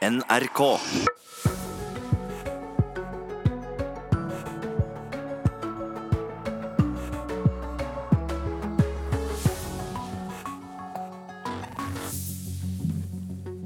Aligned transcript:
NRK. 0.00 0.60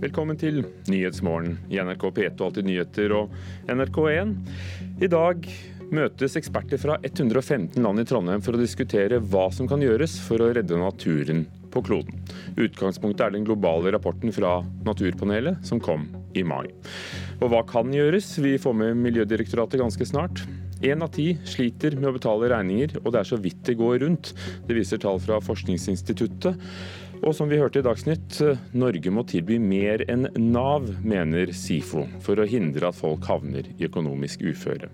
Velkommen 0.02 0.34
til 0.34 0.64
Nyhetsmorgen 0.90 1.60
i 1.70 1.78
NRK 1.78 2.02
P1 2.10 2.34
og 2.34 2.48
Alltid 2.48 2.66
nyheter 2.66 3.14
og 3.14 3.38
NRK1. 3.70 4.34
I 5.06 5.12
dag 5.14 5.46
møtes 5.94 6.34
eksperter 6.34 6.82
fra 6.82 6.98
115 6.98 7.78
land 7.78 8.02
i 8.02 8.08
Trondheim 8.10 8.42
for 8.42 8.58
å 8.58 8.64
diskutere 8.64 9.22
hva 9.22 9.46
som 9.54 9.70
kan 9.70 9.86
gjøres 9.86 10.18
for 10.26 10.42
å 10.42 10.50
redde 10.50 10.82
naturen 10.82 11.46
på 11.70 11.86
kloden. 11.86 12.26
Utgangspunktet 12.58 13.28
er 13.28 13.38
den 13.38 13.46
globale 13.46 13.94
rapporten 13.94 14.34
fra 14.34 14.58
Naturpanelet 14.82 15.62
som 15.62 15.78
kom 15.78 16.08
i 16.34 16.44
mai. 16.46 16.66
Og 17.40 17.50
hva 17.52 17.62
kan 17.68 17.92
gjøres? 17.94 18.34
Vi 18.42 18.56
får 18.60 18.76
med 18.78 19.00
Miljødirektoratet 19.04 19.82
ganske 19.82 20.08
snart. 20.08 20.44
Én 20.84 21.00
av 21.04 21.14
ti 21.14 21.30
sliter 21.48 21.94
med 21.96 22.10
å 22.10 22.16
betale 22.18 22.50
regninger, 22.52 22.98
og 23.04 23.14
det 23.14 23.22
er 23.22 23.28
så 23.30 23.38
vidt 23.40 23.62
det 23.64 23.78
går 23.78 24.02
rundt. 24.02 24.34
Det 24.68 24.76
viser 24.76 25.00
tall 25.00 25.20
fra 25.22 25.38
Forskningsinstituttet. 25.40 26.60
Og 27.24 27.32
som 27.32 27.48
vi 27.48 27.56
hørte 27.56 27.80
i 27.80 27.86
Dagsnytt, 27.86 28.36
Norge 28.76 29.12
må 29.14 29.24
tilby 29.24 29.56
mer 29.62 30.04
enn 30.12 30.26
Nav, 30.36 30.90
mener 31.06 31.54
SIFO, 31.56 32.04
for 32.20 32.36
å 32.36 32.48
hindre 32.48 32.90
at 32.90 32.98
folk 32.98 33.24
havner 33.30 33.70
i 33.78 33.88
økonomisk 33.88 34.44
uføre. 34.44 34.90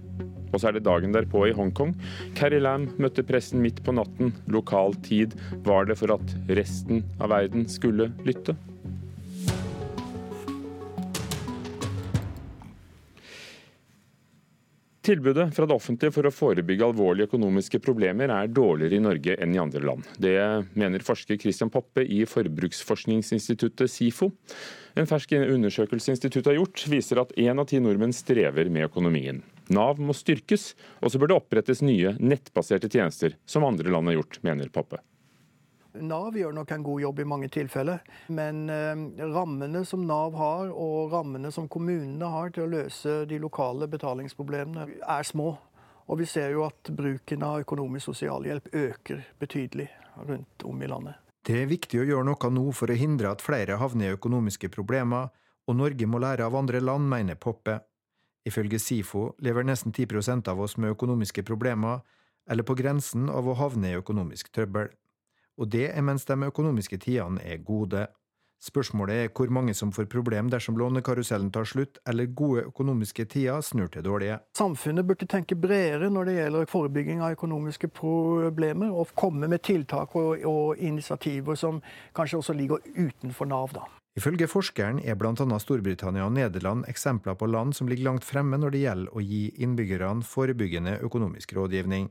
Og 0.51 0.59
så 0.59 0.71
er 0.71 0.77
det 0.77 0.87
dagen 0.87 1.15
derpå 1.15 1.45
i 1.49 1.55
Hongkong. 1.57 1.97
Carrie 2.39 2.63
Lam 2.63 2.89
møtte 3.03 3.27
pressen 3.27 3.63
midt 3.63 3.83
på 3.87 3.95
natten. 3.95 4.35
Lokal 4.51 4.97
tid 5.07 5.35
var 5.67 5.91
det 5.91 5.99
for 5.99 6.15
at 6.15 6.35
resten 6.51 7.05
av 7.19 7.33
verden 7.35 7.67
skulle 7.71 8.11
lytte. 8.27 8.57
Tilbudet 15.01 15.55
fra 15.57 15.65
det 15.65 15.73
offentlige 15.73 16.13
for 16.13 16.29
å 16.29 16.33
forebygge 16.35 16.85
alvorlige 16.85 17.31
økonomiske 17.31 17.79
problemer 17.81 18.29
er 18.35 18.51
dårligere 18.53 18.99
i 18.99 19.05
Norge 19.05 19.37
enn 19.41 19.55
i 19.57 19.61
andre 19.63 19.81
land. 19.81 20.05
Det 20.21 20.35
mener 20.77 21.05
forsker 21.07 21.39
Christian 21.41 21.73
Poppe 21.73 22.05
i 22.05 22.19
Forbruksforskningsinstituttet 22.29 23.89
SIFO. 23.89 24.29
En 25.01 25.09
fersk 25.09 25.33
undersøkelse 25.39 26.13
instituttet 26.13 26.53
har 26.53 26.59
gjort, 26.61 26.85
viser 26.93 27.23
at 27.23 27.33
én 27.41 27.57
av 27.57 27.71
ti 27.71 27.81
nordmenn 27.81 28.13
strever 28.13 28.69
med 28.69 28.91
økonomien. 28.91 29.41
Nav 29.73 30.03
må 30.05 30.13
styrkes, 30.13 30.75
og 31.01 31.15
så 31.15 31.23
bør 31.23 31.33
det 31.33 31.39
opprettes 31.39 31.81
nye 31.81 32.13
nettbaserte 32.21 32.93
tjenester, 32.93 33.39
som 33.49 33.65
andre 33.65 33.89
land 33.89 34.13
har 34.13 34.21
gjort, 34.21 34.43
mener 34.45 34.69
Poppe. 34.69 35.01
Nav 35.99 36.37
gjør 36.39 36.53
nok 36.55 36.71
en 36.71 36.85
god 36.87 37.01
jobb 37.03 37.21
i 37.21 37.27
mange 37.27 37.49
tilfeller, 37.51 38.03
men 38.31 38.69
eh, 38.71 39.25
rammene 39.33 39.83
som 39.89 40.05
Nav 40.07 40.37
har, 40.39 40.71
og 40.71 41.11
rammene 41.15 41.51
som 41.55 41.67
kommunene 41.69 42.31
har 42.31 42.53
til 42.55 42.67
å 42.67 42.71
løse 42.77 43.25
de 43.31 43.41
lokale 43.43 43.89
betalingsproblemene, 43.91 44.87
er 45.03 45.27
små. 45.27 45.57
Og 46.11 46.21
vi 46.21 46.29
ser 46.31 46.55
jo 46.55 46.65
at 46.67 46.91
bruken 46.95 47.43
av 47.47 47.65
økonomisk 47.65 48.11
sosialhjelp 48.11 48.71
øker 48.75 49.27
betydelig 49.43 49.89
rundt 50.27 50.65
om 50.67 50.83
i 50.83 50.91
landet. 50.91 51.19
Det 51.47 51.57
er 51.63 51.71
viktig 51.71 52.03
å 52.03 52.07
gjøre 52.07 52.27
noe 52.29 52.51
nå 52.53 52.65
for 52.77 52.93
å 52.93 52.99
hindre 52.99 53.31
at 53.31 53.43
flere 53.43 53.79
havner 53.81 54.11
i 54.11 54.17
økonomiske 54.19 54.71
problemer, 54.75 55.31
og 55.67 55.79
Norge 55.79 56.07
må 56.07 56.19
lære 56.23 56.47
av 56.47 56.57
andre 56.59 56.81
land, 56.83 57.07
mener 57.11 57.39
Poppe. 57.39 57.79
Ifølge 58.47 58.81
SIFO 58.81 59.35
lever 59.45 59.67
nesten 59.67 59.93
10% 59.93 60.49
av 60.51 60.61
oss 60.61 60.77
med 60.81 60.95
økonomiske 60.95 61.45
problemer, 61.47 62.01
eller 62.51 62.67
på 62.67 62.75
grensen 62.75 63.29
av 63.31 63.47
å 63.47 63.55
havne 63.59 63.93
i 63.93 63.99
økonomisk 64.01 64.51
trøbbel 64.55 64.91
og 65.61 65.69
det 65.73 65.91
er 65.93 66.03
mens 66.03 66.25
de 66.25 66.39
økonomiske 66.49 66.99
tidene 67.05 67.43
er 67.45 67.61
gode. 67.65 68.07
Spørsmålet 68.61 69.17
er 69.17 69.31
hvor 69.33 69.49
mange 69.49 69.73
som 69.75 69.93
får 69.93 70.05
problem 70.13 70.51
dersom 70.53 70.77
lånekarusellen 70.77 71.49
tar 71.53 71.65
slutt, 71.65 71.99
eller 72.09 72.27
gode 72.27 72.67
økonomiske 72.69 73.25
tider 73.25 73.61
snur 73.65 73.89
til 73.89 74.05
dårlige. 74.05 74.37
Samfunnet 74.57 75.07
burde 75.09 75.29
tenke 75.29 75.57
bredere 75.57 76.11
når 76.13 76.29
det 76.29 76.35
gjelder 76.37 76.69
forebygging 76.69 77.23
av 77.25 77.39
økonomiske 77.39 77.89
problemer, 77.89 78.93
og 78.93 79.15
komme 79.17 79.49
med 79.49 79.65
tiltak 79.65 80.17
og, 80.17 80.45
og 80.45 80.77
initiativer 80.77 81.57
som 81.57 81.81
kanskje 82.17 82.43
også 82.43 82.57
ligger 82.59 82.85
utenfor 82.99 83.49
Nav. 83.49 83.73
da. 83.73 83.89
Ifølge 84.19 84.49
forskeren 84.51 85.01
er 85.07 85.17
bl.a. 85.17 85.59
Storbritannia 85.63 86.27
og 86.27 86.35
Nederland 86.37 86.85
eksempler 86.91 87.39
på 87.39 87.47
land 87.47 87.73
som 87.79 87.89
ligger 87.89 88.11
langt 88.11 88.27
fremme 88.29 88.59
når 88.59 88.75
det 88.75 88.81
gjelder 88.85 89.17
å 89.17 89.23
gi 89.25 89.45
innbyggerne 89.63 90.27
forebyggende 90.27 90.99
økonomisk 91.07 91.55
rådgivning. 91.57 92.11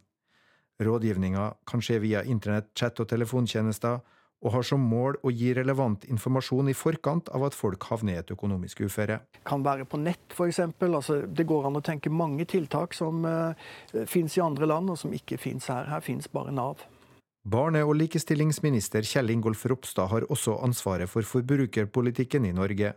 Rådgivninga 0.80 1.54
kan 1.68 1.82
skje 1.84 2.00
via 2.00 2.24
internett, 2.24 2.72
chat 2.78 3.00
og 3.04 3.10
telefontjenester, 3.12 4.00
og 4.40 4.54
har 4.54 4.64
som 4.64 4.80
mål 4.80 5.18
å 5.28 5.32
gi 5.36 5.52
relevant 5.58 6.06
informasjon 6.08 6.72
i 6.72 6.76
forkant 6.78 7.28
av 7.36 7.44
at 7.50 7.58
folk 7.58 7.90
havner 7.90 8.16
i 8.16 8.20
et 8.22 8.32
økonomisk 8.32 8.86
uføre. 8.88 9.20
Kan 9.48 9.66
være 9.66 9.88
på 9.90 10.00
nett, 10.00 10.24
f.eks. 10.32 10.62
Altså, 10.88 11.20
det 11.28 11.48
går 11.50 11.68
an 11.68 11.80
å 11.82 11.84
tenke 11.84 12.12
mange 12.14 12.48
tiltak 12.48 12.96
som 12.96 13.28
uh, 13.28 13.52
finnes 14.08 14.38
i 14.38 14.46
andre 14.46 14.70
land, 14.72 14.94
og 14.94 15.02
som 15.02 15.12
ikke 15.16 15.40
finnes 15.42 15.68
her. 15.68 15.90
Her 15.92 16.06
finnes 16.06 16.32
bare 16.32 16.56
Nav. 16.56 16.86
Barne- 17.50 17.84
og 17.84 17.98
likestillingsminister 18.00 19.04
Kjell 19.08 19.32
Ingolf 19.36 19.66
Ropstad 19.68 20.12
har 20.12 20.28
også 20.32 20.58
ansvaret 20.64 21.12
for 21.12 21.28
forbrukerpolitikken 21.28 22.48
i 22.48 22.56
Norge. 22.56 22.94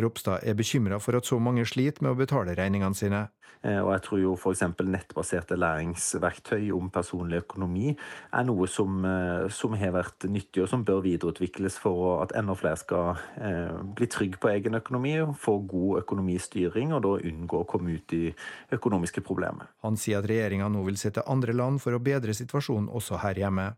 Ropstad 0.00 0.42
er 0.42 0.56
bekymra 0.58 0.98
for 0.98 1.14
at 1.14 1.26
så 1.28 1.38
mange 1.38 1.62
sliter 1.68 2.02
med 2.02 2.14
å 2.14 2.18
betale 2.18 2.56
regningene 2.58 2.98
sine. 2.98 3.20
Eh, 3.64 3.78
og 3.78 3.92
jeg 3.94 4.02
tror 4.04 4.20
jo 4.20 4.32
f.eks. 4.34 4.62
nettbaserte 4.82 5.56
læringsverktøy 5.56 6.66
om 6.76 6.90
personlig 6.92 7.44
økonomi 7.44 7.94
er 7.94 8.44
noe 8.48 8.66
som, 8.68 8.98
eh, 9.06 9.46
som, 9.54 9.76
har 9.78 9.94
vært 9.94 10.26
nyttig, 10.28 10.64
og 10.64 10.68
som 10.72 10.82
bør 10.84 11.00
videreutvikles 11.06 11.78
for 11.80 12.18
at 12.24 12.34
enda 12.36 12.56
flere 12.58 12.80
skal 12.80 13.22
eh, 13.38 13.78
bli 13.96 14.10
trygge 14.10 14.42
på 14.42 14.50
egen 14.52 14.76
økonomi, 14.80 15.14
få 15.38 15.60
god 15.70 16.02
økonomistyring 16.02 16.92
og 16.92 17.06
da 17.06 17.14
unngå 17.30 17.62
å 17.62 17.70
komme 17.70 17.96
ut 17.96 18.18
i 18.18 18.26
økonomiske 18.74 19.24
problemer. 19.24 19.70
Han 19.86 19.96
sier 20.00 20.20
at 20.20 20.28
regjeringa 20.28 20.68
nå 20.68 20.84
vil 20.90 21.00
se 21.00 21.14
til 21.14 21.24
andre 21.30 21.56
land 21.56 21.80
for 21.80 21.96
å 21.96 22.02
bedre 22.02 22.36
situasjonen 22.36 22.90
også 22.92 23.22
her 23.24 23.40
hjemme. 23.46 23.70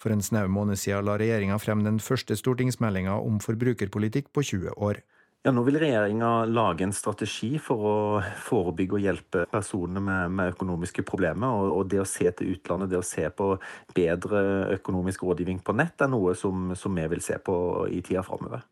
For 0.00 0.14
en 0.14 0.22
snau 0.24 0.46
måned 0.48 0.80
siden 0.80 1.04
la 1.04 1.18
regjeringa 1.20 1.58
frem 1.60 1.82
den 1.84 1.98
første 2.00 2.38
stortingsmeldinga 2.38 3.18
om 3.20 3.36
forbrukerpolitikk 3.44 4.30
på 4.32 4.46
20 4.54 4.78
år. 4.80 5.02
Ja, 5.40 5.54
Nå 5.56 5.62
vil 5.64 5.78
regjeringa 5.80 6.44
lage 6.44 6.84
en 6.84 6.90
strategi 6.92 7.54
for 7.64 7.84
å 7.88 8.00
forebygge 8.44 8.98
og 8.98 9.04
hjelpe 9.06 9.46
personer 9.48 10.02
med, 10.04 10.34
med 10.36 10.52
økonomiske 10.52 11.00
problemer. 11.08 11.48
Og, 11.48 11.70
og, 11.78 11.86
det 11.88 12.02
å 12.02 12.08
se 12.08 12.28
til 12.36 12.50
utlandet, 12.52 12.90
det 12.92 12.98
å 13.00 13.06
se 13.06 13.24
på 13.32 13.54
bedre 13.96 14.42
økonomisk 14.76 15.24
rådgivning 15.24 15.62
på 15.64 15.72
nett, 15.80 15.96
er 15.96 16.12
noe 16.12 16.34
som, 16.36 16.74
som 16.76 16.92
vi 16.92 17.06
vil 17.14 17.24
se 17.24 17.40
på 17.40 17.56
i 17.88 18.02
tida 18.04 18.20
framover. 18.26 18.66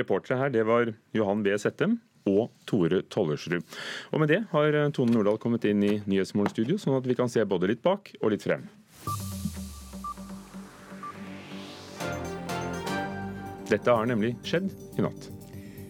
Reportere 0.00 0.40
her, 0.40 0.56
det 0.56 0.64
var 0.68 0.94
Johan 1.16 1.44
B. 1.44 1.52
Settem 1.60 2.00
og 2.28 2.48
Tore 2.68 3.02
Tollersrud. 3.12 3.78
Og 4.14 4.24
med 4.24 4.32
det 4.32 4.42
har 4.54 4.80
Tone 4.96 5.12
Nordahl 5.12 5.36
kommet 5.44 5.68
inn 5.68 5.84
i 5.84 5.98
Nyhetsmorgen 6.08 6.56
studio, 6.56 6.80
sånn 6.80 6.96
at 6.96 7.08
vi 7.08 7.20
kan 7.20 7.28
se 7.28 7.44
både 7.44 7.68
litt 7.68 7.84
bak 7.84 8.14
og 8.22 8.32
litt 8.32 8.48
frem. 8.48 8.64
Dette 13.68 13.92
har 13.92 14.08
nemlig 14.08 14.36
skjedd 14.46 14.70
i 14.96 15.04
natt. 15.04 15.28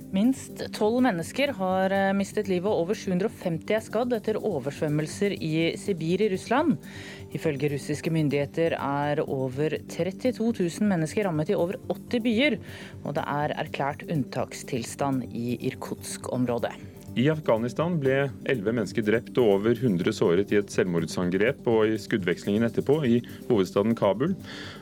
Minst 0.08 0.62
tolv 0.72 1.02
mennesker 1.04 1.50
har 1.58 1.92
eh, 1.92 2.14
mistet 2.16 2.48
livet, 2.48 2.70
og 2.70 2.86
over 2.86 2.96
750 2.96 3.74
er 3.76 3.82
skadd 3.84 4.14
etter 4.16 4.38
oversvømmelser 4.40 5.34
i 5.36 5.52
Sibir 5.76 6.24
i 6.24 6.30
Russland. 6.32 6.78
Ifølge 7.36 7.68
russiske 7.74 8.12
myndigheter 8.14 8.78
er 8.78 9.20
over 9.26 9.76
32 9.92 10.32
000 10.48 10.88
mennesker 10.88 11.28
rammet 11.28 11.52
i 11.52 11.58
over 11.60 11.76
80 11.92 12.24
byer, 12.24 12.56
og 13.04 13.18
det 13.20 13.26
er 13.28 13.58
erklært 13.66 14.06
unntakstilstand 14.08 15.28
i 15.28 15.58
Irkutsk-området. 15.68 16.72
I 17.16 17.24
Afghanistan 17.32 17.96
ble 17.98 18.16
elleve 18.48 18.74
mennesker 18.76 19.04
drept 19.06 19.38
og 19.40 19.52
over 19.56 19.72
100 19.72 20.12
såret 20.14 20.52
i 20.52 20.58
et 20.60 20.72
selvmordsangrep 20.72 21.66
og 21.70 21.88
i 21.88 21.98
skuddvekslingen 22.00 22.66
etterpå 22.68 22.98
i 23.08 23.20
hovedstaden 23.48 23.96
Kabul. 23.98 24.34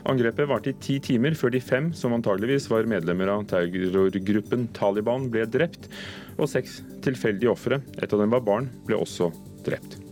Angrepet 0.09 0.49
varte 0.49 0.73
i 0.73 0.79
ti 0.83 0.97
timer 1.03 1.37
før 1.39 1.55
de 1.55 1.63
fem, 1.63 1.91
som 1.97 2.15
antageligvis 2.17 2.69
var 2.73 2.89
medlemmer 2.89 3.31
av 3.33 3.45
terrorgruppen 3.51 4.67
Taliban, 4.77 5.29
ble 5.33 5.47
drept. 5.49 5.87
Og 6.37 6.51
seks 6.51 6.81
tilfeldige 7.05 7.53
ofre, 7.53 7.81
et 7.97 8.11
av 8.11 8.21
dem 8.21 8.35
var 8.35 8.45
barn, 8.45 8.69
ble 8.85 8.99
også 9.01 9.31
drept. 9.65 10.06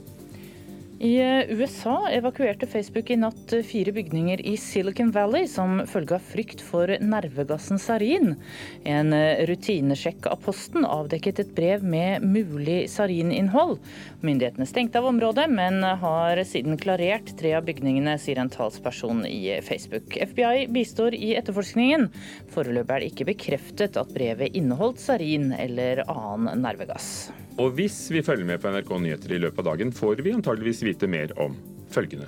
I 1.00 1.22
eh, 1.22 1.50
USA 1.50 2.10
evakuerte 2.10 2.68
Facebook 2.68 3.10
i 3.10 3.18
natt 3.20 3.54
eh, 3.54 3.64
fire 3.68 3.92
bygninger 3.92 4.40
i 4.48 4.54
Silicon 4.58 5.12
Valley 5.12 5.44
som 5.48 5.82
følge 5.92 6.16
av 6.16 6.24
frykt 6.24 6.62
for 6.64 6.88
nervegassen 7.04 7.82
sarin. 7.84 8.38
En 8.88 9.12
eh, 9.14 9.44
rutinesjekk 9.50 10.30
av 10.32 10.40
Posten 10.46 10.88
avdekket 10.88 11.42
et 11.44 11.52
brev 11.58 11.84
med 11.84 12.24
mulig 12.24 12.86
sarininnhold. 12.94 13.82
Myndighetene 14.24 14.70
stengte 14.70 15.02
av 15.02 15.10
området, 15.12 15.50
men 15.52 15.84
har 15.84 16.40
siden 16.48 16.80
klarert 16.80 17.36
tre 17.42 17.58
av 17.60 17.68
bygningene, 17.68 18.16
sier 18.16 18.40
en 18.40 18.54
talsperson 18.54 19.26
i 19.28 19.58
Facebook. 19.68 20.16
FBI 20.16 20.70
bistår 20.72 21.18
i 21.20 21.36
etterforskningen. 21.36 22.08
Foreløpig 22.56 22.96
er 22.96 23.04
det 23.04 23.12
ikke 23.12 23.34
bekreftet 23.36 24.00
at 24.00 24.16
brevet 24.16 24.56
inneholdt 24.56 25.04
sarin 25.04 25.52
eller 25.60 26.06
annen 26.08 26.64
nervegass. 26.64 27.28
Og 27.62 27.76
hvis 27.78 27.98
vi 28.12 28.24
følger 28.26 28.48
med 28.48 28.60
på 28.60 28.72
NRK 28.74 28.90
Nyheter 29.00 29.36
i 29.36 29.40
løpet 29.40 29.62
av 29.64 29.72
dagen, 29.72 29.94
får 29.96 30.24
vi 30.26 30.34
antageligvis 30.36 30.84
vite 30.84 31.08
mer 31.08 31.32
om 31.40 31.56
følgende. 31.94 32.28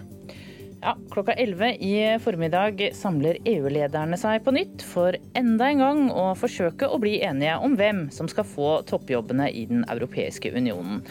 Ja, 0.78 0.94
klokka 1.12 1.34
11 1.34 1.72
i 1.82 1.94
formiddag 2.22 2.84
samler 2.96 3.40
EU-lederne 3.50 4.16
seg 4.22 4.44
på 4.46 4.54
nytt 4.54 4.86
for 4.86 5.18
enda 5.36 5.72
en 5.72 5.82
gang 5.82 6.02
å 6.14 6.28
forsøke 6.38 6.88
å 6.88 7.00
bli 7.02 7.16
enige 7.26 7.58
om 7.66 7.74
hvem 7.80 8.04
som 8.14 8.30
skal 8.30 8.46
få 8.46 8.70
toppjobbene 8.88 9.50
i 9.50 9.66
Den 9.68 9.84
europeiske 9.90 10.54
unionen. 10.54 11.02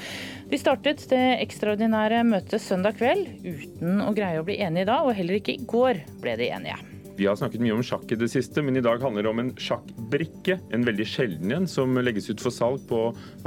De 0.48 0.60
startet 0.62 1.02
det 1.10 1.24
ekstraordinære 1.42 2.22
møtet 2.30 2.62
søndag 2.62 3.00
kveld 3.00 3.26
uten 3.42 4.04
å 4.06 4.12
greie 4.16 4.40
å 4.40 4.46
bli 4.46 4.60
enige 4.62 4.86
da, 4.94 5.02
og 5.02 5.18
heller 5.18 5.42
ikke 5.42 5.58
i 5.58 5.66
går 5.66 6.06
ble 6.22 6.38
de 6.38 6.52
enige. 6.54 6.95
Vi 7.16 7.24
har 7.24 7.36
snakket 7.38 7.62
mye 7.64 7.72
om 7.72 7.84
sjakk 7.84 8.10
i 8.12 8.18
det 8.20 8.28
siste, 8.28 8.60
men 8.60 8.76
i 8.76 8.82
dag 8.84 9.00
handler 9.00 9.24
det 9.24 9.30
om 9.30 9.38
en 9.40 9.52
sjakkbrikke. 9.56 10.58
En 10.76 10.84
veldig 10.84 11.04
sjelden 11.08 11.54
en 11.56 11.68
som 11.70 11.96
legges 11.96 12.28
ut 12.28 12.42
for 12.44 12.52
salg 12.52 12.82
på 12.90 12.98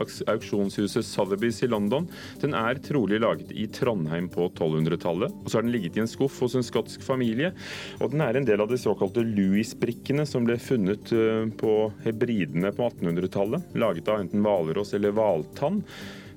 auksjonshuset 0.01 1.05
Sotheby's 1.05 1.61
i 1.65 1.69
London. 1.69 2.07
Den 2.41 2.55
er 2.57 2.79
trolig 2.81 3.19
laget 3.21 3.51
i 3.53 3.67
Trondheim 3.69 4.25
på 4.33 4.47
1200-tallet. 4.49 5.35
Og 5.43 5.51
så 5.51 5.59
har 5.59 5.67
den 5.67 5.73
ligget 5.75 5.99
i 5.99 6.01
en 6.01 6.09
skuff 6.09 6.39
hos 6.41 6.57
en 6.57 6.65
skotsk 6.65 7.03
familie. 7.05 7.51
Og 7.99 8.15
den 8.15 8.23
er 8.25 8.39
en 8.39 8.47
del 8.47 8.63
av 8.65 8.71
de 8.71 8.79
såkalte 8.81 9.21
Louis-brikkene 9.27 10.25
som 10.25 10.47
ble 10.49 10.57
funnet 10.61 11.13
eh, 11.13 11.45
på 11.59 11.75
hebridene 12.07 12.73
på 12.73 12.89
1800-tallet. 12.89 13.69
Laget 13.77 14.09
av 14.09 14.23
enten 14.23 14.41
hvalross 14.45 14.95
eller 14.97 15.13
hvaltann. 15.13 15.83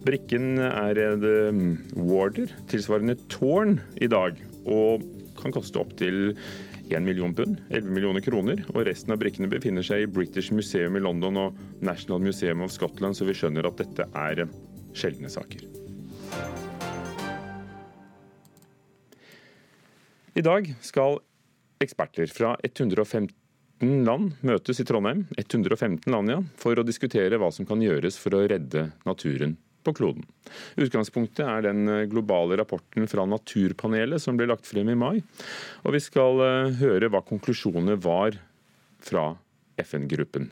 Brikken 0.04 0.60
er 0.68 1.00
en 1.06 1.24
eh, 1.32 1.64
warder, 1.96 2.52
tilsvarende 2.68 3.16
tårn, 3.32 3.78
i 3.96 4.10
dag. 4.12 4.36
Og 4.68 5.08
kan 5.40 5.54
koste 5.54 5.80
opptil 5.80 6.34
1 6.92 7.04
million 7.06 7.34
pund, 7.34 7.60
11 7.70 7.90
millioner 7.92 8.24
kroner. 8.24 8.62
Og 8.74 8.86
resten 8.88 9.14
av 9.14 9.20
brikkene 9.22 9.50
befinner 9.50 9.84
seg 9.86 10.04
i 10.04 10.10
British 10.10 10.54
Museum 10.54 10.96
i 10.98 11.02
London 11.02 11.40
og 11.40 11.60
National 11.84 12.22
Museum 12.22 12.64
of 12.64 12.72
Scotland, 12.74 13.16
så 13.18 13.28
vi 13.28 13.36
skjønner 13.36 13.68
at 13.68 13.80
dette 13.80 14.06
er 14.06 14.44
sjeldne 14.96 15.30
saker. 15.32 15.64
I 20.32 20.44
dag 20.44 20.70
skal 20.80 21.18
eksperter 21.82 22.30
fra 22.32 22.54
115 22.62 23.34
land 24.06 24.38
møtes 24.46 24.80
i 24.80 24.86
Trondheim, 24.88 25.26
115 25.36 26.08
land 26.12 26.30
ja, 26.30 26.38
for 26.60 26.78
å 26.78 26.86
diskutere 26.86 27.40
hva 27.40 27.50
som 27.52 27.68
kan 27.68 27.82
gjøres 27.82 28.16
for 28.20 28.38
å 28.38 28.46
redde 28.48 28.90
naturen 29.08 29.58
på 29.84 29.94
kloden. 29.96 30.24
Utgangspunktet 30.80 31.44
er 31.46 31.60
den 31.66 31.88
eh, 31.90 32.06
globale 32.10 32.56
rapporten 32.60 33.08
fra 33.10 33.26
Naturpanelet 33.28 34.22
som 34.22 34.36
ble 34.38 34.46
lagt 34.50 34.68
frem 34.68 34.88
i 34.92 34.98
mai. 34.98 35.16
Og 35.84 35.90
vi 35.96 36.00
skal 36.02 36.42
eh, 36.46 36.74
høre 36.82 37.10
hva 37.12 37.20
konklusjonene 37.26 37.96
var 38.02 38.30
fra 39.02 39.24
FN-gruppen. 39.82 40.50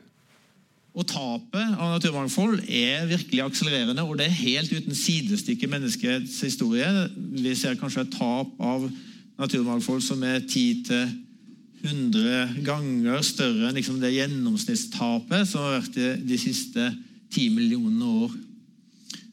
Og 0.98 1.04
Tapet 1.06 1.76
av 1.78 1.92
naturmangfold 1.94 2.64
er 2.66 3.06
virkelig 3.06 3.44
akselererende, 3.44 4.02
og 4.02 4.18
det 4.18 4.26
er 4.26 4.40
helt 4.40 4.72
uten 4.74 4.94
sidestykke 4.96 5.68
i 5.68 5.70
menneskets 5.70 6.40
historie. 6.42 6.88
Vi 7.14 7.54
ser 7.54 7.78
kanskje 7.78 8.00
et 8.08 8.16
tap 8.16 8.48
av 8.58 8.90
naturmangfold 9.40 10.02
som 10.02 10.22
er 10.26 10.40
10-100 10.42 12.58
ganger 12.66 13.22
større 13.24 13.68
enn 13.68 13.76
liksom 13.78 14.00
det 14.02 14.10
gjennomsnittstapet 14.16 15.48
som 15.48 15.62
har 15.62 15.78
vært 15.78 15.96
de 16.26 16.36
siste 16.42 16.90
10 17.30 17.54
millionene 17.54 18.06
år. 18.26 18.30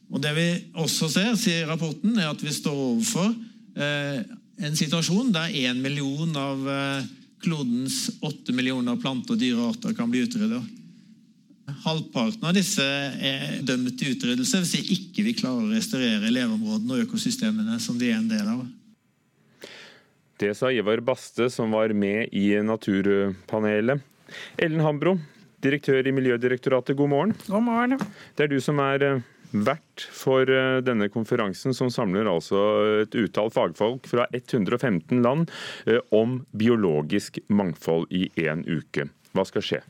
Og 0.08 0.22
Det 0.24 0.32
vi 0.36 0.48
også 0.80 1.10
ser, 1.12 1.34
sier 1.36 1.68
rapporten, 1.68 2.16
er 2.16 2.30
at 2.30 2.42
vi 2.42 2.52
står 2.54 2.74
overfor 2.74 3.28
eh, 3.76 4.22
en 4.64 4.76
situasjon 4.78 5.32
der 5.34 5.52
én 5.52 5.82
million 5.84 6.32
av 6.36 6.64
eh, 6.72 7.08
klodens 7.44 8.08
åtte 8.24 8.54
millioner 8.56 8.96
plante- 8.96 9.34
og 9.34 9.40
dyrearter 9.40 9.94
kan 9.94 10.10
bli 10.10 10.24
utryddet. 10.24 10.74
Halvparten 11.84 12.48
av 12.48 12.56
disse 12.56 12.82
er 12.82 13.60
dømt 13.68 13.92
til 14.00 14.14
utryddelse 14.14 14.62
hvis 14.62 14.74
vi 14.78 14.96
ikke 14.96 15.26
vi 15.26 15.36
klarer 15.36 15.66
å 15.66 15.74
restaurere 15.74 16.32
leveområdene 16.32 16.96
og 16.96 17.04
økosystemene 17.04 17.76
som 17.82 18.00
de 18.00 18.08
er 18.08 18.18
en 18.18 18.30
del 18.30 18.48
av. 18.48 18.64
Det 20.38 20.54
sa 20.54 20.70
Ivar 20.72 21.02
Baste, 21.04 21.50
som 21.50 21.74
var 21.74 21.92
med 21.92 22.32
i 22.32 22.52
Naturpanelet. 22.62 24.00
Ellen 24.56 24.84
Hambro, 24.86 25.16
direktør 25.64 26.06
i 26.06 26.14
Miljødirektoratet, 26.14 26.96
god 26.96 27.10
morgen. 27.10 27.34
God 27.48 27.64
morgen. 27.66 27.98
Det 28.38 28.46
er 28.46 28.52
du 28.52 28.60
som 28.62 28.78
er 28.80 29.04
eh, 29.04 29.24
vert 29.50 30.06
for 30.14 30.48
eh, 30.50 30.78
denne 30.84 31.08
konferansen, 31.12 31.74
som 31.76 31.90
samler 31.92 32.28
altså 32.30 32.62
et 33.04 33.14
utall 33.18 33.52
fagfolk 33.54 34.08
fra 34.10 34.28
115 34.32 35.22
land 35.24 35.52
eh, 35.86 36.00
om 36.14 36.42
biologisk 36.52 37.40
mangfold 37.48 38.10
i 38.14 38.28
én 38.44 38.64
uke. 38.68 39.08
Hva 39.36 39.46
skal 39.48 39.64
skje? 39.64 39.82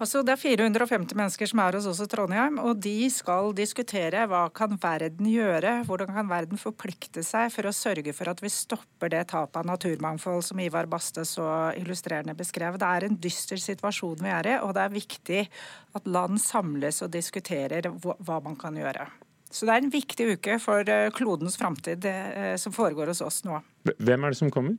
Altså, 0.00 0.22
det 0.24 0.32
er 0.32 0.40
450 0.40 1.12
mennesker 1.12 1.48
som 1.50 1.60
er 1.60 1.76
hos 1.76 1.86
oss 1.90 1.98
i 2.00 2.06
Trondheim, 2.08 2.56
og 2.64 2.78
de 2.80 3.04
skal 3.12 3.50
diskutere 3.52 4.22
hva 4.30 4.46
kan 4.56 4.78
verden 4.80 5.26
gjøre, 5.28 5.74
hvordan 5.84 6.14
kan 6.16 6.30
verden 6.30 6.60
forplikte 6.60 7.20
seg 7.26 7.50
for 7.52 7.68
å 7.68 7.74
sørge 7.76 8.14
for 8.16 8.30
at 8.32 8.40
vi 8.40 8.48
stopper 8.48 9.12
det 9.12 9.26
tapet 9.34 9.60
av 9.60 9.68
naturmangfold 9.68 10.46
som 10.46 10.62
Ivar 10.64 10.88
Baste 10.88 11.26
så 11.28 11.44
illustrerende 11.76 12.32
beskrev. 12.38 12.78
Det 12.80 12.88
er 12.88 13.06
en 13.10 13.20
dyster 13.20 13.60
situasjon 13.60 14.24
vi 14.24 14.32
er 14.32 14.48
i, 14.54 14.56
og 14.64 14.72
det 14.78 14.86
er 14.86 14.96
viktig 14.96 15.42
at 16.00 16.08
land 16.08 16.40
samles 16.40 17.02
og 17.04 17.12
diskuterer 17.12 17.92
hva 18.00 18.40
man 18.40 18.56
kan 18.56 18.80
gjøre. 18.80 19.04
Så 19.52 19.68
det 19.68 19.74
er 19.74 19.84
en 19.84 19.92
viktig 19.92 20.30
uke 20.38 20.56
for 20.62 20.88
eh, 20.88 21.10
klodens 21.12 21.60
framtid 21.60 22.08
eh, 22.08 22.54
som 22.56 22.72
foregår 22.72 23.12
hos 23.12 23.20
oss 23.26 23.42
nå. 23.44 23.60
Hvem 23.98 24.24
er 24.24 24.32
det 24.32 24.40
som 24.40 24.52
kommer? 24.54 24.78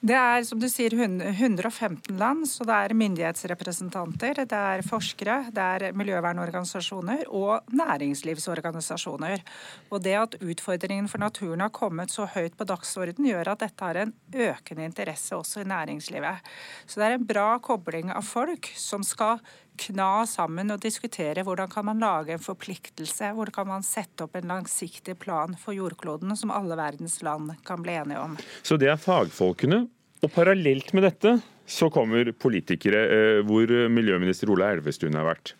Det 0.00 0.16
er 0.16 0.44
som 0.48 0.56
du 0.56 0.64
sier 0.72 0.94
115 0.96 2.14
land, 2.16 2.46
så 2.48 2.64
det 2.64 2.72
er 2.72 2.94
myndighetsrepresentanter, 2.96 4.38
det 4.48 4.60
er 4.72 4.82
forskere, 4.86 5.34
det 5.52 5.60
er 5.60 5.92
miljøvernorganisasjoner 5.92 7.26
og 7.28 7.68
næringslivsorganisasjoner. 7.76 9.44
Og 9.92 10.00
det 10.00 10.16
at 10.16 10.38
utfordringen 10.40 11.10
for 11.12 11.20
naturen 11.20 11.60
har 11.60 11.74
kommet 11.76 12.14
så 12.14 12.24
høyt 12.32 12.56
på 12.56 12.64
dagsorden, 12.64 13.28
gjør 13.28 13.52
at 13.52 13.66
dette 13.66 13.90
har 13.90 14.00
en 14.00 14.14
økende 14.32 14.88
interesse 14.88 15.36
også 15.36 15.66
i 15.66 15.68
næringslivet. 15.68 16.48
Så 16.86 17.02
det 17.02 17.10
er 17.10 17.18
en 17.18 17.28
bra 17.28 17.50
kobling 17.60 18.08
av 18.16 18.24
folk 18.24 18.72
som 18.80 19.04
skal 19.04 19.44
kna 19.80 20.24
sammen 20.28 20.72
og 20.74 20.82
diskutere 20.82 21.44
hvordan 21.46 21.70
kan 21.72 21.86
man 21.88 22.02
lage 22.02 22.34
en 22.34 22.42
forpliktelse, 22.42 23.32
hvordan 23.36 23.54
kan 23.54 23.70
man 23.70 23.86
sette 23.86 24.26
opp 24.26 24.36
en 24.38 24.50
langsiktig 24.52 25.16
plan 25.22 25.56
for 25.60 25.76
jordkloden 25.76 26.36
som 26.36 26.52
alle 26.54 26.76
verdens 26.78 27.20
land 27.26 27.54
kan 27.66 27.82
bli 27.84 27.96
enige 28.00 28.20
om. 28.20 28.36
Så 28.62 28.78
det 28.80 28.90
er 28.92 29.00
fagfolkene, 29.00 29.86
og 30.20 30.34
parallelt 30.34 30.92
med 30.96 31.08
dette 31.08 31.38
så 31.70 31.88
kommer 31.92 32.32
politikere, 32.32 33.06
eh, 33.06 33.40
hvor 33.46 33.70
miljøminister 33.88 34.50
Ola 34.50 34.72
Elvestuen 34.74 35.16
har 35.16 35.28
vært. 35.28 35.54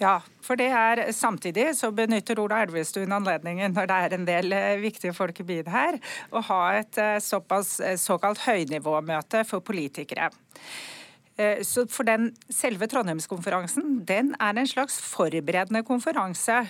Ja, 0.00 0.16
for 0.42 0.58
det 0.58 0.70
er 0.74 1.04
samtidig 1.14 1.68
så 1.78 1.92
benytter 1.94 2.40
Ola 2.42 2.64
Elvestuen 2.64 3.12
anledningen 3.14 3.76
når 3.76 3.86
det 3.90 3.98
er 4.00 4.16
en 4.16 4.26
del 4.26 4.56
eh, 4.56 4.80
viktige 4.82 5.14
folk 5.14 5.38
i 5.40 5.46
byen 5.46 5.70
her, 5.70 6.00
å 6.34 6.42
ha 6.48 6.62
et 6.80 6.98
eh, 6.98 7.20
såpass 7.22 7.76
såkalt 8.02 8.42
høynivåmøte 8.48 9.44
for 9.46 9.62
politikere. 9.64 10.32
Eh, 11.36 11.62
så 11.66 11.82
for 11.90 12.06
den 12.06 12.28
Selve 12.52 12.86
Trondheimskonferansen 12.86 14.04
den 14.06 14.34
er 14.38 14.54
en 14.54 14.68
slags 14.70 15.00
forberedende 15.02 15.82
konferanse 15.82 16.60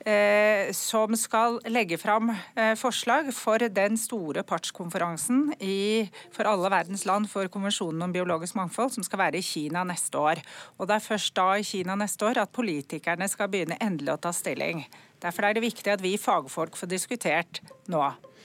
eh, 0.00 0.70
som 0.72 1.12
skal 1.18 1.58
legge 1.68 1.98
fram 2.00 2.30
eh, 2.32 2.72
forslag 2.80 3.28
for 3.36 3.60
den 3.68 3.98
store 4.00 4.42
partskonferansen 4.48 5.50
i, 5.60 6.08
for 6.32 6.48
alle 6.48 6.72
verdens 6.72 7.04
land 7.04 7.28
for 7.28 7.52
konvensjonen 7.52 8.06
om 8.06 8.14
biologisk 8.16 8.56
mangfold, 8.56 8.94
som 8.96 9.04
skal 9.04 9.26
være 9.26 9.42
i 9.42 9.44
Kina 9.44 9.84
neste 9.84 10.16
år. 10.16 10.40
Og 10.78 10.88
Det 10.88 10.96
er 10.96 11.08
først 11.10 11.36
da 11.36 11.50
i 11.58 11.66
Kina 11.68 11.96
neste 12.00 12.24
år 12.24 12.40
at 12.46 12.56
politikerne 12.56 13.28
skal 13.28 13.52
begynne 13.52 13.80
endelig 13.80 14.16
å 14.16 14.22
ta 14.24 14.32
stilling. 14.32 14.86
Derfor 15.20 15.44
er 15.44 15.56
det 15.56 15.68
viktig 15.68 15.92
at 15.92 16.04
vi 16.04 16.16
fagfolk 16.20 16.80
får 16.80 16.88
diskutert 16.88 17.60
nå. 17.92 18.00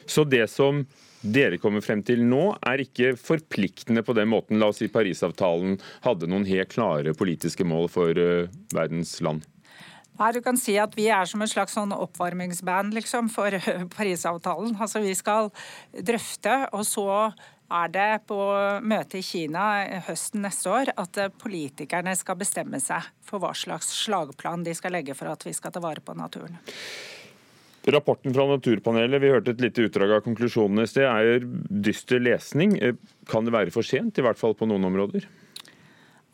Så 0.09 0.27
det 0.27 0.49
som 0.51 0.83
dere 1.21 1.59
kommer 1.59 1.83
frem 1.83 2.01
til 2.05 2.23
nå, 2.27 2.53
er 2.63 2.83
ikke 2.83 3.13
forpliktende 3.19 4.03
på 4.05 4.15
den 4.17 4.31
måten. 4.31 4.59
La 4.61 4.71
oss 4.71 4.79
si 4.81 4.89
Parisavtalen 4.91 5.77
hadde 6.05 6.29
noen 6.31 6.47
helt 6.47 6.71
klare 6.71 7.15
politiske 7.17 7.67
mål 7.67 7.89
for 7.91 8.15
uh, 8.15 8.47
verdens 8.75 9.17
land. 9.25 9.45
Nei, 10.19 10.33
du 10.35 10.41
kan 10.43 10.57
si 10.59 10.75
at 10.79 10.97
Vi 10.99 11.07
er 11.07 11.27
som 11.29 11.43
et 11.43 11.51
slags 11.51 11.77
sånn 11.77 11.93
oppvarmingsband 11.95 12.95
liksom, 12.97 13.29
for 13.31 13.55
Parisavtalen. 13.95 14.75
Altså, 14.79 15.03
Vi 15.03 15.15
skal 15.15 15.51
drøfte, 15.95 16.65
og 16.75 16.83
så 16.87 17.07
er 17.69 17.91
det 17.93 18.09
på 18.27 18.39
møtet 18.81 19.19
i 19.19 19.25
Kina 19.25 19.65
høsten 20.07 20.41
neste 20.43 20.71
år 20.73 20.91
at 20.97 21.19
politikerne 21.41 22.15
skal 22.17 22.39
bestemme 22.39 22.81
seg 22.81 23.05
for 23.25 23.43
hva 23.43 23.53
slags 23.53 23.91
slagplan 23.93 24.65
de 24.65 24.73
skal 24.77 24.95
legge 24.97 25.13
for 25.17 25.29
at 25.29 25.45
vi 25.45 25.53
skal 25.53 25.75
ta 25.75 25.83
vare 25.83 26.01
på 26.01 26.17
naturen. 26.17 26.57
Rapporten 27.87 28.33
fra 28.35 28.45
Naturpanelet, 28.49 29.21
vi 29.23 29.31
hørte 29.31 29.53
et 29.55 29.61
lite 29.63 29.85
utdrag 29.87 30.17
av 30.17 30.23
konklusjonene 30.25 30.83
i 30.83 30.89
sted, 30.89 31.07
er 31.07 31.45
dyster 31.87 32.19
lesning. 32.21 32.75
Kan 33.29 33.47
det 33.47 33.55
være 33.55 33.73
for 33.73 33.87
sent, 33.87 34.19
i 34.19 34.25
hvert 34.25 34.39
fall 34.39 34.57
på 34.57 34.67
noen 34.69 34.89
områder? 34.89 35.27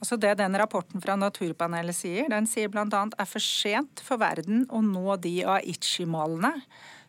Altså 0.02 0.18
det 0.20 0.34
den 0.42 0.58
Rapporten 0.60 1.02
fra 1.04 1.16
Naturpanelet 1.20 1.96
sier, 1.96 2.28
den 2.34 2.50
sier 2.50 2.70
bl.a. 2.70 2.86
er 2.92 3.30
for 3.30 3.44
sent 3.44 4.04
for 4.04 4.22
verden 4.22 4.66
å 4.74 4.82
nå 4.84 5.16
de 5.24 5.38
Aichi-målene 5.56 6.52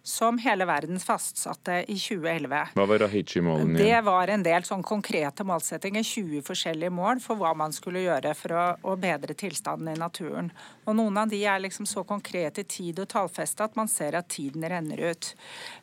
som 0.06 0.38
hele 0.38 0.64
verden 0.64 1.00
fastsatte 1.00 1.80
i 1.88 1.96
2011. 1.98 2.68
Hva 2.78 2.84
var 2.86 2.98
Rahichi-målene? 3.02 3.78
Det 3.78 4.00
var 4.06 4.30
en 4.30 4.44
del 4.46 4.62
sånn 4.62 4.84
konkrete 4.86 5.42
målsettinger, 5.42 6.06
20 6.06 6.44
forskjellige 6.46 6.94
mål 6.94 7.18
for 7.24 7.40
hva 7.40 7.50
man 7.58 7.74
skulle 7.74 8.04
gjøre 8.04 8.30
for 8.38 8.54
å, 8.54 8.66
å 8.86 8.94
bedre 9.02 9.34
tilstanden 9.34 9.90
i 9.90 9.98
naturen. 9.98 10.52
Og 10.86 10.94
Noen 10.94 11.18
av 11.24 11.34
de 11.34 11.42
er 11.42 11.58
liksom 11.64 11.90
så 11.90 12.06
konkrete 12.06 12.62
i 12.62 12.68
tid 12.70 13.02
og 13.02 13.10
tallfeste 13.16 13.66
at 13.66 13.74
man 13.74 13.90
ser 13.90 14.14
at 14.14 14.30
tiden 14.30 14.62
renner 14.70 15.02
ut. 15.10 15.32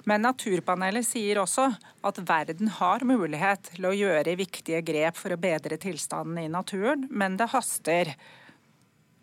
Men 0.07 0.23
Naturpanelet 0.23 1.03
sier 1.03 1.43
også 1.43 1.73
at 2.07 2.23
verden 2.23 2.71
har 2.79 3.03
mulighet 3.03 3.73
til 3.73 3.91
å 3.91 3.95
gjøre 3.97 4.39
viktige 4.39 4.79
grep 4.87 5.19
for 5.19 5.35
å 5.35 5.41
bedre 5.49 5.75
tilstanden 5.75 6.45
i 6.45 6.49
naturen, 6.51 7.09
men 7.11 7.35
det 7.35 7.51
haster. 7.51 8.15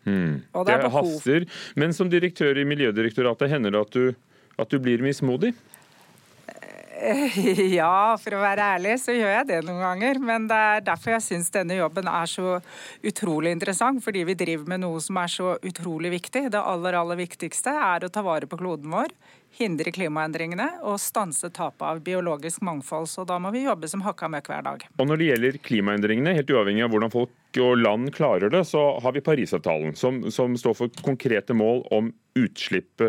Hmm. 0.05 0.43
Og 0.53 0.69
det, 0.69 0.77
det 0.81 0.93
haster. 0.93 1.53
Men 1.73 1.97
som 1.97 2.09
direktør 2.09 2.61
i 2.61 2.69
Miljødirektoratet, 2.69 3.49
hender 3.49 3.73
det 3.73 3.87
at 3.89 3.97
du, 3.97 4.27
at 4.61 4.71
du 4.71 4.79
blir 4.81 5.03
mismodig? 5.03 5.53
Ja, 7.79 8.17
for 8.21 8.35
å 8.35 8.41
være 8.41 8.65
ærlig 8.75 8.95
så 9.01 9.13
gjør 9.15 9.31
jeg 9.33 9.47
det 9.49 9.59
noen 9.65 9.81
ganger. 9.83 10.21
Men 10.23 10.47
det 10.49 10.57
er 10.57 10.85
derfor 10.91 11.15
jeg 11.15 11.25
syns 11.25 11.51
denne 11.53 11.77
jobben 11.79 12.09
er 12.09 12.29
så 12.29 12.57
utrolig 13.07 13.53
interessant. 13.55 14.03
Fordi 14.05 14.25
vi 14.27 14.37
driver 14.37 14.69
med 14.73 14.83
noe 14.85 15.01
som 15.03 15.19
er 15.21 15.31
så 15.31 15.55
utrolig 15.57 16.13
viktig. 16.17 16.47
Det 16.53 16.61
aller, 16.61 16.97
aller 16.97 17.19
viktigste 17.19 17.73
er 17.73 18.05
å 18.05 18.11
ta 18.13 18.23
vare 18.25 18.49
på 18.49 18.59
kloden 18.61 18.91
vår. 18.93 19.13
Hindre 19.57 19.91
klimaendringene 19.91 20.67
og 20.87 20.99
stanse 21.03 21.49
tapet 21.51 21.83
av 21.83 22.03
biologisk 22.05 22.63
mangfold. 22.65 23.09
Så 23.11 23.25
da 23.27 23.39
må 23.41 23.51
vi 23.55 23.65
jobbe 23.65 23.89
som 23.91 24.03
hakka 24.05 24.29
møkk 24.31 24.51
hver 24.53 24.67
dag. 24.69 24.85
Og 24.97 25.09
når 25.09 25.19
det 25.19 25.31
gjelder 25.31 25.61
klimaendringene, 25.65 26.35
helt 26.37 26.53
uavhengig 26.53 26.85
av 26.85 26.93
hvordan 26.93 27.13
folk 27.13 27.61
og 27.61 27.81
land 27.81 28.13
klarer 28.15 28.53
det, 28.53 28.63
så 28.69 28.85
har 29.03 29.11
vi 29.15 29.23
Parisavtalen, 29.25 29.97
som, 29.99 30.23
som 30.31 30.55
står 30.59 30.77
for 30.77 31.01
konkrete 31.03 31.55
mål 31.57 31.83
om 31.91 32.13
utslipp. 32.39 33.03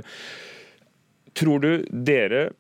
Tror 1.39 1.63
du 1.63 1.71
dere 1.91 2.51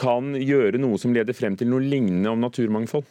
kan 0.00 0.32
gjøre 0.38 0.80
noe 0.80 1.00
som 1.00 1.12
leder 1.12 1.36
frem 1.36 1.56
til 1.58 1.68
noe 1.68 1.84
lignende 1.84 2.32
om 2.32 2.40
naturmangfold? 2.40 3.04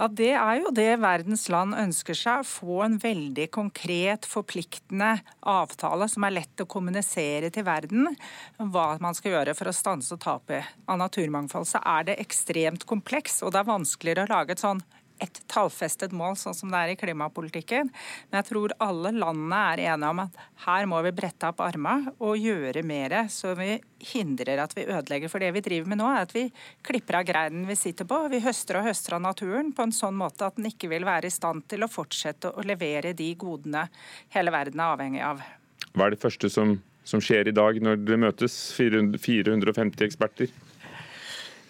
Ja, 0.00 0.06
Det 0.08 0.30
er 0.32 0.54
jo 0.62 0.70
det 0.72 0.94
verdens 1.02 1.42
land 1.52 1.76
ønsker 1.76 2.16
seg. 2.16 2.46
Få 2.48 2.78
en 2.86 2.94
veldig 3.02 3.50
konkret, 3.52 4.24
forpliktende 4.24 5.10
avtale 5.44 6.08
som 6.08 6.24
er 6.24 6.38
lett 6.38 6.62
å 6.64 6.68
kommunisere 6.70 7.50
til 7.52 7.66
verden 7.66 8.08
hva 8.56 8.94
man 9.04 9.18
skal 9.18 9.34
gjøre 9.34 9.54
for 9.58 9.68
å 9.68 9.76
stanse 9.76 10.16
tapet 10.16 10.64
av 10.88 11.02
naturmangfold. 11.02 11.68
Så 11.68 11.82
er 11.84 12.08
det 12.08 12.16
ekstremt 12.24 12.88
kompleks, 12.88 13.42
og 13.44 13.52
det 13.52 13.60
er 13.60 13.68
vanskeligere 13.68 14.24
å 14.24 14.32
lage 14.32 14.56
et 14.56 14.64
sånn 14.64 14.80
et 15.20 15.40
tallfestet 15.50 16.14
mål, 16.16 16.36
sånn 16.40 16.56
som 16.56 16.72
det 16.72 16.80
er 16.80 16.92
i 16.92 16.98
klimapolitikken. 17.00 17.90
Men 18.30 18.40
jeg 18.40 18.48
tror 18.50 18.74
alle 18.82 19.12
landene 19.14 19.60
er 19.72 19.84
enige 19.92 20.12
om 20.14 20.22
at 20.24 20.40
her 20.64 20.88
må 20.90 21.00
vi 21.06 21.14
brette 21.16 21.50
opp 21.50 21.62
armene 21.64 22.14
og 22.18 22.40
gjøre 22.40 22.84
mer, 22.86 23.16
så 23.32 23.54
vi 23.58 23.74
hindrer 24.12 24.62
at 24.64 24.74
vi 24.76 24.86
ødelegger. 24.88 25.32
For 25.32 25.42
det 25.42 25.52
vi 25.56 25.64
driver 25.64 25.92
med 25.92 26.00
nå, 26.00 26.08
er 26.10 26.24
at 26.24 26.34
vi 26.36 26.46
klipper 26.86 27.20
av 27.20 27.28
greinen 27.28 27.68
vi 27.68 27.78
sitter 27.78 28.08
på. 28.08 28.22
Vi 28.32 28.42
høster 28.44 28.80
og 28.80 28.88
høster 28.88 29.18
av 29.18 29.24
naturen 29.24 29.74
på 29.76 29.86
en 29.86 29.94
sånn 29.94 30.16
måte 30.18 30.48
at 30.48 30.58
den 30.58 30.70
ikke 30.70 30.90
vil 30.92 31.06
være 31.08 31.28
i 31.28 31.34
stand 31.34 31.66
til 31.70 31.84
å 31.84 31.90
fortsette 31.90 32.54
å 32.54 32.66
levere 32.66 33.14
de 33.16 33.32
godene 33.38 33.86
hele 34.34 34.54
verden 34.54 34.80
er 34.80 34.94
avhengig 34.96 35.24
av. 35.26 35.44
Hva 35.92 36.06
er 36.06 36.14
det 36.14 36.22
første 36.22 36.50
som, 36.52 36.76
som 37.04 37.22
skjer 37.22 37.50
i 37.50 37.56
dag 37.56 37.80
når 37.82 38.02
det 38.06 38.20
møtes 38.24 38.58
450 38.76 40.06
eksperter? 40.06 40.52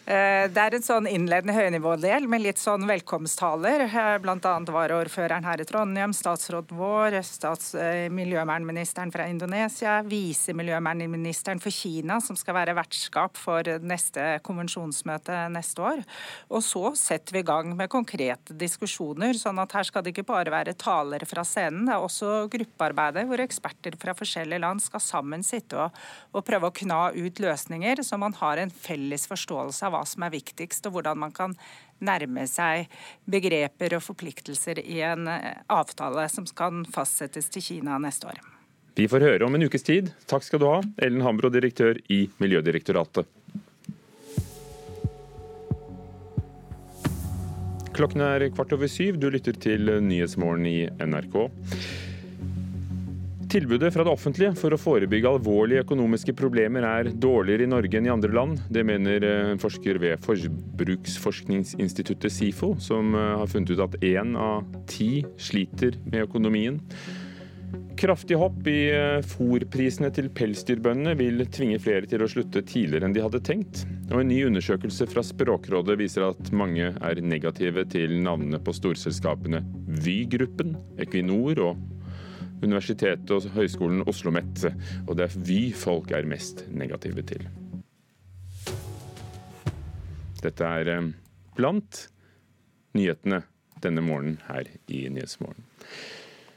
Eh, 0.08 0.46
det 0.48 0.62
er 0.62 0.74
en 0.74 0.84
sånn 0.84 1.06
innledende 1.10 1.52
høynivådel 1.52 2.24
med 2.30 2.40
litt 2.42 2.58
sånn 2.58 2.86
velkomsttaler. 2.88 3.84
Eh, 3.84 4.14
Bl.a. 4.24 4.54
varaordføreren 4.72 5.44
her 5.44 5.60
i 5.60 5.66
Trondheim, 5.68 6.14
statsråden 6.16 6.78
vår, 6.78 7.18
stats 7.26 7.74
eh, 7.76 8.08
miljøvernministeren 8.08 9.12
fra 9.12 9.26
Indonesia, 9.28 9.98
visemiljøvernministeren 10.08 11.60
for 11.60 11.74
Kina, 11.74 12.16
som 12.24 12.38
skal 12.38 12.56
være 12.56 12.74
vertskap 12.78 13.36
for 13.38 13.68
neste 13.84 14.38
konvensjonsmøte 14.46 15.42
neste 15.52 15.84
år. 15.84 16.02
Og 16.48 16.64
så 16.64 16.94
setter 16.98 17.36
vi 17.36 17.44
i 17.44 17.48
gang 17.52 17.76
med 17.76 17.92
konkrete 17.92 18.56
diskusjoner, 18.56 19.36
sånn 19.36 19.60
at 19.60 19.76
her 19.76 19.86
skal 19.86 20.06
det 20.06 20.14
ikke 20.14 20.26
bare 20.32 20.56
være 20.56 20.78
talere 20.80 21.28
fra 21.28 21.44
scenen, 21.44 21.84
det 21.90 21.98
er 21.98 22.08
også 22.08 22.48
gruppearbeidet 22.50 23.26
hvor 23.28 23.44
eksperter 23.44 24.00
fra 24.00 24.16
forskjellige 24.16 24.64
land 24.64 24.82
skal 24.82 25.04
sammen 25.04 25.44
sitte 25.46 25.76
og, 25.76 26.02
og 26.32 26.46
prøve 26.46 26.70
å 26.70 26.76
kna 26.80 27.02
ut 27.14 27.44
løsninger, 27.44 28.02
så 28.06 28.18
man 28.20 28.34
har 28.40 28.64
en 28.64 28.72
felles 28.72 29.28
forståelse 29.30 29.86
av 29.86 29.94
hva 29.94 29.99
som 30.08 30.24
er 30.26 30.34
viktigst, 30.34 30.86
og 30.86 30.96
hvordan 30.96 31.20
man 31.24 31.34
kan 31.34 31.56
nærme 32.00 32.46
seg 32.48 32.88
begreper 33.30 33.96
og 33.98 34.04
forpliktelser 34.04 34.80
i 34.82 35.00
en 35.06 35.28
eh, 35.30 35.60
avtale 35.72 36.26
som 36.32 36.46
kan 36.56 36.84
fastsettes 36.94 37.50
til 37.52 37.64
Kina 37.64 37.98
neste 38.02 38.30
år. 38.30 38.40
Vi 38.98 39.06
får 39.08 39.24
høre 39.24 39.46
om 39.46 39.54
en 39.54 39.64
ukes 39.64 39.86
tid. 39.86 40.10
Takk 40.28 40.44
skal 40.44 40.60
du 40.60 40.66
ha, 40.68 40.80
Ellen 41.00 41.22
Hambro, 41.24 41.48
direktør 41.52 42.00
i 42.12 42.24
Miljødirektoratet. 42.42 43.28
Klokken 47.96 48.22
er 48.24 48.46
kvart 48.54 48.72
over 48.72 48.88
syv. 48.88 49.18
Du 49.20 49.28
lytter 49.32 49.56
til 49.60 49.90
Nyhetsmorgen 50.04 50.66
i 50.68 50.78
NRK. 50.88 51.36
Tilbudet 53.50 53.94
fra 53.94 54.04
det 54.06 54.12
offentlige 54.14 54.52
for 54.54 54.70
å 54.70 54.76
forebygge 54.78 55.26
alvorlige 55.26 55.82
økonomiske 55.82 56.30
problemer 56.38 56.84
er 56.86 57.08
dårligere 57.10 57.66
i 57.66 57.70
Norge 57.72 57.98
enn 57.98 58.06
i 58.06 58.12
andre 58.12 58.30
land. 58.30 58.60
Det 58.70 58.84
mener 58.86 59.26
en 59.26 59.56
eh, 59.56 59.58
forsker 59.58 59.98
ved 59.98 60.22
Forbruksforskningsinstituttet 60.22 62.30
SIFO, 62.30 62.78
som 62.78 63.10
eh, 63.18 63.34
har 63.40 63.50
funnet 63.50 63.74
ut 63.74 63.82
at 63.82 63.98
én 64.06 64.38
av 64.38 64.62
ti 64.86 65.26
sliter 65.34 65.98
med 66.06 66.22
økonomien. 66.28 66.78
Kraftig 67.98 68.38
hopp 68.38 68.62
i 68.70 68.94
fòrprisene 69.34 70.14
til 70.14 70.30
pelsdyrbøndene 70.30 71.18
vil 71.18 71.42
tvinge 71.50 71.82
flere 71.82 72.06
til 72.08 72.22
å 72.22 72.30
slutte 72.30 72.62
tidligere 72.62 73.10
enn 73.10 73.18
de 73.18 73.26
hadde 73.26 73.42
tenkt. 73.44 73.82
Og 74.12 74.22
En 74.22 74.30
ny 74.30 74.46
undersøkelse 74.46 75.10
fra 75.10 75.26
Språkrådet 75.26 75.98
viser 75.98 76.22
at 76.30 76.54
mange 76.54 76.94
er 76.94 77.20
negative 77.20 77.82
til 77.90 78.14
navnene 78.22 78.62
på 78.62 78.70
storselskapene 78.78 79.66
Vy-gruppen, 80.06 80.78
Equinor 81.02 81.58
og 81.66 81.74
Universitetet 82.60 83.30
og 83.32 83.48
Høgskolen 83.54 84.04
OsloMet, 84.08 84.66
og 85.06 85.16
det 85.16 85.26
er 85.26 85.36
Vy 85.48 85.60
folk 85.76 86.12
er 86.12 86.28
mest 86.28 86.66
negative 86.68 87.24
til. 87.26 87.46
Dette 90.40 90.64
er 90.80 90.88
eh, 90.88 91.10
blant 91.56 92.06
nyhetene 92.96 93.42
denne 93.84 94.04
morgenen 94.04 94.40
her 94.48 94.68
i 94.92 95.06
Nyhetsmorgen. 95.12 95.64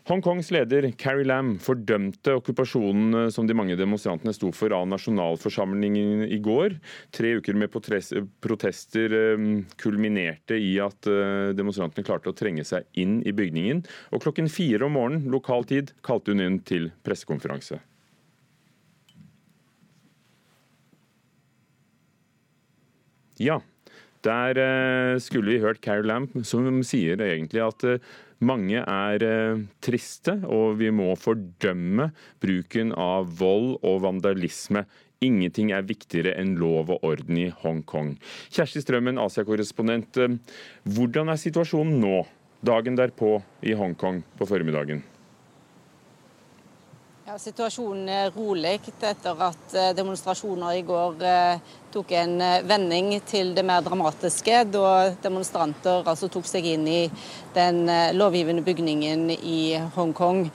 Hongkongs 0.03 0.49
leder 0.51 0.89
Carrie 0.99 1.23
Lam 1.23 1.53
fordømte 1.63 2.33
okkupasjonen 2.35 3.15
eh, 3.21 3.29
som 3.31 3.47
de 3.47 3.55
mange 3.55 3.77
demonstrantene 3.79 4.33
sto 4.35 4.49
for 4.51 4.75
av 4.75 4.89
nasjonalforsamlingen 4.91 6.25
i 6.27 6.39
går. 6.43 6.75
Tre 7.15 7.31
uker 7.39 7.55
med 7.55 7.71
protester 7.71 9.15
eh, 9.15 9.45
kulminerte 9.79 10.59
i 10.59 10.73
at 10.83 11.07
eh, 11.07 11.53
demonstrantene 11.55 12.03
klarte 12.03 12.33
å 12.33 12.35
trenge 12.35 12.67
seg 12.67 12.83
inn 12.99 13.21
i 13.23 13.31
bygningen. 13.31 13.85
Og 14.11 14.27
klokken 14.27 14.51
fire 14.51 14.89
om 14.89 14.97
morgenen 14.99 15.31
lokal 15.31 15.63
tid 15.71 15.95
kalte 16.03 16.35
hun 16.35 16.43
inn 16.43 16.59
til 16.67 16.91
pressekonferanse. 17.07 17.79
Ja, 23.39 23.63
der 24.23 25.19
skulle 25.21 25.55
vi 25.55 25.63
hørt 25.63 25.81
Carrie 25.83 26.07
Lamp, 26.07 26.35
som 26.47 26.81
sier 26.87 27.19
egentlig 27.21 27.61
at 27.63 27.83
mange 28.43 28.81
er 28.81 29.23
eh, 29.23 29.63
triste, 29.83 30.35
og 30.49 30.77
vi 30.81 30.91
må 30.93 31.13
fordømme 31.19 32.09
bruken 32.43 32.93
av 32.99 33.31
vold 33.39 33.77
og 33.81 34.01
vandalisme. 34.05 34.85
Ingenting 35.23 35.71
er 35.71 35.87
viktigere 35.87 36.35
enn 36.39 36.57
lov 36.59 36.91
og 36.91 37.05
orden 37.07 37.39
i 37.39 37.47
Hongkong. 37.63 38.17
Kjersti 38.51 38.83
Strømmen, 38.83 39.21
Asia-korrespondent. 39.21 40.19
Eh, 40.19 40.37
hvordan 40.97 41.31
er 41.31 41.39
situasjonen 41.39 41.99
nå, 42.03 42.21
dagen 42.63 42.99
derpå 42.99 43.37
i 43.63 43.75
Hongkong 43.79 44.23
på 44.39 44.49
formiddagen? 44.49 45.03
Ja, 47.33 47.39
Situasjonen 47.41 48.09
er 48.13 48.27
rolig 48.29 48.75
etter 49.01 49.39
at 49.41 49.71
eh, 49.73 49.87
demonstrasjoner 49.97 50.75
i 50.77 50.83
går 50.85 51.23
eh, 51.25 51.71
tok 51.89 52.11
en 52.13 52.35
eh, 52.45 52.59
vending 52.69 53.07
til 53.25 53.55
det 53.57 53.63
mer 53.65 53.81
dramatiske, 53.81 54.59
da 54.69 54.91
demonstranter 55.23 56.05
altså 56.05 56.29
tok 56.29 56.45
seg 56.45 56.67
inn 56.75 56.85
i 56.85 56.99
den 57.55 57.89
lovgivende 58.13 58.61
bygningen 58.61 59.31
i 59.33 59.79
Hongkong. 59.95 60.45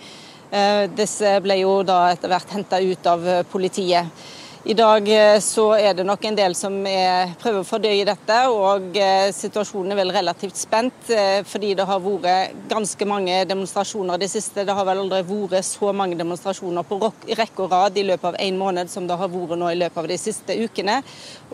Disse 0.94 1.32
ble 1.42 1.58
jo 1.64 1.80
da 1.82 1.99
etter 2.12 2.30
hvert 2.30 2.54
henta 2.54 2.78
ut 2.78 3.11
av 3.11 3.26
politiet. 3.50 4.23
I 4.64 4.74
dag 4.74 5.08
eh, 5.08 5.40
så 5.40 5.68
er 5.78 5.92
det 5.94 6.02
nok 6.02 6.24
en 6.26 6.36
del 6.36 6.54
som 6.58 6.74
er, 6.90 7.30
prøver 7.38 7.62
å 7.62 7.66
fordøye 7.66 8.06
dette, 8.06 8.38
og 8.50 8.96
eh, 8.98 9.28
situasjonen 9.30 9.94
er 9.94 10.00
vel 10.00 10.10
relativt 10.16 10.58
spent. 10.58 11.12
Eh, 11.14 11.44
fordi 11.46 11.76
det 11.78 11.86
har 11.86 12.02
vært 12.02 12.66
ganske 12.66 13.06
mange 13.06 13.44
demonstrasjoner 13.46 14.18
det 14.18 14.30
siste. 14.32 14.66
Det 14.66 14.74
har 14.74 14.88
vel 14.88 15.04
aldri 15.04 15.22
vært 15.22 15.68
så 15.68 15.92
mange 15.94 16.18
demonstrasjoner 16.18 16.82
på 16.90 16.98
rekke 17.38 17.68
og 17.68 17.70
rad 17.70 18.02
i 18.02 18.06
løpet 18.10 18.32
av 18.32 18.42
en 18.48 18.58
måned 18.58 18.90
som 18.90 19.06
det 19.06 19.20
har 19.22 19.30
vært 19.30 19.58
nå 19.62 19.70
i 19.70 19.78
løpet 19.78 20.02
av 20.02 20.10
de 20.10 20.18
siste 20.18 20.58
ukene. 20.58 21.00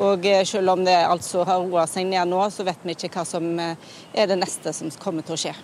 Og 0.00 0.25
selv 0.49 0.73
om 0.73 0.88
det 0.88 0.96
altså 1.04 1.44
har 1.44 1.61
roa 1.61 1.84
seg 1.90 2.08
ned 2.08 2.32
nå, 2.32 2.40
så 2.49 2.64
vet 2.64 2.88
vi 2.88 2.96
ikke 2.96 3.12
hva 3.18 3.28
som 3.28 3.52
er 3.61 4.32
det 4.32 4.40
neste 4.40 4.73
som 4.73 4.88
kommer 4.96 5.28
til 5.28 5.37
å 5.37 5.44
skje. 5.44 5.58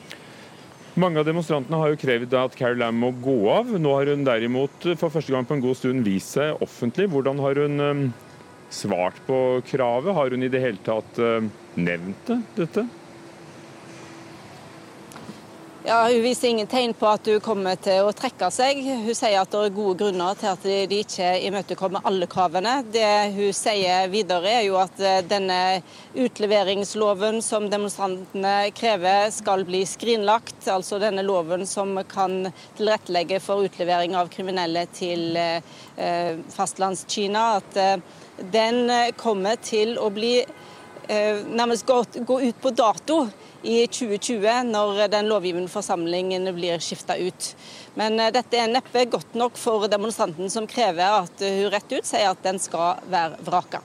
Mange 0.99 1.21
av 1.21 1.27
demonstrantene 1.29 1.79
har 1.79 1.93
jo 1.93 1.99
krevd 2.01 2.33
at 2.35 2.57
Carrie 2.59 2.81
Lam 2.81 2.97
må 2.99 3.13
gå 3.23 3.37
av. 3.53 3.69
Nå 3.79 3.93
har 3.95 4.11
hun 4.11 4.25
derimot 4.27 4.89
for 4.99 5.13
første 5.13 5.31
gang 5.31 5.47
på 5.47 5.55
en 5.55 5.63
god 5.63 5.79
stund 5.79 6.03
vist 6.07 6.35
seg 6.35 6.59
offentlig. 6.65 7.07
Hvordan 7.13 7.39
har 7.45 7.61
hun 7.63 7.85
um, 7.85 8.01
svart 8.75 9.21
på 9.29 9.61
kravet? 9.71 10.17
Har 10.17 10.35
hun 10.35 10.43
i 10.43 10.51
det 10.51 10.63
hele 10.65 10.83
tatt 10.87 11.21
um, 11.23 11.51
nevnt 11.79 12.27
det, 12.27 12.41
dette? 12.59 12.89
Ja, 15.85 16.09
Hun 16.09 16.23
viser 16.23 16.49
ingen 16.49 16.67
tegn 16.67 16.93
på 16.95 17.07
at 17.09 17.25
hun 17.25 17.41
kommer 17.41 17.79
til 17.81 18.05
å 18.05 18.13
trekke 18.13 18.51
seg. 18.53 18.83
Hun 18.85 19.15
sier 19.17 19.39
at 19.41 19.49
det 19.49 19.63
er 19.65 19.73
gode 19.73 19.95
grunner 20.03 20.37
til 20.37 20.51
at 20.51 20.67
de 20.91 20.99
ikke 21.01 21.31
imøtekommer 21.49 22.05
alle 22.05 22.29
kravene. 22.29 22.75
Det 22.93 23.33
hun 23.33 23.55
sier 23.57 24.11
videre 24.13 24.53
er 24.59 24.67
jo 24.67 24.77
at 24.77 25.01
eh, 25.01 25.23
denne 25.25 25.81
utleveringsloven 26.13 27.41
som 27.41 27.71
demonstrantene 27.73 28.55
krever 28.77 29.33
skal 29.33 29.65
bli 29.65 29.81
skrinlagt. 29.89 30.69
Altså 30.69 31.01
denne 31.01 31.25
loven 31.25 31.65
som 31.65 31.97
kan 32.13 32.51
tilrettelegge 32.77 33.41
for 33.41 33.65
utlevering 33.65 34.21
av 34.21 34.29
kriminelle 34.29 34.85
til 34.93 35.33
eh, 35.41 36.45
fastlandskina. 36.53 37.55
At 37.63 37.81
eh, 37.81 37.97
den 38.53 38.85
kommer 39.17 39.57
til 39.65 39.97
å 39.97 40.13
bli 40.13 40.43
nærmest 41.11 41.89
gå 41.89 42.37
ut 42.39 42.59
på 42.63 42.71
dato 42.71 43.25
i 43.63 43.85
2020, 43.87 44.71
når 44.71 45.05
den 45.13 45.29
lovgivende 45.31 45.71
forsamlingen 45.73 46.49
blir 46.57 46.81
skifta 46.83 47.17
ut. 47.21 47.53
Men 47.99 48.19
eh, 48.21 48.33
dette 48.35 48.59
er 48.59 48.73
neppe 48.73 49.07
godt 49.11 49.37
nok 49.39 49.59
for 49.61 49.89
demonstranten 49.91 50.51
som 50.53 50.69
krever 50.71 51.23
at 51.25 51.45
hun 51.45 51.71
rett 51.73 51.97
ut 51.97 52.09
sier 52.09 52.31
at 52.31 52.43
den 52.47 52.61
skal 52.63 53.03
være 53.11 53.41
vraka. 53.47 53.83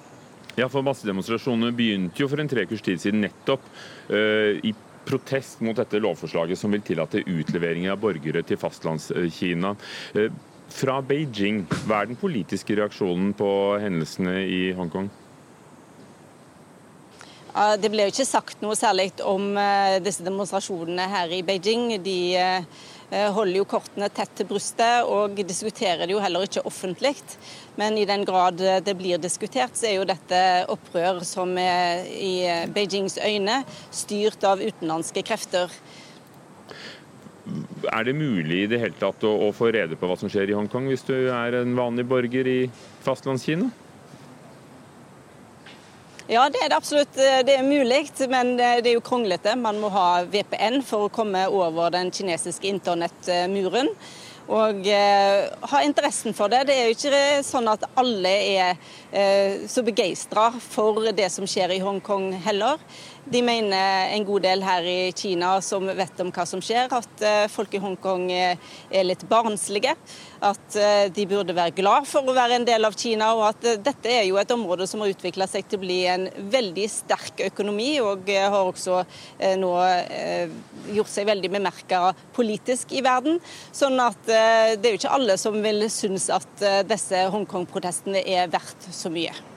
Ja, 0.55 0.69
for 0.71 0.85
Massedemonstrasjonene 0.87 1.75
begynte 1.75 2.21
jo 2.23 2.29
for 2.31 2.39
en 2.39 2.49
trekurs 2.49 2.83
tid 2.85 3.01
siden 3.03 3.25
nettopp 3.25 3.63
uh, 4.07 4.55
i 4.63 4.71
protest 5.05 5.59
mot 5.65 5.75
dette 5.75 5.99
lovforslaget 5.99 6.57
som 6.57 6.71
vil 6.71 6.83
tillate 6.85 7.25
utlevering 7.27 7.89
av 7.91 7.99
borgere 7.99 8.39
til 8.47 8.59
fastlandskina. 8.61 9.73
Uh, 10.15 10.29
fra 10.71 11.01
Beijing, 11.03 11.65
hva 11.85 12.01
er 12.01 12.09
den 12.09 12.19
politiske 12.19 12.79
reaksjonen 12.79 13.35
på 13.37 13.49
hendelsene 13.83 14.39
i 14.47 14.61
Hongkong? 14.77 15.11
Det 17.55 17.87
ble 17.87 18.03
jo 18.03 18.11
ikke 18.11 18.27
sagt 18.27 18.59
noe 18.59 18.75
særlig 18.75 19.13
om 19.23 19.53
eh, 19.55 20.01
disse 20.03 20.25
demonstrasjonene 20.25 21.05
her 21.07 21.31
i 21.31 21.39
Beijing. 21.47 21.85
De 22.03 22.17
eh, 22.35 22.65
holder 23.31 23.61
jo 23.61 23.67
kortene 23.71 24.09
tett 24.11 24.33
til 24.35 24.49
brystet 24.49 25.07
og 25.07 25.39
diskuterer 25.39 26.03
det 26.03 26.11
jo 26.11 26.19
heller 26.19 26.43
ikke 26.43 26.65
offentlig. 26.67 27.13
Men 27.79 27.95
i 27.95 28.03
den 28.09 28.25
grad 28.27 28.59
det 28.59 28.95
blir 28.99 29.21
diskutert, 29.23 29.77
så 29.79 29.87
er 29.87 29.95
jo 30.01 30.09
dette 30.09 30.41
opprør 30.73 31.23
som 31.23 31.55
er 31.61 32.03
i 32.11 32.67
Beijings 32.75 33.15
øyne 33.23 33.61
styrt 33.87 34.43
av 34.43 34.59
utenlandske 34.59 35.23
krefter. 35.23 35.71
Er 37.93 38.03
det 38.03 38.17
mulig 38.19 38.65
i 38.65 38.67
det 38.67 38.81
hele 38.81 38.99
tatt 38.99 39.23
å, 39.23 39.31
å 39.47 39.49
få 39.55 39.71
rede 39.71 39.95
på 39.95 40.09
hva 40.09 40.19
som 40.19 40.31
skjer 40.31 40.51
i 40.51 40.57
Hongkong, 40.57 40.89
hvis 40.91 41.07
du 41.07 41.15
er 41.29 41.61
en 41.61 41.75
vanlig 41.77 42.07
borger 42.09 42.51
i 42.51 42.59
fastlandskina? 43.05 43.71
Ja, 46.25 46.47
det 46.49 46.57
er 46.63 46.71
det 46.71 46.77
absolutt. 46.79 47.13
Det 47.13 47.53
er 47.53 47.61
mulig, 47.61 48.07
men 48.31 48.55
det 48.57 48.89
er 48.89 48.95
jo 48.95 49.01
kronglete. 49.05 49.51
Man 49.61 49.77
må 49.77 49.91
ha 49.93 50.23
VPN 50.25 50.79
for 50.81 51.05
å 51.05 51.11
komme 51.13 51.43
over 51.53 51.91
den 51.93 52.09
kinesiske 52.09 52.65
internettmuren. 52.65 53.91
Og 54.49 54.85
eh, 54.89 55.45
ha 55.69 55.81
interessen 55.85 56.33
for 56.37 56.49
det. 56.49 56.63
Det 56.69 56.73
er 56.77 56.89
jo 56.89 56.95
ikke 56.95 57.21
sånn 57.45 57.69
at 57.69 57.85
alle 57.97 58.33
er 58.57 58.73
eh, 59.09 59.65
så 59.69 59.81
begeistra 59.85 60.51
for 60.61 61.11
det 61.17 61.31
som 61.33 61.45
skjer 61.49 61.73
i 61.77 61.81
Hongkong 61.81 62.31
heller. 62.45 62.81
De 63.25 63.41
mener 63.41 64.11
en 64.13 64.25
god 64.25 64.43
del 64.45 64.61
her 64.61 64.85
i 64.85 65.11
Kina 65.17 65.55
som 65.65 65.87
vet 65.97 66.19
om 66.21 66.27
hva 66.29 66.43
som 66.45 66.61
skjer, 66.61 66.91
at 66.93 67.23
eh, 67.25 67.45
folk 67.49 67.73
i 67.73 67.79
Hongkong 67.81 68.27
eh, 68.29 68.59
er 68.93 69.07
litt 69.07 69.23
barnslige. 69.29 69.95
At 70.45 70.77
eh, 70.77 71.07
de 71.09 71.25
burde 71.31 71.55
være 71.57 71.73
glad 71.73 72.05
for 72.05 72.21
å 72.21 72.35
være 72.37 72.59
en 72.59 72.67
del 72.67 72.85
av 72.85 72.93
Kina, 72.99 73.31
og 73.33 73.47
at 73.47 73.65
dette 73.81 74.11
er 74.13 74.27
jo 74.27 74.37
et 74.37 74.53
område 74.53 74.85
som 74.85 75.01
har 75.01 75.09
utvikla 75.15 75.47
seg 75.49 75.65
til 75.65 75.81
å 75.81 75.85
bli 75.87 75.97
en 76.11 76.27
veldig 76.53 76.85
sterk 76.91 77.41
økonomi, 77.47 77.95
og 78.05 78.29
har 78.29 78.59
også 78.59 79.01
nå 79.57 79.71
gjort 80.93 81.11
seg 81.11 81.29
veldig 81.31 81.51
bemerka 81.57 82.03
politisk 82.37 82.93
i 82.93 83.01
verden. 83.05 83.41
Sånn 83.73 83.97
at 84.03 84.21
det 84.29 84.85
er 84.85 84.93
jo 84.93 85.01
ikke 85.01 85.17
alle 85.17 85.39
som 85.41 85.57
vil 85.65 85.89
synes 85.89 86.29
at 86.33 86.65
disse 86.85 87.25
Hongkong-protestene 87.33 88.21
er 88.21 88.53
verdt 88.53 88.89
så 88.93 89.09
mye. 89.13 89.54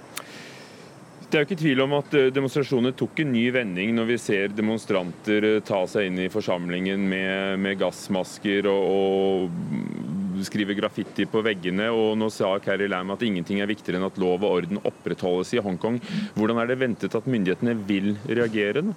Det 1.28 1.36
er 1.36 1.42
jo 1.42 1.46
ikke 1.50 1.60
tvil 1.60 1.80
om 1.84 1.92
at 1.98 2.14
eh, 2.16 2.30
demonstrasjonene 2.32 2.94
tok 2.96 3.18
en 3.20 3.34
ny 3.34 3.42
vending 3.52 3.90
når 3.92 4.06
vi 4.08 4.14
ser 4.22 4.54
demonstranter 4.56 5.44
eh, 5.44 5.58
ta 5.60 5.82
seg 5.84 6.08
inn 6.08 6.22
i 6.24 6.30
forsamlingen 6.32 7.04
med, 7.10 7.60
med 7.60 7.76
gassmasker 7.82 8.64
og, 8.72 9.50
og, 9.50 10.40
skrive 10.46 10.72
graffiti 10.78 11.26
på 11.28 11.42
veggene. 11.44 11.90
Og 11.92 12.14
nå 12.16 12.30
sa 12.32 12.54
Carrie 12.64 12.88
Lam 12.88 13.12
at 13.12 13.26
ingenting 13.26 13.60
er 13.60 13.68
viktigere 13.68 14.00
enn 14.00 14.08
at 14.08 14.16
lov 14.22 14.40
og 14.40 14.54
orden 14.62 14.80
opprettholdes 14.80 15.52
i 15.52 15.60
Hongkong. 15.60 16.00
Hvordan 16.38 16.62
er 16.62 16.72
det 16.72 16.80
ventet 16.80 17.20
at 17.20 17.28
myndighetene 17.28 17.76
vil 17.90 18.14
reagere? 18.24 18.86
nå? 18.88 18.96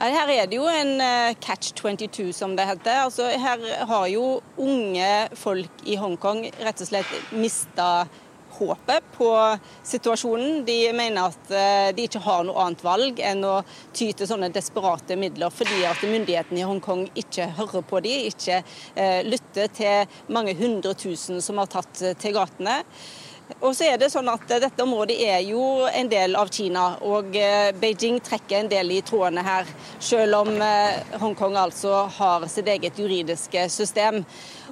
Her 0.00 0.32
er 0.32 0.46
det 0.48 0.56
jo 0.56 0.68
en 0.68 0.96
eh, 1.00 1.36
catch 1.40 1.72
22, 1.80 2.34
som 2.36 2.52
det 2.56 2.68
heter. 2.68 3.06
Altså, 3.06 3.32
her 3.32 3.64
har 3.88 4.08
jo 4.12 4.40
unge 4.60 5.12
folk 5.40 5.86
i 5.88 5.96
Hongkong 6.00 6.50
rett 6.60 6.84
og 6.84 6.88
slett 6.92 7.32
mista 7.32 8.08
håpet 8.60 9.06
på 9.16 9.30
situasjonen. 9.86 10.64
De 10.64 10.78
mener 10.96 11.30
at 11.30 11.54
eh, 11.54 11.88
de 11.96 12.06
ikke 12.06 12.22
har 12.24 12.44
noe 12.46 12.60
annet 12.64 12.84
valg 12.84 13.22
enn 13.24 13.46
å 13.46 13.56
ty 13.96 14.10
til 14.12 14.28
sånne 14.28 14.52
desperate 14.54 15.16
midler, 15.20 15.52
fordi 15.54 15.82
at 15.88 16.04
myndighetene 16.04 16.62
i 16.62 16.68
Hongkong 16.68 17.08
ikke 17.18 17.50
hører 17.58 17.86
på 17.86 18.02
dem, 18.04 18.28
ikke 18.30 18.60
eh, 18.60 19.20
lytter 19.26 19.72
til 19.74 20.20
mange 20.32 20.54
hundre 20.58 20.94
tusen 20.98 21.40
som 21.44 21.60
har 21.62 21.70
tatt 21.72 22.04
til 22.20 22.36
gatene. 22.36 22.80
Og 23.58 23.72
så 23.74 23.88
er 23.90 23.96
det 23.98 24.12
sånn 24.12 24.28
at 24.30 24.44
Dette 24.46 24.84
området 24.84 25.16
er 25.26 25.40
jo 25.42 25.82
en 25.88 26.06
del 26.10 26.36
av 26.38 26.52
Kina, 26.54 26.92
og 27.02 27.34
eh, 27.34 27.72
Beijing 27.80 28.20
trekker 28.22 28.60
en 28.60 28.70
del 28.70 28.94
i 28.94 29.00
trådene 29.02 29.42
her. 29.42 29.68
Selv 29.98 30.44
om 30.44 30.62
Hongkong 31.18 31.58
altså 31.58 32.04
har 32.20 32.46
sitt 32.52 32.70
eget 32.70 33.00
juridiske 33.00 33.66
system. 33.72 34.22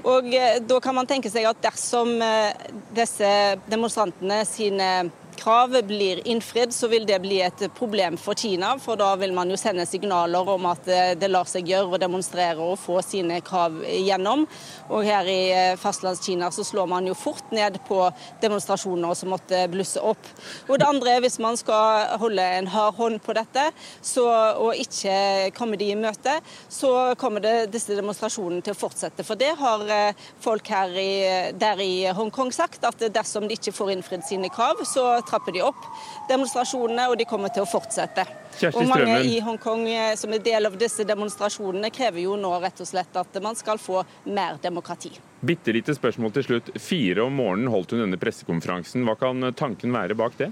Og 0.05 0.29
eh, 0.35 0.59
Da 0.63 0.81
kan 0.83 0.97
man 0.97 1.09
tenke 1.09 1.31
seg 1.33 1.49
at 1.49 1.63
dersom 1.65 2.19
eh, 2.23 2.53
disse 2.97 3.31
demonstrantene 3.71 4.43
sine 4.49 4.91
krav 5.39 5.77
blir 5.87 6.21
innfridd, 6.29 6.75
så 6.75 6.89
vil 6.91 7.07
det 7.07 7.21
bli 7.23 7.41
et 7.45 7.63
problem 7.79 8.17
for 8.21 8.35
Kina. 8.39 8.75
For 8.83 8.99
da 8.99 9.13
vil 9.21 9.33
man 9.37 9.51
jo 9.51 9.59
sende 9.61 9.87
signaler 9.87 10.49
om 10.51 10.67
at 10.71 10.89
eh, 10.91 11.13
det 11.19 11.31
lar 11.31 11.47
seg 11.49 11.69
gjøre 11.71 11.95
å 11.95 12.01
demonstrere 12.01 12.65
og 12.65 12.79
få 12.81 12.99
sine 13.07 13.39
krav 13.47 13.79
gjennom. 13.87 14.47
Og 14.89 15.07
her 15.07 15.29
i 15.31 15.39
eh, 15.55 15.77
fastlandskina 15.79 16.51
så 16.55 16.65
slår 16.67 16.91
man 16.91 17.07
jo 17.09 17.17
fort 17.19 17.53
ned 17.55 17.79
på 17.89 18.01
demonstrasjoner 18.43 19.15
som 19.19 19.33
måtte 19.35 19.63
blusse 19.71 20.03
opp. 20.03 20.31
Og 20.67 20.81
det 20.81 20.89
andre 20.89 21.17
er 21.17 21.25
hvis 21.25 21.39
man 21.43 21.59
skal 21.61 22.19
holde 22.21 22.49
en 22.59 22.71
hard 22.73 22.99
hånd 22.99 23.23
på 23.23 23.37
dette 23.39 23.69
så, 24.03 24.27
og 24.59 24.79
ikke 24.79 25.53
komme 25.57 25.79
de 25.79 25.93
i 25.93 25.99
møte, 25.99 26.39
så 26.73 27.15
kommer 27.21 27.45
det 27.45 27.71
disse 27.75 27.95
demonstrasjonene 27.97 28.65
til 28.65 28.75
å 28.75 28.81
fortsette. 28.81 29.27
For 29.27 29.39
det 29.39 29.55
har 29.61 29.87
eh, 29.87 30.27
folk 30.43 30.73
her 30.73 30.99
i, 30.99 31.13
der 31.59 31.85
i 31.85 32.09
Hongkong 32.17 32.53
sagt, 32.55 32.85
at 32.89 33.07
dersom 33.15 33.47
de 33.49 33.59
ikke 33.59 33.77
får 33.77 33.95
innfridd 33.95 34.27
sine 34.27 34.51
krav, 34.53 34.83
så 34.89 35.07
trapper 35.29 35.55
de 35.55 35.63
opp 35.67 35.87
demonstrasjonene, 36.29 37.09
og 37.11 37.19
de 37.21 37.27
kommer 37.29 37.53
til 37.55 37.65
å 37.65 37.69
fortsette. 37.69 38.25
Og 38.73 38.83
mange 38.89 39.21
i 39.29 39.39
Hongkong 39.45 39.85
eh, 39.93 40.15
som 40.19 40.33
er 40.35 40.43
del 40.45 40.69
av 40.69 40.77
disse 40.81 41.07
demonstrasjonene, 41.09 41.93
krever 41.95 42.25
jo 42.25 42.37
nå 42.41 42.55
rett 42.63 42.81
og 42.83 42.89
slett 42.91 43.17
at 43.21 43.39
man 43.45 43.59
skal 43.59 43.81
få 43.81 44.03
mer 44.29 44.59
demokrati. 44.63 45.13
Bitte 45.41 45.75
lite 45.77 45.95
spørsmål 45.95 46.35
til 46.35 46.49
slutt. 46.49 46.73
Fire 46.83 47.29
om 47.29 47.37
morgenen 47.39 47.71
holdt 47.73 47.95
hun 47.95 48.03
denne 48.03 48.19
pressekonferansen. 48.21 49.05
Hva 49.07 49.15
kan 49.21 49.53
tanken 49.57 49.95
være 49.95 50.19
bak 50.19 50.41
det? 50.41 50.51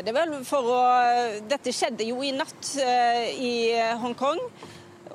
Det 0.00 0.12
å... 0.14 0.76
Dette 1.50 1.72
skjedde 1.74 2.06
jo 2.06 2.22
i 2.24 2.30
natt 2.32 2.76
eh, 2.80 3.32
i 3.34 3.54
Hongkong. 4.00 4.38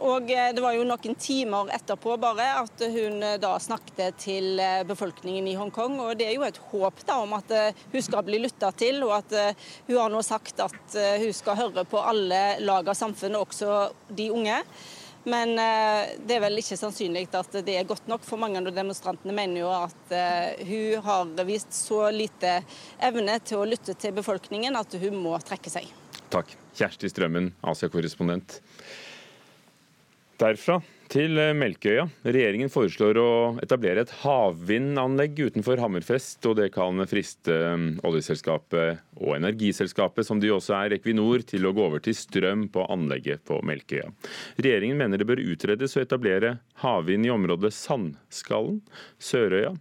Og 0.04 0.32
eh, 0.32 0.52
det 0.56 0.64
var 0.64 0.76
jo 0.76 0.86
noen 0.88 1.16
timer 1.20 1.70
etterpå 1.76 2.18
bare 2.20 2.48
at 2.60 2.84
hun 2.92 3.24
eh, 3.24 3.38
da 3.42 3.54
snakket 3.62 4.20
til 4.26 4.60
eh, 4.60 4.84
befolkningen 4.88 5.48
i 5.48 5.56
Hongkong. 5.60 5.98
Og 6.04 6.18
det 6.20 6.28
er 6.30 6.36
jo 6.36 6.46
et 6.48 6.60
håp 6.72 7.00
da 7.08 7.22
om 7.24 7.36
at 7.38 7.54
hun 7.94 8.04
skal 8.04 8.26
bli 8.28 8.42
lytta 8.44 8.72
til, 8.76 9.04
og 9.08 9.16
at 9.22 9.34
hun 9.88 9.98
har 9.98 10.12
nå 10.12 10.22
sagt 10.26 10.60
at 10.64 10.98
hun 11.22 11.34
skal 11.36 11.60
høre 11.60 11.86
på 11.88 12.02
alle 12.02 12.60
lag 12.64 12.88
av 12.88 12.98
samfunnet, 12.98 13.40
også 13.40 14.12
de 14.16 14.30
unge. 14.34 14.60
Men 15.26 15.56
det 15.58 16.36
er 16.36 16.42
vel 16.44 16.62
ikke 16.62 16.78
sannsynlig 16.78 17.24
at 17.34 17.56
det 17.66 17.80
er 17.80 17.88
godt 17.90 18.06
nok, 18.12 18.22
for 18.28 18.38
mange 18.38 18.62
av 18.62 18.70
demonstrantene 18.76 19.34
mener 19.34 19.64
jo 19.64 19.72
at 19.74 20.14
hun 20.62 21.02
har 21.08 21.48
vist 21.48 21.74
så 21.74 22.04
lite 22.14 22.60
evne 23.02 23.40
til 23.42 23.64
å 23.64 23.70
lytte 23.70 23.98
til 23.98 24.14
befolkningen 24.20 24.78
at 24.78 24.94
hun 25.02 25.18
må 25.24 25.34
trekke 25.42 25.74
seg. 25.74 25.90
Takk. 26.30 26.54
Kjersti 26.76 27.10
Strømmen, 27.10 27.54
Asia-korrespondent. 27.64 28.60
Derfra 30.42 30.82
til 31.12 31.38
Melkeøya. 31.38 31.54
Melkøya. 31.76 32.06
Regjeringen 32.26 32.72
foreslår 32.72 33.18
å 33.22 33.30
etablere 33.64 34.04
et 34.06 34.14
havvindanlegg 34.24 35.38
utenfor 35.48 35.80
Hammerfest. 35.80 36.44
og 36.50 36.58
Det 36.60 36.70
kan 36.76 37.00
friste 37.10 37.56
eh, 37.56 37.86
oljeselskapet 38.08 39.02
og 39.22 39.36
energiselskapet, 39.38 40.26
som 40.28 40.42
de 40.42 40.52
også 40.54 40.76
er, 40.80 40.98
Equinor, 40.98 41.46
til 41.48 41.66
å 41.68 41.74
gå 41.76 41.86
over 41.88 42.04
til 42.04 42.18
strøm 42.18 42.68
på 42.74 42.86
anlegget 42.92 43.46
på 43.48 43.62
Melkøya. 43.66 44.12
Regjeringen 44.60 45.00
mener 45.00 45.22
det 45.22 45.30
bør 45.30 45.44
utredes 45.46 45.96
å 45.96 46.04
etablere 46.04 46.58
havvind 46.84 47.28
i 47.28 47.34
området 47.34 47.74
Sandskallen, 47.76 48.82
Sørøya, 49.22 49.76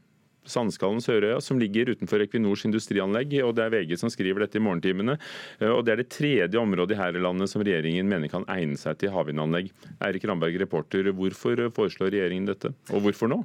Sandskallen 0.44 1.02
Sørøya, 1.04 1.40
som 1.42 1.58
ligger 1.60 1.92
utenfor 1.94 2.22
Equinors 2.24 2.64
industrianlegg. 2.68 3.36
og 3.44 3.54
Det 3.56 3.64
er 3.64 3.74
VG 3.74 3.98
som 4.00 4.12
skriver 4.12 4.44
dette 4.44 4.60
i 4.60 4.64
morgentimene. 4.64 5.18
Eh, 5.60 5.70
og 5.70 5.84
Det 5.84 5.92
er 5.92 6.02
det 6.02 6.10
tredje 6.10 6.60
området 6.60 6.96
her 6.96 7.16
i 7.16 7.22
landet 7.22 7.50
som 7.50 7.62
regjeringen 7.62 8.08
mener 8.08 8.28
kan 8.28 8.44
egne 8.48 8.76
seg 8.76 8.98
til 8.98 9.10
havvindanlegg. 9.10 9.72
Eirik 10.00 10.24
Ramberg, 10.24 10.58
reporter, 10.60 11.12
hvorfor 11.12 11.68
foreslår 11.74 12.12
regjeringen 12.12 12.46
dette, 12.46 12.74
og 12.92 13.02
hvorfor 13.04 13.28
nå? 13.28 13.44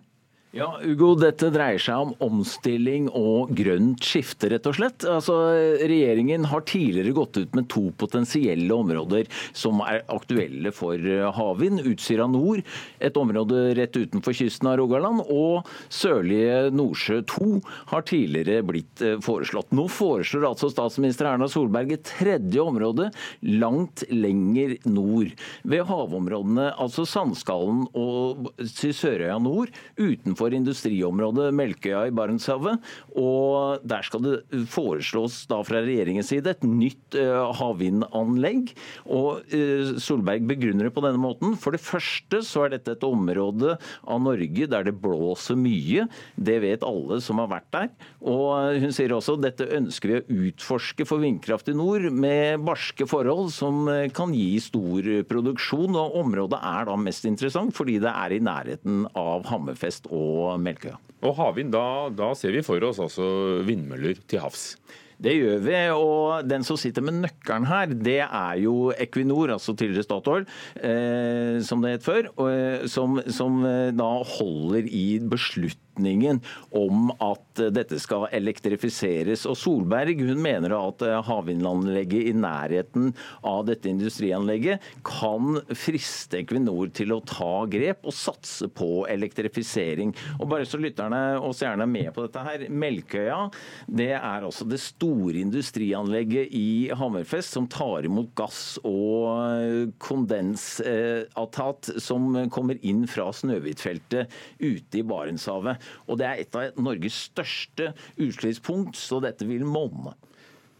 Ja, 0.49 0.79
Ugo, 0.81 1.11
dette 1.13 1.51
dreier 1.53 1.77
seg 1.77 1.93
om 2.01 2.13
omstilling 2.25 3.05
og 3.13 3.51
grønt 3.53 4.01
skifte, 4.01 4.47
rett 4.49 4.65
og 4.65 4.73
slett. 4.79 5.03
Altså, 5.05 5.35
regjeringen 5.77 6.47
har 6.49 6.63
tidligere 6.65 7.13
gått 7.13 7.37
ut 7.37 7.53
med 7.53 7.67
to 7.69 7.83
potensielle 8.01 8.73
områder 8.73 9.29
som 9.53 9.83
er 9.85 10.01
aktuelle 10.09 10.71
for 10.73 10.97
eh, 10.97 11.27
havvind. 11.37 11.83
Utsira 11.85 12.25
nord, 12.25 12.63
et 12.97 13.19
område 13.21 13.75
rett 13.77 13.93
utenfor 13.93 14.33
kysten 14.39 14.71
av 14.71 14.79
Rogaland, 14.81 15.21
og 15.29 15.69
sørlige 15.93 16.73
Nordsjø 16.73 17.19
2 17.29 17.51
har 17.93 18.07
tidligere 18.09 18.65
blitt 18.65 19.05
eh, 19.05 19.19
foreslått. 19.21 19.69
Nå 19.77 19.85
foreslår 19.85 20.49
altså 20.49 20.71
statsminister 20.73 21.29
Erna 21.29 21.45
Solberg 21.53 21.93
et 21.93 22.09
tredje 22.09 22.65
område 22.65 23.11
langt 23.45 24.01
lenger 24.09 24.79
nord. 24.89 25.29
Ved 25.61 25.85
havområdene, 25.93 26.71
altså 26.73 27.05
Sandskallen 27.05 27.85
og 27.93 28.49
Sørøya 28.65 29.37
nord, 29.45 29.77
utenfor 30.01 30.38
utenfor 30.39 30.55
industriområdet 30.55 31.51
Melkøya 31.53 32.07
i 32.07 32.13
Barentshavet. 32.15 32.79
Og 33.19 33.83
der 33.83 34.03
skal 34.03 34.23
det 34.23 34.65
foreslås 34.71 35.45
da 35.49 35.61
fra 35.63 35.81
regjeringens 35.83 36.29
side 36.31 36.53
et 36.53 36.63
nytt 36.63 37.17
uh, 37.19 37.51
havvindanlegg. 37.59 38.73
Og 39.05 39.43
uh, 39.51 39.97
Solberg 39.99 40.47
begrunner 40.47 40.87
det 40.87 40.95
på 40.95 41.03
denne 41.03 41.19
måten. 41.19 41.57
For 41.59 41.75
det 41.75 41.83
første 41.83 42.41
så 42.45 42.65
er 42.65 42.77
dette 42.77 42.95
et 42.95 43.03
område 43.03 43.75
av 44.07 44.23
Norge 44.23 44.69
der 44.69 44.87
det 44.87 44.95
blåser 45.01 45.59
mye. 45.59 46.07
Det 46.35 46.59
vet 46.63 46.85
alle 46.87 47.19
som 47.23 47.41
har 47.41 47.51
vært 47.51 47.69
der. 47.75 47.91
Og 48.23 48.79
hun 48.79 48.95
sier 48.95 49.13
også 49.15 49.37
dette 49.39 49.67
ønsker 49.75 50.09
vi 50.09 50.19
å 50.19 50.47
utforske 50.49 51.07
for 51.07 51.21
vindkraft 51.23 51.69
i 51.71 51.77
nord 51.77 52.09
med 52.13 52.63
barske 52.65 53.07
forhold 53.09 53.51
som 53.53 53.87
eh, 53.91 54.07
kan 54.13 54.33
gi 54.35 54.59
stor 54.63 55.05
produksjon. 55.29 55.97
Og 55.99 56.19
området 56.23 56.59
er 56.59 56.89
da 56.89 56.97
mest 56.99 57.27
interessant 57.29 57.75
fordi 57.75 57.99
det 58.01 58.11
er 58.11 58.35
i 58.35 58.41
nærheten 58.43 59.05
av 59.17 59.47
Hammerfest 59.49 60.09
og 60.09 60.28
og 60.29 60.59
Melkøya. 60.63 60.97
Og 61.25 61.35
havvind, 61.35 61.73
da, 61.75 62.07
da 62.15 62.31
ser 62.37 62.55
vi 62.55 62.63
for 62.63 62.83
oss 62.87 63.01
altså 63.03 63.25
vindmøller 63.67 64.21
til 64.29 64.43
havs. 64.43 64.71
Det 65.19 65.33
gjør 65.35 65.57
vi, 65.65 65.79
og 65.91 66.47
den 66.47 66.63
som 66.63 66.77
sitter 66.79 67.03
med 67.03 67.17
nøkkelen 67.25 67.65
her, 67.67 67.91
det 67.91 68.21
er 68.23 68.53
jo 68.63 68.93
Equinor, 68.95 69.51
altså 69.57 69.75
tidligere 69.75 70.05
Statoil, 70.07 70.45
eh, 70.79 71.59
som 71.67 71.83
det 71.83 71.97
het 71.97 72.05
før, 72.05 72.29
og, 72.37 72.47
eh, 72.53 72.85
som, 72.87 73.19
som, 73.27 73.59
eh, 73.67 73.91
da 73.91 74.07
holder 74.37 74.87
i 74.87 75.19
beslutt 75.19 75.81
beslutningen 75.99 76.39
om 76.71 77.11
at 77.19 77.61
dette 77.73 77.99
skal 77.99 78.27
elektrifiseres. 78.31 79.45
Og 79.45 79.57
Solberg 79.57 80.21
hun 80.21 80.41
mener 80.41 80.73
at 80.77 81.03
havvindanlegget 81.27 82.29
i 82.29 82.33
nærheten 82.33 83.13
av 83.43 83.65
dette 83.67 83.89
industrianlegget 83.89 84.79
kan 85.03 85.59
friste 85.75 86.39
Equinor 86.39 86.91
til 86.93 87.13
å 87.13 87.21
ta 87.21 87.65
grep 87.69 88.05
og 88.05 88.13
satse 88.13 88.69
på 88.69 89.05
elektrifisering. 89.09 90.13
Og 90.39 90.49
bare 90.49 90.65
så 90.65 90.79
lytterne 90.79 91.39
også 91.39 91.65
gjerne 91.67 91.83
er 91.83 91.93
med 91.93 92.13
på 92.15 92.25
dette 92.25 92.45
her, 92.45 92.67
Melkøya 92.69 93.49
det 93.87 94.13
er 94.15 94.45
altså 94.45 94.65
det 94.67 94.79
store 94.81 95.39
industrianlegget 95.41 96.53
i 96.55 96.89
Hammerfest 96.95 97.55
som 97.55 97.67
tar 97.69 98.05
imot 98.07 98.31
gass 98.37 98.77
og 98.87 99.91
kondensatat 100.01 101.91
som 101.99 102.35
kommer 102.53 102.79
inn 102.85 103.05
fra 103.09 103.29
Snøhvitfeltet 103.33 104.29
ute 104.59 104.99
i 104.99 105.05
Barentshavet. 105.07 105.79
Og 106.07 106.19
det 106.21 106.27
er 106.27 106.41
et 106.43 106.57
av 106.57 106.81
Norges 106.81 107.25
største 107.29 107.93
utslippspunkt, 108.19 108.97
så 108.99 109.21
dette 109.23 109.47
vil 109.49 109.65
monne. 109.67 110.15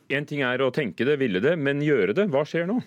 Én 0.10 0.26
ting 0.26 0.41
er 0.41 0.62
å 0.65 0.72
tenke 0.74 1.06
det, 1.06 1.19
ville 1.22 1.41
det, 1.43 1.54
men 1.62 1.84
gjøre 1.86 2.15
det. 2.17 2.26
Hva 2.34 2.41
skjer 2.48 2.65
nå? 2.69 2.80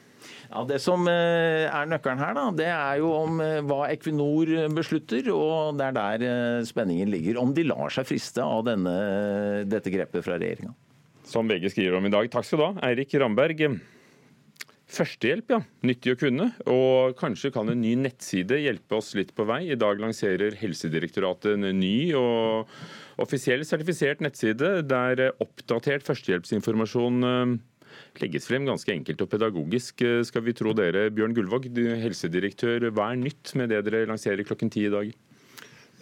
Ja, 0.50 0.64
Det 0.66 0.78
som 0.82 1.06
eh, 1.10 1.68
er 1.68 1.86
nøkkelen 1.90 2.20
her, 2.22 2.34
da, 2.34 2.46
det 2.58 2.68
er 2.70 2.98
jo 2.98 3.12
om 3.14 3.38
eh, 3.42 3.60
hva 3.66 3.86
Equinor 3.92 4.50
beslutter. 4.74 5.30
Og 5.34 5.78
det 5.78 5.88
er 5.88 5.96
der 5.98 6.26
eh, 6.26 6.66
spenningen 6.66 7.12
ligger. 7.14 7.38
Om 7.42 7.54
de 7.54 7.66
lar 7.70 7.94
seg 7.94 8.08
friste 8.10 8.42
av 8.42 8.66
denne, 8.66 8.92
dette 9.70 9.92
grepet 9.94 10.26
fra 10.26 10.38
regjeringa. 10.38 10.74
Som 11.30 11.50
VG 11.50 11.70
skriver 11.70 12.00
om 12.00 12.10
i 12.10 12.12
dag. 12.12 12.26
Takk 12.30 12.48
skal 12.48 12.58
du 12.58 12.66
ha, 12.66 12.72
Eirik 12.90 13.14
Ramberg. 13.22 13.68
Førstehjelp, 14.92 15.48
ja. 15.54 15.60
Nyttig 15.88 16.12
å 16.12 16.18
kunne. 16.20 16.50
Og 16.68 17.14
kanskje 17.16 17.52
kan 17.54 17.70
en 17.72 17.80
ny 17.80 17.94
nettside 17.96 18.58
hjelpe 18.60 18.98
oss 18.98 19.14
litt 19.16 19.32
på 19.36 19.46
vei. 19.48 19.62
I 19.72 19.78
dag 19.80 20.00
lanserer 20.02 20.58
Helsedirektoratet 20.60 21.56
en 21.56 21.80
ny 21.80 22.12
og 22.18 22.68
offisiell 23.22 23.64
sertifisert 23.64 24.20
nettside 24.24 24.82
der 24.90 25.30
oppdatert 25.40 26.04
førstehjelpsinformasjon 26.04 27.28
eh, 27.30 27.56
legges 28.20 28.50
frem 28.50 28.68
ganske 28.68 28.92
enkelt 28.92 29.24
og 29.24 29.32
pedagogisk, 29.32 30.04
eh, 30.04 30.20
skal 30.28 30.44
vi 30.44 30.56
tro 30.56 30.76
dere. 30.76 31.08
Bjørn 31.14 31.36
Gullvåg, 31.40 31.72
helsedirektør, 32.04 32.90
hva 32.92 33.12
er 33.12 33.22
nytt 33.24 33.56
med 33.56 33.72
det 33.72 33.84
dere 33.88 34.04
lanserer 34.12 34.44
klokken 34.44 34.72
ti 34.72 34.86
i 34.90 34.92
dag? 34.92 35.12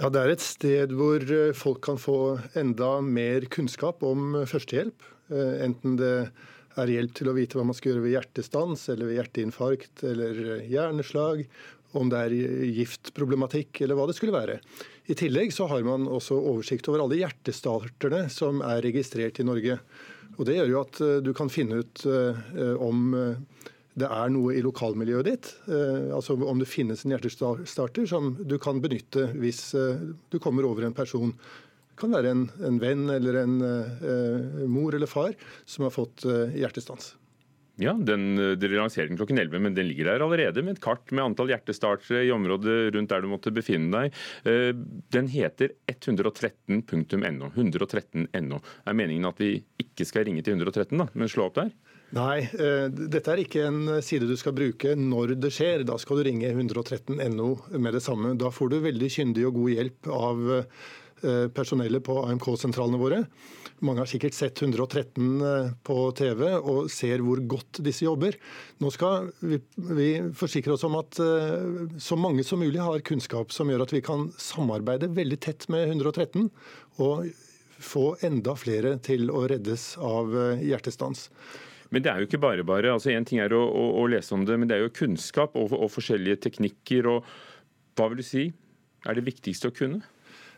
Ja, 0.01 0.09
Det 0.09 0.19
er 0.19 0.35
et 0.35 0.43
sted 0.43 0.99
hvor 0.99 1.23
eh, 1.23 1.55
folk 1.55 1.85
kan 1.87 2.01
få 2.01 2.41
enda 2.59 2.97
mer 3.01 3.47
kunnskap 3.47 4.03
om 4.03 4.43
førstehjelp. 4.51 5.13
Enten 5.31 5.95
det 5.95 6.33
hjelp 6.89 7.13
til 7.19 7.29
å 7.29 7.35
vite 7.37 7.59
hva 7.59 7.67
man 7.69 7.77
skal 7.77 7.93
gjøre 7.93 8.07
ved 8.07 8.15
hjertestans 8.15 8.87
eller 8.89 9.11
ved 9.11 9.19
hjerteinfarkt 9.19 10.05
eller 10.09 10.41
hjerneslag, 10.71 11.45
om 11.99 12.09
det 12.09 12.23
er 12.23 12.35
giftproblematikk 12.79 13.83
eller 13.83 13.99
hva 13.99 14.07
det 14.09 14.17
skulle 14.17 14.37
være. 14.37 14.61
I 15.11 15.17
tillegg 15.19 15.53
så 15.53 15.67
har 15.67 15.83
man 15.83 16.07
også 16.07 16.39
oversikt 16.39 16.89
over 16.89 17.03
alle 17.03 17.19
hjertestarterne 17.19 18.29
som 18.31 18.63
er 18.63 18.83
registrert 18.87 19.41
i 19.43 19.47
Norge. 19.47 19.81
Og 20.37 20.47
Det 20.47 20.57
gjør 20.57 20.71
jo 20.71 20.83
at 20.85 21.01
eh, 21.05 21.17
du 21.25 21.33
kan 21.37 21.51
finne 21.53 21.83
ut 21.83 22.05
eh, 22.07 22.77
om 22.81 23.11
eh, 23.19 23.67
det 24.01 24.07
er 24.07 24.31
noe 24.33 24.55
i 24.55 24.63
lokalmiljøet 24.63 25.27
ditt. 25.27 25.49
altså 26.15 26.37
Om 26.39 26.61
det 26.63 26.69
finnes 26.71 27.03
en 27.03 27.11
hjertestarter 27.11 28.07
som 28.09 28.31
du 28.39 28.55
kan 28.63 28.79
benytte 28.81 29.27
hvis 29.35 29.75
du 30.31 30.37
kommer 30.41 30.65
over 30.65 30.87
en 30.87 30.95
person 30.97 31.35
kan 32.01 32.15
være 32.17 32.35
en, 32.35 32.45
en 32.67 32.79
venn 32.83 33.09
eller 33.13 33.43
en 33.45 33.57
uh, 33.63 34.61
mor 34.71 34.97
eller 34.97 35.11
far 35.11 35.35
som 35.69 35.87
har 35.87 35.95
fått 35.95 36.27
uh, 36.29 36.49
hjertestans. 36.57 37.15
Ja, 37.81 37.95
den, 37.97 38.35
Dere 38.61 38.77
lanserer 38.77 39.09
den 39.09 39.17
klokken 39.17 39.39
11, 39.41 39.57
men 39.65 39.77
den 39.77 39.87
ligger 39.89 40.11
der 40.11 40.25
allerede 40.27 40.61
med 40.61 40.77
et 40.77 40.83
kart 40.85 41.15
med 41.17 41.25
antall 41.25 41.49
hjertestartere 41.49 42.27
i 42.27 42.33
området 42.35 42.91
rundt 42.93 43.09
der 43.09 43.25
du 43.25 43.31
måtte 43.31 43.53
befinne 43.57 43.89
deg. 43.95 44.19
Den 45.09 45.31
heter 45.33 45.73
113.no. 45.89 47.49
113.no. 47.55 48.61
Er 48.85 48.99
meningen 49.01 49.31
at 49.31 49.41
vi 49.41 49.55
ikke 49.81 50.05
skal 50.05 50.29
ringe 50.29 50.45
til 50.45 50.61
113, 50.61 50.93
da, 51.01 51.09
men 51.15 51.33
slå 51.33 51.49
opp 51.49 51.57
der? 51.57 51.73
Nei, 52.21 52.51
dette 52.53 53.33
er 53.33 53.47
ikke 53.47 53.65
en 53.71 53.83
side 54.05 54.29
du 54.29 54.37
skal 54.37 54.59
bruke 54.61 54.93
når 54.99 55.39
det 55.41 55.55
skjer. 55.57 55.89
Da 55.89 55.97
skal 56.03 56.21
du 56.21 56.29
ringe 56.29 56.53
113.no 56.53 57.51
med 57.81 57.97
det 57.97 58.05
samme. 58.05 58.37
Da 58.37 58.53
får 58.53 58.75
du 58.75 58.83
veldig 58.91 59.15
kyndig 59.17 59.49
og 59.49 59.57
god 59.63 59.79
hjelp 59.79 60.13
av 60.21 60.51
Eh, 60.51 61.10
personellet 61.55 62.05
på 62.07 62.17
AMK-sentralene 62.25 63.01
våre. 63.01 63.25
Mange 63.81 64.03
har 64.03 64.09
sikkert 64.11 64.37
sett 64.37 64.61
113 64.63 65.41
eh, 65.41 65.71
på 65.83 65.97
TV 66.17 66.43
og 66.59 66.91
ser 66.93 67.23
hvor 67.25 67.41
godt 67.49 67.81
disse 67.85 68.05
jobber. 68.05 68.37
Nå 68.83 68.91
skal 68.93 69.31
vi, 69.41 69.61
vi 69.97 70.09
forsikre 70.37 70.75
oss 70.77 70.85
om 70.85 70.99
at 71.01 71.21
eh, 71.25 71.87
så 72.01 72.19
mange 72.21 72.45
som 72.45 72.61
mulig 72.61 72.83
har 72.83 73.01
kunnskap 73.07 73.55
som 73.57 73.73
gjør 73.73 73.87
at 73.87 73.95
vi 73.97 74.03
kan 74.05 74.29
samarbeide 74.37 75.09
veldig 75.17 75.41
tett 75.41 75.65
med 75.73 75.89
113 75.95 76.51
og 77.01 77.31
få 77.81 78.05
enda 78.27 78.53
flere 78.61 78.99
til 79.01 79.33
å 79.33 79.47
reddes 79.49 79.95
av 80.05 80.35
hjertestans. 80.61 81.31
Men 81.89 82.05
det 82.05 82.11
er 82.13 82.21
jo 82.21 82.29
ikke 82.29 82.43
bare 82.43 82.67
bare. 82.69 82.93
altså 82.93 83.15
Én 83.15 83.25
ting 83.27 83.41
er 83.41 83.55
å, 83.57 83.63
å, 83.65 83.85
å, 84.03 84.07
lese 84.13 84.37
om 84.37 84.45
det, 84.45 84.59
men 84.61 84.69
det 84.69 84.77
er 84.77 84.85
jo 84.85 84.93
kunnskap 85.01 85.57
og, 85.57 85.73
og 85.73 85.89
forskjellige 85.91 86.43
teknikker. 86.45 87.09
og 87.09 87.25
Hva 87.97 88.11
vil 88.13 88.21
du 88.21 88.27
si 88.29 88.51
er 89.09 89.17
det 89.17 89.25
viktigste 89.25 89.73
å 89.73 89.75
kunne? 89.75 90.05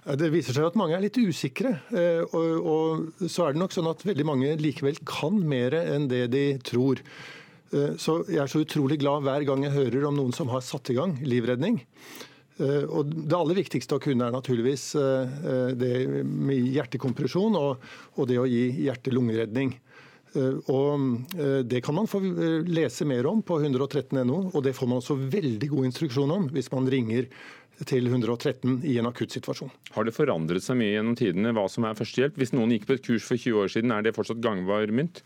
Det 0.02 0.32
viser 0.34 0.56
seg 0.56 0.66
at 0.66 0.78
mange 0.78 0.96
er 0.96 1.04
litt 1.04 1.18
usikre. 1.20 1.76
Eh, 1.94 2.34
og, 2.34 3.12
så 3.22 3.46
er 3.46 3.54
det 3.54 3.62
nok 3.62 3.74
sånn 3.74 3.90
at 3.92 4.02
veldig 4.02 4.26
mange 4.26 4.56
likevel 4.58 4.98
kan 5.06 5.38
mer 5.38 5.76
enn 5.78 6.08
det 6.10 6.24
de 6.32 6.46
tror. 6.66 7.02
Eh, 7.70 7.94
så 8.02 8.18
jeg 8.26 8.42
er 8.42 8.50
så 8.50 8.64
utrolig 8.64 8.98
glad 9.02 9.22
hver 9.22 9.46
gang 9.46 9.62
jeg 9.68 9.76
hører 9.76 10.08
om 10.10 10.18
noen 10.18 10.34
som 10.34 10.50
har 10.50 10.64
satt 10.66 10.90
i 10.90 10.98
gang 10.98 11.14
livredning. 11.22 11.78
Eh, 12.58 12.82
og 12.82 13.14
Det 13.14 13.38
aller 13.38 13.60
viktigste 13.62 14.00
å 14.00 14.02
kunne 14.02 14.26
er 14.26 14.34
naturligvis 14.34 14.90
det 15.78 15.94
med 16.26 16.74
hjertekompresjon 16.74 17.62
og, 17.62 17.88
og 18.18 18.30
det 18.30 18.42
å 18.42 18.50
gi 18.50 18.66
hjerte-lungeredning. 18.88 19.76
Og 20.72 21.26
Det 21.68 21.82
kan 21.84 21.92
man 21.92 22.06
få 22.08 22.22
lese 22.64 23.04
mer 23.04 23.26
om 23.28 23.42
på 23.44 23.58
113.no, 23.60 24.38
og 24.48 24.62
det 24.64 24.72
får 24.72 24.88
man 24.88 25.02
også 25.02 25.18
veldig 25.20 25.68
god 25.68 25.88
instruksjon 25.90 26.32
om 26.32 26.46
hvis 26.54 26.70
man 26.72 26.88
ringer 26.88 27.28
til 27.88 28.06
113 28.06 28.82
i 28.88 28.98
en 29.00 29.08
akutt 29.08 29.34
situasjon. 29.34 29.72
Har 29.94 30.06
det 30.06 30.14
forandret 30.16 30.64
seg 30.64 30.78
mye 30.78 30.94
gjennom 30.94 31.16
tidene 31.18 31.54
hva 31.56 31.68
som 31.72 31.88
er 31.88 31.98
førstehjelp? 31.98 32.36
Hvis 32.38 32.54
noen 32.56 32.74
gikk 32.74 32.86
på 32.88 32.98
et 32.98 33.06
kurs 33.06 33.26
for 33.26 33.40
20 33.40 33.64
år 33.64 33.72
siden, 33.72 33.94
er 33.94 34.06
det 34.06 34.14
fortsatt 34.16 34.42
gangbar 34.44 34.92
mynt? 34.94 35.24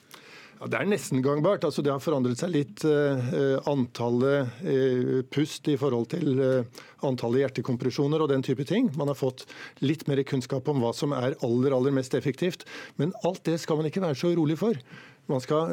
Ja, 0.56 0.66
Det 0.72 0.78
er 0.78 0.88
nesten 0.88 1.20
gangbart. 1.20 1.64
Altså, 1.68 1.82
det 1.84 1.92
har 1.92 2.00
forandret 2.00 2.40
seg 2.40 2.54
litt 2.54 2.84
Eh, 2.86 3.58
antallet 3.68 4.62
eh, 4.64 5.22
pust 5.32 5.68
i 5.68 5.76
forhold 5.80 6.08
til 6.14 6.38
eh, 6.40 6.84
antallet 7.06 7.42
hjertekompresjoner 7.44 8.22
og 8.22 8.30
den 8.30 8.44
type 8.46 8.64
ting. 8.68 8.88
Man 8.96 9.10
har 9.10 9.18
fått 9.18 9.44
litt 9.84 10.06
mer 10.08 10.22
kunnskap 10.26 10.68
om 10.72 10.80
hva 10.84 10.94
som 10.96 11.12
er 11.16 11.36
aller, 11.44 11.74
aller 11.76 11.94
mest 11.94 12.16
effektivt. 12.16 12.64
Men 12.96 13.12
alt 13.26 13.44
det 13.48 13.58
skal 13.62 13.80
man 13.80 13.90
ikke 13.90 14.04
være 14.04 14.18
så 14.18 14.32
urolig 14.32 14.58
for. 14.60 14.78
Man 15.26 15.42
skal 15.42 15.72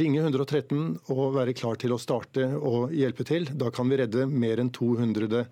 ringe 0.00 0.22
113 0.22 1.10
og 1.12 1.34
være 1.34 1.52
klar 1.52 1.76
til 1.76 1.92
å 1.92 1.98
starte 2.00 2.46
og 2.56 2.94
hjelpe 2.96 3.26
til. 3.28 3.44
Da 3.52 3.68
kan 3.68 3.90
vi 3.92 3.98
redde 4.00 4.24
mer 4.24 4.62
enn 4.62 4.70
200 4.72 5.44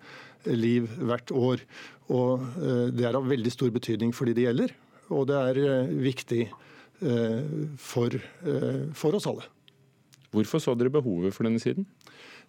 liv 0.49 0.87
hvert 0.99 1.31
år. 1.31 1.63
Og 2.11 2.43
det 2.91 3.05
er 3.07 3.15
av 3.15 3.27
veldig 3.29 3.51
stor 3.53 3.69
betydning 3.71 4.11
for 4.15 4.27
de 4.27 4.35
det 4.35 4.47
gjelder. 4.47 4.73
Og 5.11 5.27
det 5.29 5.37
er 5.37 5.91
viktig 6.01 6.45
Eh, 7.01 7.41
for, 7.77 8.13
eh, 8.13 8.93
for 8.93 9.15
oss 9.15 9.25
alle. 9.25 9.43
Hvorfor 10.31 10.61
så 10.61 10.75
dere 10.77 10.93
behovet 10.93 11.33
for 11.33 11.43
denne 11.43 11.59
siden? 11.59 11.87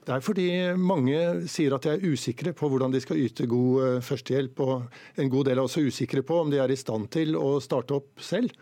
Det 0.05 0.13
er 0.13 0.21
fordi 0.21 0.77
mange 0.77 1.49
sier 1.49 1.73
at 1.73 1.87
de 1.87 1.95
er 1.95 2.05
usikre 2.05 2.53
på 2.53 2.69
hvordan 2.69 2.93
de 2.93 3.01
skal 3.01 3.17
yte 3.17 3.47
god 3.49 3.85
eh, 3.87 4.01
førstehjelp. 4.05 4.61
Og 4.61 4.83
en 5.17 5.31
god 5.33 5.49
del 5.49 5.57
er 5.57 5.65
også 5.65 5.87
usikre 5.87 6.23
på 6.23 6.43
om 6.43 6.51
de 6.53 6.61
er 6.61 6.69
i 6.69 6.77
stand 6.77 7.09
til 7.11 7.33
å 7.39 7.63
starte 7.65 7.97
opp 7.97 8.21
selv. 8.21 8.53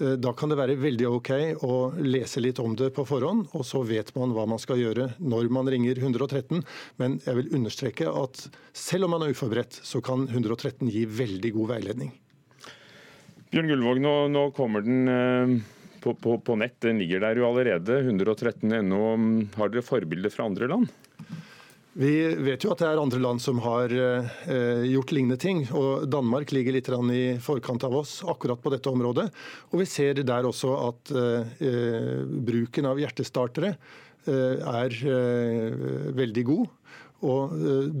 Da 0.00 0.32
kan 0.34 0.50
det 0.50 0.56
være 0.58 0.78
veldig 0.80 1.04
OK 1.12 1.28
å 1.68 1.74
lese 2.00 2.40
litt 2.40 2.58
om 2.62 2.72
det 2.74 2.88
på 2.96 3.04
forhånd, 3.06 3.50
og 3.52 3.62
så 3.68 3.82
vet 3.86 4.08
man 4.16 4.32
hva 4.34 4.46
man 4.48 4.58
skal 4.58 4.80
gjøre 4.80 5.10
når 5.20 5.50
man 5.52 5.68
ringer 5.70 6.00
113. 6.00 6.62
Men 6.98 7.18
jeg 7.26 7.38
vil 7.38 7.52
understreke 7.58 8.08
at 8.08 8.40
selv 8.72 9.06
om 9.06 9.14
man 9.14 9.26
er 9.26 9.36
uforberedt, 9.36 9.78
så 9.84 10.00
kan 10.02 10.24
113 10.30 10.90
gi 10.90 11.04
veldig 11.06 11.52
god 11.58 11.74
veiledning. 11.76 12.10
Bjørn 13.52 13.68
Gullvåg, 13.68 13.98
nå, 14.00 14.14
nå 14.32 14.46
kommer 14.56 14.80
den 14.80 15.08
eh, 15.12 15.50
på, 16.00 16.14
på, 16.16 16.38
på, 16.40 16.54
nett. 16.56 16.78
Den 16.80 17.02
ligger 17.02 17.20
der 17.20 17.36
jo 17.36 17.50
allerede. 17.50 17.98
113.no. 18.00 19.02
Har 19.58 19.72
dere 19.72 19.84
forbilder 19.84 20.32
fra 20.32 20.46
andre 20.48 20.70
land? 20.72 20.88
Vi 21.92 22.34
vet 22.40 22.64
jo 22.64 22.70
at 22.72 22.80
det 22.80 22.86
er 22.88 23.00
andre 23.00 23.18
land 23.20 23.40
som 23.44 23.58
har 23.60 23.92
eh, 23.92 24.84
gjort 24.88 25.10
lignende 25.12 25.36
ting. 25.36 25.66
og 25.76 26.06
Danmark 26.08 26.52
ligger 26.52 26.72
litt 26.72 26.88
i 26.88 27.36
forkant 27.36 27.84
av 27.84 27.96
oss 28.00 28.22
akkurat 28.24 28.62
på 28.62 28.72
dette 28.72 28.88
området. 28.88 29.26
Og 29.70 29.82
vi 29.82 29.86
ser 29.86 30.14
der 30.14 30.48
også 30.48 30.72
at 30.88 31.12
eh, 31.12 32.24
bruken 32.24 32.88
av 32.88 33.00
hjertestartere 33.00 33.74
eh, 34.24 34.56
er 34.56 34.96
veldig 36.16 36.44
god. 36.48 36.70
Og 37.22 37.52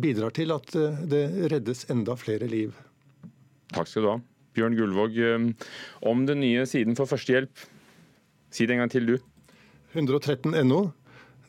bidrar 0.02 0.32
til 0.34 0.50
at 0.50 0.72
det 1.06 1.26
reddes 1.52 1.84
enda 1.92 2.16
flere 2.18 2.48
liv. 2.50 2.72
Takk 3.70 3.86
skal 3.86 4.02
du 4.02 4.08
ha. 4.10 4.16
Bjørn 4.56 4.74
Gullvåg, 4.74 5.14
om 6.10 6.24
den 6.26 6.42
nye 6.42 6.64
siden 6.66 6.98
for 6.98 7.06
førstehjelp. 7.06 7.62
Si 8.50 8.66
det 8.66 8.74
en 8.74 8.82
gang 8.82 8.90
til, 8.90 9.06
du. 9.06 9.14
113.no. 9.94 10.80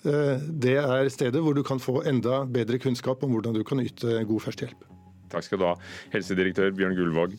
Eh, 0.03 0.47
det 0.63 0.77
er 0.81 1.11
stedet 1.13 1.43
hvor 1.43 1.55
du 1.55 1.63
kan 1.65 1.81
få 1.81 2.01
enda 2.09 2.43
bedre 2.49 2.79
kunnskap 2.81 3.23
om 3.23 3.35
hvordan 3.35 3.55
du 3.55 3.63
kan 3.67 3.81
yte 3.83 4.23
god 4.27 4.43
førstehjelp. 4.47 4.89
Takk 5.33 5.47
skal 5.47 5.61
du 5.61 5.69
ha, 5.69 5.77
helsedirektør 6.13 6.73
Bjørn 6.77 6.97
Gullvåg. 6.97 7.37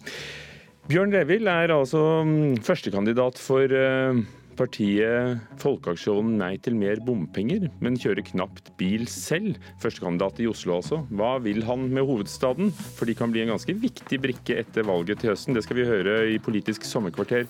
Bjørn 0.91 1.15
Revild 1.15 1.49
er 1.49 1.73
altså 1.73 2.01
mm, 2.27 2.57
førstekandidat 2.65 3.39
for 3.41 3.71
eh, 3.73 4.19
partiet 4.59 5.41
Folkeaksjonen 5.63 6.37
Nei 6.41 6.53
til 6.63 6.77
mer 6.79 7.01
bompenger, 7.05 7.69
men 7.85 7.97
kjører 8.01 8.27
knapt 8.27 8.73
bil 8.81 9.07
selv. 9.11 9.57
Førstekandidat 9.83 10.43
i 10.45 10.51
Oslo 10.51 10.79
altså. 10.79 11.01
Hva 11.15 11.37
vil 11.45 11.65
han 11.69 11.89
med 11.95 12.07
hovedstaden? 12.09 12.73
For 12.99 13.09
de 13.09 13.17
kan 13.19 13.33
bli 13.35 13.45
en 13.45 13.55
ganske 13.55 13.77
viktig 13.87 14.21
brikke 14.25 14.61
etter 14.65 14.87
valget 14.89 15.23
til 15.23 15.35
høsten. 15.35 15.57
Det 15.57 15.65
skal 15.67 15.81
vi 15.81 15.89
høre 15.89 16.21
i 16.35 16.39
Politisk 16.43 16.87
sommerkvarter 16.89 17.49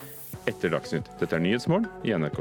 etter 0.50 0.74
Dagsnytt. 0.74 1.12
Dette 1.20 1.38
er 1.38 1.44
Nyhetsmorgen 1.44 1.90
i 2.07 2.16
NRK. 2.16 2.40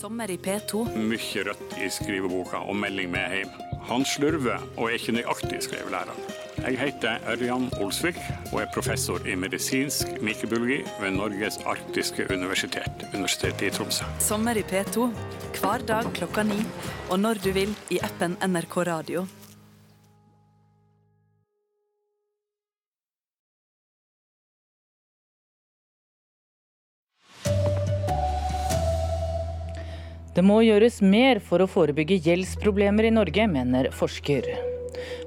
Sommer 0.00 0.30
i 0.32 0.38
P2. 0.40 0.86
Mye 0.96 1.42
rødt 1.44 1.74
i 1.76 1.88
skriveboka 1.92 2.62
og 2.72 2.76
melding 2.80 3.10
med 3.12 3.34
hjem. 3.36 3.50
Han 3.84 4.04
slurver 4.08 4.62
og 4.78 4.86
er 4.86 4.94
ikke 4.96 5.12
nøyaktig, 5.12 5.58
skrevelærer. 5.66 6.16
Jeg 6.60 6.78
heter 6.80 7.26
Ørjan 7.28 7.66
Olsvik 7.84 8.16
og 8.52 8.62
er 8.62 8.70
professor 8.72 9.20
i 9.28 9.34
medisinsk 9.36 10.14
mikrobiologi 10.24 10.78
ved 11.02 11.12
Norges 11.18 11.58
arktiske 11.68 12.24
universitet, 12.32 13.04
Universitetet 13.12 13.66
i 13.68 13.70
Tromsø. 13.76 14.08
Sommer 14.24 14.56
i 14.56 14.64
P2 14.64 15.10
hver 15.60 15.84
dag 15.92 16.08
klokka 16.16 16.46
ni, 16.48 16.62
og 17.10 17.20
når 17.20 17.44
du 17.44 17.50
vil 17.52 17.76
i 17.90 18.00
appen 18.00 18.38
NRK 18.40 18.80
Radio. 18.88 19.26
Det 30.34 30.44
må 30.46 30.60
gjøres 30.62 31.00
mer 31.02 31.40
for 31.42 31.62
å 31.62 31.66
forebygge 31.66 32.20
gjeldsproblemer 32.22 33.08
i 33.08 33.14
Norge, 33.14 33.46
mener 33.50 33.88
forsker. 33.90 34.46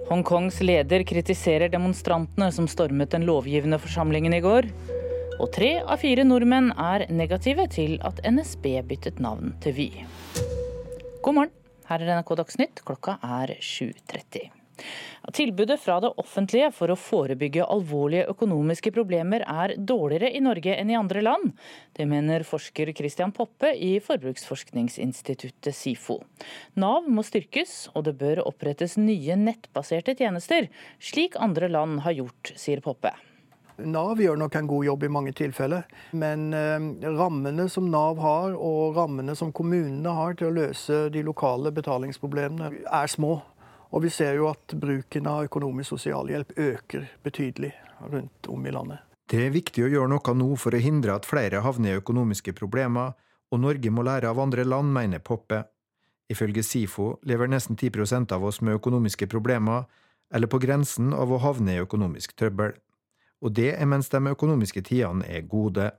Hongkongs 0.08 0.62
leder 0.64 1.04
kritiserer 1.08 1.72
demonstrantene 1.74 2.48
som 2.56 2.70
stormet 2.72 3.12
den 3.12 3.28
lovgivende 3.28 3.80
forsamlingen 3.84 4.36
i 4.38 4.42
går. 4.44 4.70
Og 5.42 5.52
tre 5.52 5.74
av 5.82 6.00
fire 6.00 6.24
nordmenn 6.24 6.72
er 6.80 7.08
negative 7.12 7.68
til 7.74 7.98
at 8.08 8.24
NSB 8.24 8.78
byttet 8.88 9.20
navn 9.24 9.56
til 9.64 9.76
Vy. 9.76 9.90
God 11.24 11.40
morgen, 11.40 11.56
her 11.90 12.04
er 12.04 12.16
NRK 12.16 12.36
Dagsnytt, 12.40 12.84
klokka 12.88 13.20
er 13.42 13.58
7.30. 13.60 14.63
Tilbudet 15.34 15.80
fra 15.80 16.00
det 16.04 16.12
offentlige 16.20 16.70
for 16.76 16.92
å 16.92 17.00
forebygge 17.00 17.64
alvorlige 17.64 18.28
økonomiske 18.34 18.92
problemer 18.96 19.46
er 19.48 19.76
dårligere 19.78 20.34
i 20.36 20.44
Norge 20.44 20.76
enn 20.76 20.92
i 20.92 20.98
andre 21.00 21.24
land. 21.24 21.52
Det 21.96 22.08
mener 22.10 22.46
forsker 22.48 22.92
Christian 22.98 23.32
Poppe 23.36 23.72
i 23.74 23.96
forbruksforskningsinstituttet 24.04 25.74
SIFO. 25.76 26.20
Nav 26.80 27.08
må 27.08 27.24
styrkes, 27.26 27.90
og 27.96 28.08
det 28.10 28.18
bør 28.20 28.44
opprettes 28.48 28.98
nye 29.00 29.38
nettbaserte 29.40 30.18
tjenester, 30.20 30.68
slik 31.00 31.40
andre 31.40 31.72
land 31.72 32.04
har 32.08 32.20
gjort, 32.20 32.56
sier 32.60 32.84
Poppe. 32.84 33.16
Nav 33.82 34.20
gjør 34.22 34.38
nok 34.38 34.54
en 34.56 34.68
god 34.70 34.86
jobb 34.86 35.04
i 35.08 35.10
mange 35.10 35.32
tilfeller, 35.34 35.88
men 36.14 36.52
eh, 36.54 36.84
rammene 37.18 37.66
som 37.74 37.88
Nav 37.90 38.20
har, 38.22 38.54
og 38.54 38.98
rammene 39.00 39.34
som 39.38 39.54
kommunene 39.56 40.14
har 40.14 40.38
til 40.38 40.52
å 40.52 40.56
løse 40.60 41.08
de 41.14 41.24
lokale 41.26 41.72
betalingsproblemene, 41.74 42.70
er 42.86 43.10
små. 43.10 43.40
Og 43.94 44.02
vi 44.02 44.10
ser 44.10 44.40
jo 44.40 44.48
at 44.50 44.74
bruken 44.74 45.28
av 45.30 45.46
økonomisk 45.46 45.94
sosialhjelp 45.94 46.56
øker 46.58 47.10
betydelig 47.24 47.74
rundt 48.10 48.50
om 48.50 48.66
i 48.66 48.74
landet. 48.74 49.04
Det 49.30 49.40
er 49.46 49.54
viktig 49.54 49.86
å 49.86 49.92
gjøre 49.92 50.10
noe 50.12 50.34
nå 50.36 50.50
for 50.60 50.76
å 50.76 50.82
hindre 50.82 51.14
at 51.16 51.28
flere 51.30 51.62
havner 51.64 51.94
i 51.94 52.02
økonomiske 52.02 52.56
problemer, 52.58 53.14
og 53.54 53.62
Norge 53.62 53.92
må 53.94 54.04
lære 54.04 54.32
av 54.32 54.42
andre 54.42 54.66
land, 54.66 54.90
mener 54.94 55.22
Poppe. 55.22 55.62
Ifølge 56.30 56.64
SIFO 56.66 57.20
lever 57.30 57.52
nesten 57.52 57.78
10% 57.78 58.34
av 58.34 58.44
oss 58.44 58.62
med 58.62 58.80
økonomiske 58.80 59.28
problemer, 59.30 59.86
eller 60.34 60.50
på 60.50 60.60
grensen 60.64 61.14
av 61.14 61.32
å 61.32 61.42
havne 61.44 61.76
i 61.76 61.84
økonomisk 61.84 62.34
trøbbel. 62.40 62.74
Og 63.44 63.54
det 63.54 63.76
er 63.76 63.86
mens 63.86 64.10
de 64.10 64.22
økonomiske 64.32 64.82
tidene 64.88 65.28
er 65.30 65.46
gode. 65.46 65.92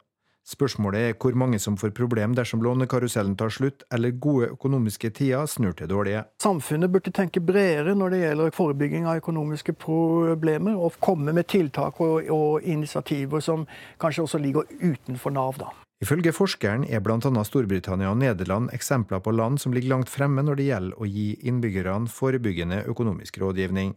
Spørsmålet 0.45 1.01
er 1.01 1.15
hvor 1.17 1.33
mange 1.41 1.57
som 1.59 1.77
får 1.81 1.95
problem 1.97 2.35
dersom 2.37 2.61
lånekarusellen 2.61 3.33
tar 3.41 3.49
slutt, 3.49 3.87
eller 3.93 4.13
gode 4.21 4.51
økonomiske 4.53 5.09
tider 5.17 5.47
snur 5.49 5.73
til 5.73 5.89
dårlige. 5.89 6.27
Samfunnet 6.43 6.93
burde 6.93 7.13
tenke 7.17 7.41
bredere 7.41 7.95
når 7.97 8.13
det 8.13 8.21
gjelder 8.21 8.53
forebygging 8.53 9.09
av 9.09 9.23
økonomiske 9.23 9.73
problemer, 9.81 10.77
og 10.77 11.01
komme 11.01 11.33
med 11.33 11.49
tiltak 11.49 12.01
og, 12.05 12.29
og 12.29 12.61
initiativer 12.61 13.41
som 13.41 13.65
kanskje 14.01 14.27
også 14.27 14.43
ligger 14.45 14.69
utenfor 14.83 15.33
Nav. 15.33 15.57
da. 15.59 15.73
Ifølge 16.05 16.35
forskeren 16.37 16.85
er 16.93 17.01
bl.a. 17.01 17.45
Storbritannia 17.49 18.11
og 18.13 18.19
Nederland 18.21 18.69
eksempler 18.77 19.23
på 19.25 19.33
land 19.33 19.63
som 19.63 19.73
ligger 19.73 19.95
langt 19.95 20.13
fremme 20.13 20.43
når 20.45 20.59
det 20.61 20.67
gjelder 20.69 21.01
å 21.01 21.09
gi 21.09 21.29
innbyggerne 21.49 22.11
forebyggende 22.13 22.83
økonomisk 22.93 23.39
rådgivning. 23.41 23.95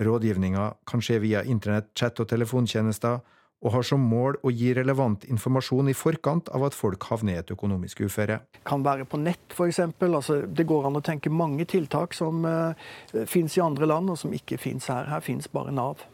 Rådgivninga 0.00 0.70
kan 0.88 1.02
skje 1.04 1.18
via 1.20 1.42
internett, 1.44 1.90
chat 1.98 2.20
og 2.22 2.30
telefontjenester, 2.30 3.18
og 3.64 3.72
har 3.74 3.86
som 3.86 4.02
mål 4.06 4.38
å 4.46 4.52
gi 4.54 4.70
relevant 4.76 5.24
informasjon 5.26 5.90
i 5.90 5.96
forkant 5.96 6.50
av 6.54 6.68
at 6.68 6.76
folk 6.78 7.08
havner 7.10 7.34
i 7.34 7.40
et 7.40 7.50
økonomisk 7.50 8.04
uføre. 8.06 8.38
Kan 8.68 8.84
være 8.86 9.06
på 9.08 9.18
nett, 9.18 9.42
f.eks. 9.50 9.80
Altså, 10.06 10.42
det 10.46 10.66
går 10.68 10.86
an 10.86 11.00
å 11.00 11.04
tenke 11.04 11.32
mange 11.32 11.66
tiltak 11.68 12.14
som 12.14 12.46
eh, 12.46 13.24
finnes 13.26 13.56
i 13.58 13.64
andre 13.64 13.90
land, 13.90 14.14
og 14.14 14.20
som 14.20 14.34
ikke 14.34 14.60
finnes 14.62 14.86
her. 14.92 15.10
Her 15.10 15.24
finnes 15.24 15.50
bare 15.50 15.74
Nav. 15.74 16.06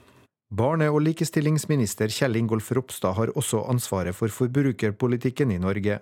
Barne- 0.54 0.88
og 0.92 1.02
likestillingsminister 1.02 2.12
Kjell 2.14 2.38
Ingolf 2.38 2.70
Ropstad 2.72 3.16
har 3.18 3.33
også 3.37 3.64
ansvaret 3.68 4.16
for 4.16 4.33
forbrukerpolitikken 4.33 5.52
i 5.52 5.61
Norge. 5.61 5.98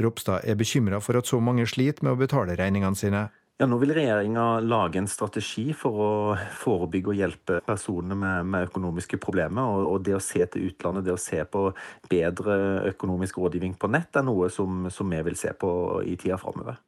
Ropstad 0.00 0.44
er 0.44 0.58
bekymra 0.58 1.00
for 1.00 1.16
at 1.20 1.30
så 1.30 1.38
mange 1.40 1.66
sliter 1.70 2.04
med 2.04 2.16
å 2.16 2.20
betale 2.20 2.56
regningene 2.58 2.98
sine. 2.98 3.28
Ja, 3.54 3.68
Nå 3.70 3.76
vil 3.78 3.92
regjeringa 3.94 4.58
lage 4.66 4.98
en 4.98 5.06
strategi 5.06 5.68
for 5.78 5.98
å 6.02 6.14
forebygge 6.58 7.12
og 7.12 7.20
hjelpe 7.20 7.60
personer 7.62 8.18
med, 8.18 8.48
med 8.50 8.66
økonomiske 8.66 9.20
problemer. 9.22 9.62
Og, 9.62 9.86
og, 9.92 10.00
det 10.02 10.16
å 10.16 10.22
se 10.22 10.42
til 10.50 10.72
utlandet, 10.72 11.06
det 11.06 11.14
å 11.14 11.20
se 11.22 11.38
på 11.46 11.68
bedre 12.10 12.56
økonomisk 12.90 13.38
rådgivning 13.38 13.76
på 13.78 13.92
nett, 13.94 14.10
er 14.18 14.26
noe 14.26 14.50
som, 14.50 14.88
som 14.90 15.14
vi 15.14 15.22
vil 15.28 15.38
se 15.38 15.54
på 15.54 15.70
i 16.02 16.16
tida 16.18 16.40
framover. 16.42 16.82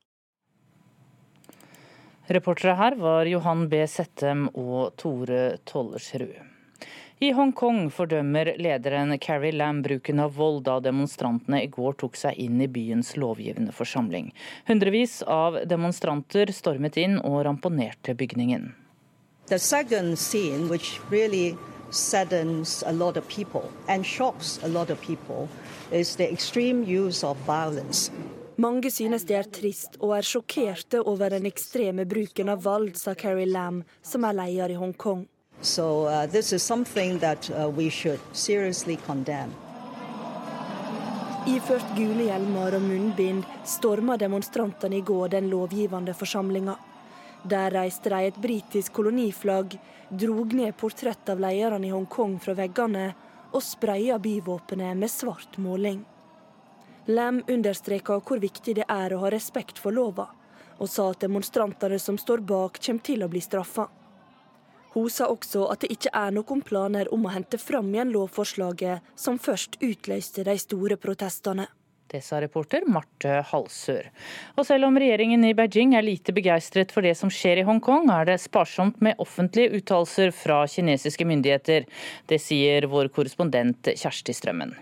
Reportere 2.34 2.74
her 2.74 2.98
var 2.98 3.30
Johan 3.30 3.68
B. 3.70 3.84
Settem 3.86 4.48
og 4.58 4.96
Tore 4.98 5.60
Tollersrud. 5.70 6.55
I 7.16 7.30
Hongkong 7.32 7.86
fordømmer 7.88 8.50
lederen 8.60 9.14
Carrie 9.18 9.54
Lam 9.56 9.78
bruken 9.80 10.18
av 10.20 10.34
vold 10.36 10.66
da 10.66 10.74
demonstrantene 10.84 11.62
i 11.64 11.68
går 11.72 11.94
tok 12.02 12.16
seg 12.20 12.36
inn 12.44 12.58
i 12.60 12.66
byens 12.68 13.14
lovgivende 13.16 13.72
forsamling. 13.72 14.34
Hundrevis 14.68 15.22
av 15.24 15.62
demonstranter 15.64 16.50
stormet 16.52 16.98
inn 17.00 17.14
og 17.24 17.38
ramponerte 17.46 18.12
bygningen. 18.12 18.74
The 19.48 19.56
second 19.58 20.18
scene, 20.20 20.68
which 20.68 21.00
really 21.08 21.56
saddens 21.88 22.82
a 22.86 22.92
lot 22.92 23.16
of 23.16 23.24
people 23.32 23.64
and 23.88 24.04
shocks 24.04 24.58
a 24.62 24.68
lot 24.68 24.90
of 24.90 25.00
people, 25.00 25.48
is 25.90 26.16
the 26.16 26.28
extreme 26.30 26.84
use 26.84 27.24
of 27.24 27.40
violence. 27.46 28.10
Mange 28.60 28.90
synes 28.92 29.24
det 29.24 29.38
er 29.38 29.48
trist 29.48 29.96
og 30.02 30.12
er 30.18 30.28
sjokkerte 30.34 31.00
over 31.00 31.32
den 31.32 31.48
ekstreme 31.48 32.04
bruken 32.04 32.52
av 32.52 32.60
vold, 32.68 32.92
sa 33.00 33.16
Carrie 33.16 33.48
Lam, 33.48 33.80
som 34.04 34.28
er 34.28 34.36
leder 34.36 34.76
i 34.76 34.78
Hongkong. 34.80 35.24
So 35.66 36.06
uh, 36.06 36.26
this 36.26 36.52
is 36.52 36.62
something 36.62 37.18
that 37.18 37.50
uh, 37.50 37.68
we 37.68 37.90
should 37.90 38.20
seriously 38.32 38.96
condemn. 39.06 39.50
Iført 41.46 41.88
gule 41.96 42.28
hjelmer 42.28 42.76
og 42.78 42.84
munnbind 42.86 43.42
storma 43.66 44.14
demonstrantene 44.18 45.00
i 45.00 45.02
går 45.06 45.32
den 45.34 45.50
lovgivende 45.50 46.14
forsamlinga. 46.14 46.76
Der 47.42 47.74
reiste 47.74 48.10
de 48.14 48.30
et 48.30 48.38
britisk 48.38 48.94
koloniflagg, 48.94 49.74
drog 50.10 50.54
ned 50.54 50.76
portrett 50.78 51.34
av 51.34 51.42
lederne 51.42 51.90
i 51.90 51.92
Hongkong 51.94 52.38
fra 52.42 52.54
veggene 52.54 53.08
og 53.50 53.62
spraya 53.62 54.18
byvåpenet 54.22 54.94
med 55.02 55.10
svart 55.10 55.58
måling. 55.58 56.04
Lam 57.10 57.42
understreka 57.46 58.20
hvor 58.22 58.38
viktig 58.42 58.78
det 58.78 58.86
er 58.90 59.14
å 59.14 59.22
ha 59.26 59.34
respekt 59.34 59.82
for 59.82 59.94
lova, 59.94 60.30
og 60.78 60.90
sa 60.90 61.10
at 61.10 61.26
demonstrantene 61.26 61.98
som 61.98 62.18
står 62.18 62.46
bak, 62.46 62.78
kommer 62.78 63.06
til 63.10 63.26
å 63.26 63.30
bli 63.30 63.42
straffa. 63.42 63.90
Hun 64.96 65.10
sa 65.12 65.26
også 65.28 65.66
at 65.68 65.82
det 65.84 65.90
ikke 65.92 66.10
er 66.16 66.30
noen 66.32 66.62
planer 66.64 67.10
om 67.12 67.26
å 67.28 67.32
hente 67.34 67.58
fram 67.60 67.90
igjen 67.92 68.14
lovforslaget 68.14 69.04
som 69.20 69.36
først 69.36 69.76
utløste 69.84 70.46
de 70.46 70.54
store 70.56 70.96
protestene. 70.96 71.66
Det 72.08 72.22
sa 72.24 72.38
reporter 72.40 72.86
Marte 72.88 73.42
Halsør. 73.50 74.06
Og 74.56 74.64
selv 74.64 74.86
om 74.88 74.96
regjeringen 74.96 75.42
i 75.44 75.52
Beijing 75.58 75.92
er 75.98 76.06
lite 76.06 76.32
begeistret 76.32 76.94
for 76.94 77.04
det 77.04 77.12
som 77.18 77.28
skjer 77.34 77.60
i 77.60 77.66
Hongkong, 77.66 78.08
er 78.14 78.30
det 78.30 78.38
sparsomt 78.40 79.02
med 79.04 79.20
offentlige 79.20 79.82
uttalelser 79.82 80.32
fra 80.32 80.62
kinesiske 80.70 81.26
myndigheter. 81.28 81.84
Det 82.30 82.40
sier 82.40 82.88
vår 82.88 83.10
korrespondent 83.12 83.92
Kjersti 83.92 84.32
Strømmen. 84.38 84.72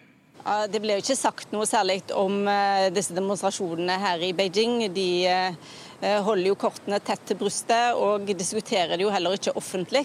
Det 0.45 0.79
ble 0.85 0.99
jo 0.99 1.01
ikke 1.01 1.17
sagt 1.17 1.55
noe 1.57 1.65
særlig 1.65 2.03
om 2.13 2.43
eh, 2.53 2.91
disse 2.93 3.17
demonstrasjonene 3.17 3.97
her 4.03 4.21
i 4.27 4.35
Beijing. 4.37 4.83
De 4.93 5.09
eh, 5.25 5.57
holder 6.01 6.49
jo 6.49 6.57
kortene 6.59 6.99
tett 7.05 7.23
til 7.29 7.39
brystet 7.41 7.99
og 7.99 8.27
diskuterer 8.37 8.97
det 8.97 9.05
jo 9.05 9.13
heller 9.13 9.37
ikke 9.37 9.55
offentlig. 9.59 10.05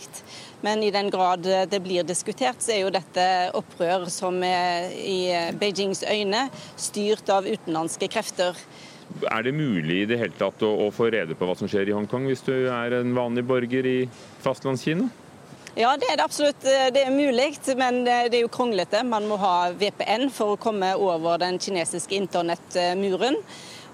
Men 0.65 0.83
i 0.83 0.91
den 0.93 1.09
grad 1.13 1.43
det 1.43 1.81
blir 1.83 2.07
diskutert, 2.07 2.61
så 2.63 2.75
er 2.75 2.83
jo 2.83 2.93
dette 2.93 3.25
opprør 3.57 4.07
som 4.13 4.37
er 4.45 4.91
i 4.95 5.51
Beijings 5.59 6.03
øyne 6.03 6.47
styrt 6.79 7.29
av 7.33 7.47
utenlandske 7.47 8.11
krefter. 8.11 8.57
Er 9.31 9.43
det 9.43 9.55
mulig 9.57 10.03
i 10.03 10.09
det 10.09 10.19
hele 10.21 10.37
tatt 10.37 10.61
å, 10.63 10.69
å 10.85 10.91
få 10.93 11.09
rede 11.09 11.35
på 11.35 11.47
hva 11.49 11.55
som 11.57 11.69
skjer 11.69 11.89
i 11.89 11.95
Hongkong, 11.97 12.27
hvis 12.29 12.45
du 12.45 12.53
er 12.69 12.99
en 12.99 13.15
vanlig 13.17 13.43
borger 13.49 13.87
i 13.89 13.97
fastlandskina? 14.43 15.09
Ja, 15.79 15.93
det 15.97 16.09
er 16.11 16.17
det 16.19 16.25
absolutt. 16.25 16.61
Det 16.65 17.01
er 17.05 17.13
mulig, 17.13 17.53
men 17.79 18.01
det 18.03 18.35
er 18.35 18.41
jo 18.41 18.51
kronglete. 18.51 19.03
Man 19.07 19.27
må 19.29 19.37
ha 19.39 19.71
VPN 19.71 20.27
for 20.33 20.53
å 20.53 20.61
komme 20.61 20.91
over 20.97 21.39
den 21.41 21.59
kinesiske 21.61 22.17
internettmuren 22.17 23.37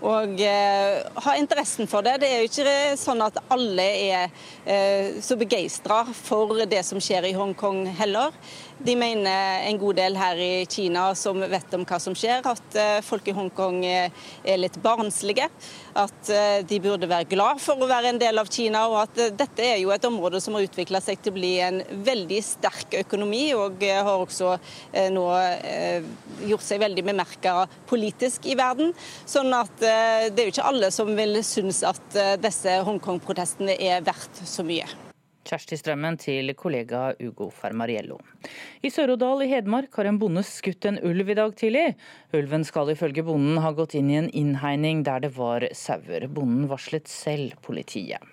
og 0.03 0.41
eh, 0.43 1.03
ha 1.25 1.36
interessen 1.39 1.88
for 1.88 2.05
det. 2.05 2.17
Det 2.21 2.29
er 2.29 2.43
jo 2.43 2.49
ikke 2.49 2.75
sånn 2.99 3.23
at 3.23 3.39
alle 3.53 3.86
er 3.86 4.34
eh, 4.65 5.21
så 5.23 5.38
begeistra 5.39 6.03
for 6.12 6.65
det 6.67 6.84
som 6.88 6.99
skjer 7.03 7.29
i 7.29 7.36
Hongkong 7.38 7.86
heller. 7.99 8.36
De 8.77 8.91
mener 8.99 9.61
en 9.69 9.77
god 9.79 9.95
del 9.95 10.17
her 10.19 10.39
i 10.41 10.65
Kina 10.67 11.05
som 11.15 11.39
vet 11.39 11.75
om 11.77 11.85
hva 11.88 11.99
som 12.01 12.15
skjer, 12.17 12.43
at 12.43 12.75
eh, 12.75 12.97
folk 13.05 13.27
i 13.31 13.35
Hongkong 13.35 13.77
eh, 13.88 14.25
er 14.43 14.59
litt 14.59 14.75
barnslige. 14.83 15.47
At 15.95 16.31
eh, 16.33 16.59
de 16.67 16.79
burde 16.83 17.07
være 17.07 17.29
glad 17.31 17.61
for 17.63 17.79
å 17.79 17.88
være 17.88 18.11
en 18.11 18.19
del 18.19 18.41
av 18.41 18.51
Kina, 18.51 18.83
og 18.91 18.97
at 19.05 19.38
dette 19.39 19.63
er 19.63 19.79
jo 19.79 19.93
et 19.95 20.07
område 20.09 20.41
som 20.43 20.57
har 20.57 20.67
utvikla 20.67 20.99
seg 21.03 21.23
til 21.23 21.31
å 21.31 21.38
bli 21.38 21.53
en 21.63 21.79
veldig 22.03 22.41
sterk 22.43 22.99
økonomi, 23.05 23.45
og 23.55 23.79
har 23.85 24.11
også 24.11 24.57
nå 25.15 25.23
gjort 26.49 26.65
seg 26.65 26.83
veldig 26.83 27.05
bemerka 27.07 27.55
politisk 27.88 28.49
i 28.51 28.57
verden. 28.59 28.91
Sånn 29.23 29.55
at 29.55 29.73
det 29.79 30.35
er 30.35 30.43
jo 30.43 30.55
ikke 30.57 30.67
alle 30.67 30.91
som 30.91 31.15
vil 31.15 31.39
synes 31.47 31.83
at 31.88 32.21
disse 32.43 32.77
Hongkong-protestene 32.88 33.79
er 33.79 34.05
verdt 34.05 34.43
så 34.43 34.67
mye. 34.67 35.05
Kjersti 35.45 35.77
Strømmen 35.77 36.17
til 36.21 36.49
kollega 36.58 37.12
Ugo 37.21 37.51
Fermariello. 37.53 38.17
I 38.81 38.89
Sør-Odal 38.93 39.45
i 39.45 39.49
Hedmark 39.51 39.93
har 39.99 40.10
en 40.10 40.19
bonde 40.21 40.41
skutt 40.45 40.88
en 40.89 40.97
ulv 41.05 41.29
i 41.29 41.38
dag 41.38 41.53
tidlig. 41.58 41.88
Ulven 42.36 42.65
skal 42.65 42.89
ifølge 42.93 43.25
bonden 43.27 43.62
ha 43.62 43.73
gått 43.77 43.93
inn 43.97 44.10
i 44.10 44.19
en 44.23 44.31
innhegning 44.34 45.05
der 45.05 45.25
det 45.27 45.36
var 45.38 45.67
sauer. 45.77 46.25
Bonden 46.27 46.65
varslet 46.71 47.12
selv 47.12 47.60
politiet. 47.65 48.23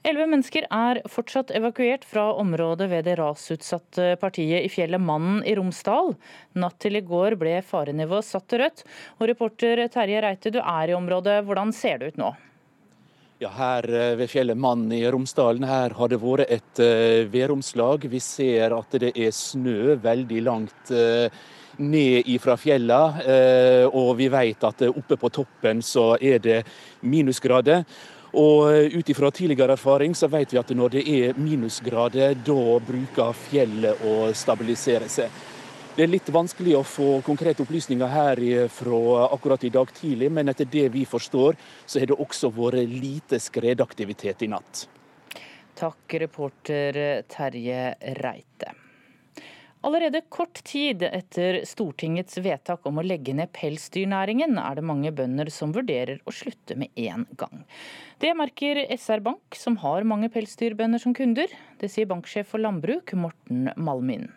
Elleve 0.00 0.30
mennesker 0.32 0.64
er 0.72 1.02
fortsatt 1.12 1.50
evakuert 1.52 2.06
fra 2.08 2.30
området 2.40 2.86
ved 2.88 3.04
det 3.04 3.18
rasutsatte 3.20 4.14
partiet 4.22 4.64
i 4.64 4.70
fjellet 4.72 5.02
Mannen 5.04 5.42
i 5.44 5.52
Romsdal. 5.58 6.14
Natt 6.56 6.78
til 6.80 6.96
i 6.96 7.04
går 7.04 7.36
ble 7.40 7.58
farenivået 7.60 8.24
satt 8.24 8.48
til 8.48 8.64
rødt. 8.64 8.86
Og 9.18 9.28
reporter 9.28 9.84
Terje 9.92 10.22
Reite, 10.24 10.54
du 10.54 10.62
er 10.62 10.88
i 10.88 10.96
området. 10.96 11.42
Hvordan 11.44 11.76
ser 11.76 12.00
det 12.00 12.14
ut 12.14 12.22
nå? 12.24 12.32
Ja, 13.40 13.48
Her 13.56 13.86
eh, 13.88 14.16
ved 14.20 14.28
fjellet 14.28 14.58
Mann 14.60 14.90
i 14.92 15.00
Romsdalen 15.08 15.62
her 15.64 15.94
har 15.96 16.10
det 16.12 16.18
vært 16.20 16.50
et 16.52 16.80
uh, 16.84 17.24
væromslag. 17.32 18.02
Vi 18.12 18.18
ser 18.20 18.74
at 18.76 18.96
det 19.00 19.14
er 19.16 19.32
snø 19.32 19.94
veldig 19.96 20.42
langt 20.44 20.92
uh, 20.92 21.24
ned 21.80 22.28
ifra 22.28 22.58
fjellet, 22.60 23.22
og 23.96 24.10
vi 24.18 24.26
vet 24.28 24.64
at 24.68 24.82
oppe 24.90 25.16
på 25.16 25.30
toppen 25.32 25.80
så 25.80 26.18
er 26.20 26.42
det 26.44 26.58
minusgrader. 27.00 27.86
Og 28.36 28.92
ut 28.92 29.08
ifra 29.08 29.30
tidligere 29.32 29.78
erfaring 29.78 30.12
så 30.12 30.28
vet 30.28 30.52
vi 30.52 30.60
at 30.60 30.74
når 30.76 30.98
det 30.98 31.06
er 31.08 31.40
minusgrader, 31.40 32.36
da 32.44 32.76
bruker 32.84 33.32
fjellet 33.48 34.04
å 34.04 34.28
stabilisere 34.36 35.08
seg. 35.08 35.32
Det 36.00 36.06
er 36.06 36.14
litt 36.14 36.30
vanskelig 36.32 36.78
å 36.78 36.86
få 36.88 37.06
konkrete 37.20 37.60
opplysninger 37.60 38.08
her 38.08 38.40
fra 38.72 39.26
akkurat 39.34 39.66
i 39.68 39.70
dag 39.74 39.90
tidlig, 39.92 40.30
men 40.32 40.48
etter 40.48 40.64
det 40.64 40.86
vi 40.94 41.02
forstår, 41.04 41.58
så 41.84 42.00
har 42.00 42.08
det 42.08 42.16
også 42.24 42.48
vært 42.56 42.88
lite 42.88 43.36
skredaktivitet 43.36 44.46
i 44.46 44.48
natt. 44.48 44.86
Takk, 45.76 46.16
reporter 46.24 47.20
Terje 47.28 47.82
Reite. 48.16 48.72
Allerede 49.84 50.24
kort 50.32 50.64
tid 50.64 51.04
etter 51.04 51.60
Stortingets 51.68 52.40
vedtak 52.40 52.88
om 52.88 53.04
å 53.04 53.04
legge 53.04 53.36
ned 53.36 53.52
pelsdyrnæringen, 53.60 54.56
er 54.56 54.80
det 54.80 54.88
mange 54.88 55.12
bønder 55.12 55.52
som 55.52 55.76
vurderer 55.76 56.24
å 56.24 56.32
slutte 56.32 56.80
med 56.80 56.96
en 56.96 57.28
gang. 57.36 57.68
Det 58.24 58.32
merker 58.40 58.86
SR 58.96 59.20
Bank, 59.28 59.52
som 59.52 59.76
har 59.84 60.08
mange 60.08 60.32
pelsdyrbønder 60.32 61.04
som 61.04 61.12
kunder. 61.12 61.52
Det 61.76 61.92
sier 61.92 62.08
banksjef 62.08 62.54
for 62.54 62.64
landbruk 62.64 63.18
Morten 63.20 63.74
Malmin. 63.76 64.30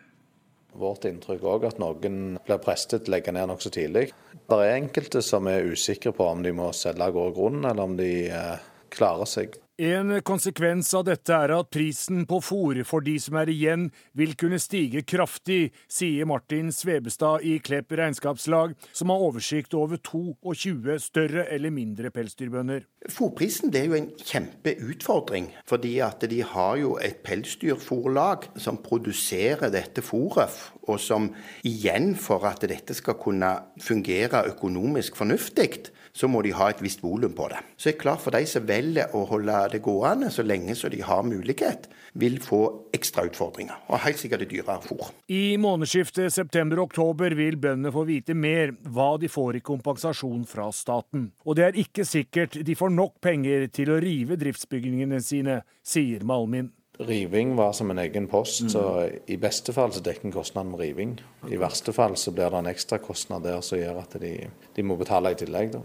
Vårt 0.74 1.04
inntrykk 1.06 1.44
òg 1.46 1.66
at 1.68 1.76
noen 1.78 2.38
blir 2.46 2.62
prestet 2.62 3.04
til 3.04 3.12
å 3.12 3.14
legge 3.14 3.34
ned 3.34 3.46
nokså 3.50 3.70
tidlig. 3.74 4.08
Det 4.34 4.56
er 4.58 4.74
enkelte 4.74 5.22
som 5.22 5.46
er 5.50 5.68
usikre 5.70 6.10
på 6.16 6.26
om 6.26 6.42
de 6.42 6.50
må 6.56 6.72
selge 6.74 7.12
gård 7.14 7.30
og 7.30 7.36
grunn, 7.38 7.60
eller 7.62 7.86
om 7.86 7.94
de 7.98 8.10
eh, 8.26 8.56
klarer 8.94 9.30
seg 9.30 9.54
en 9.76 10.20
konsekvens 10.22 10.92
av 10.94 11.02
dette 11.08 11.34
er 11.34 11.50
at 11.56 11.70
prisen 11.74 12.22
på 12.30 12.38
fôr 12.44 12.78
for 12.86 13.02
de 13.02 13.16
som 13.18 13.34
er 13.40 13.50
igjen, 13.50 13.88
vil 14.14 14.34
kunne 14.38 14.60
stige 14.62 15.02
kraftig, 15.02 15.72
sier 15.90 16.28
Martin 16.30 16.70
Svebestad 16.72 17.42
i 17.42 17.56
Klepp 17.58 17.90
regnskapslag, 17.98 18.76
som 18.92 19.10
har 19.10 19.24
oversikt 19.26 19.74
over 19.74 19.98
22 19.98 20.98
større 21.02 21.46
eller 21.50 21.74
mindre 21.74 22.12
pelsdyrbønder. 22.14 22.86
Fôrprisen 23.10 23.74
er 23.74 23.88
jo 23.88 23.98
en 23.98 24.08
kjempeutfordring, 24.22 25.50
fordi 25.66 25.98
at 26.06 26.22
de 26.30 26.40
har 26.46 26.78
jo 26.80 26.94
et 27.02 27.18
pelsdyrfòrlag 27.26 28.48
som 28.62 28.78
produserer 28.78 29.74
dette 29.74 30.04
fôret, 30.06 30.54
og 30.86 31.00
som 31.00 31.32
igjen, 31.66 32.14
for 32.14 32.46
at 32.46 32.62
dette 32.68 32.94
skal 32.94 33.18
kunne 33.18 33.50
fungere 33.82 34.46
økonomisk 34.54 35.18
fornuftig, 35.18 35.90
så 36.14 36.28
må 36.30 36.42
de 36.46 36.52
ha 36.54 36.68
et 36.70 36.82
visst 36.82 37.02
volum 37.02 37.32
på 37.34 37.48
det. 37.50 37.60
Så 37.76 37.90
det 37.90 37.96
er 37.96 38.02
klart 38.04 38.22
for 38.22 38.34
de 38.34 38.46
som 38.46 38.66
velger 38.68 39.14
å 39.18 39.24
holde 39.28 39.56
det 39.72 39.80
gående 39.82 40.30
så 40.30 40.44
lenge 40.46 40.76
så 40.78 40.90
de 40.92 41.02
har 41.02 41.24
mulighet, 41.26 41.88
vil 42.14 42.38
få 42.42 42.60
ekstra 42.94 43.26
utfordringer. 43.26 43.80
Og 43.90 43.98
helt 44.04 44.20
sikkert 44.22 44.46
dyrere 44.50 44.78
fôr. 44.84 45.10
I 45.34 45.56
månedsskiftet 45.58 46.32
september-oktober 46.36 47.34
vil 47.38 47.58
bøndene 47.58 47.92
få 47.94 48.06
vite 48.06 48.36
mer 48.38 48.76
hva 48.86 49.14
de 49.18 49.30
får 49.30 49.58
i 49.58 49.64
kompensasjon 49.66 50.46
fra 50.46 50.70
staten. 50.74 51.32
Og 51.42 51.58
det 51.58 51.66
er 51.66 51.82
ikke 51.82 52.06
sikkert 52.06 52.60
de 52.62 52.78
får 52.78 52.94
nok 52.94 53.18
penger 53.24 53.66
til 53.74 53.90
å 53.90 53.98
rive 54.02 54.38
driftsbygningene 54.38 55.18
sine, 55.24 55.60
sier 55.82 56.22
Malmin. 56.24 56.70
Riving 56.98 57.56
var 57.58 57.72
som 57.74 57.90
en 57.90 57.98
egen 57.98 58.28
post, 58.30 58.70
så 58.70 59.08
i 59.26 59.34
beste 59.42 59.74
fall 59.74 59.90
så 59.92 59.98
dekker 60.04 60.30
kostnaden 60.30 60.70
med 60.70 60.80
riving. 60.84 61.16
I 61.50 61.58
verste 61.58 61.90
fall 61.92 62.14
så 62.14 62.30
blir 62.30 62.54
det 62.54 62.60
en 62.60 62.70
ekstra 62.70 63.00
kostnad 63.02 63.42
der 63.42 63.58
som 63.66 63.80
gjør 63.80 63.98
at 64.04 64.14
de, 64.22 64.36
de 64.76 64.84
må 64.86 64.94
betale 65.00 65.34
i 65.34 65.38
tillegg. 65.42 65.74
da. 65.74 65.82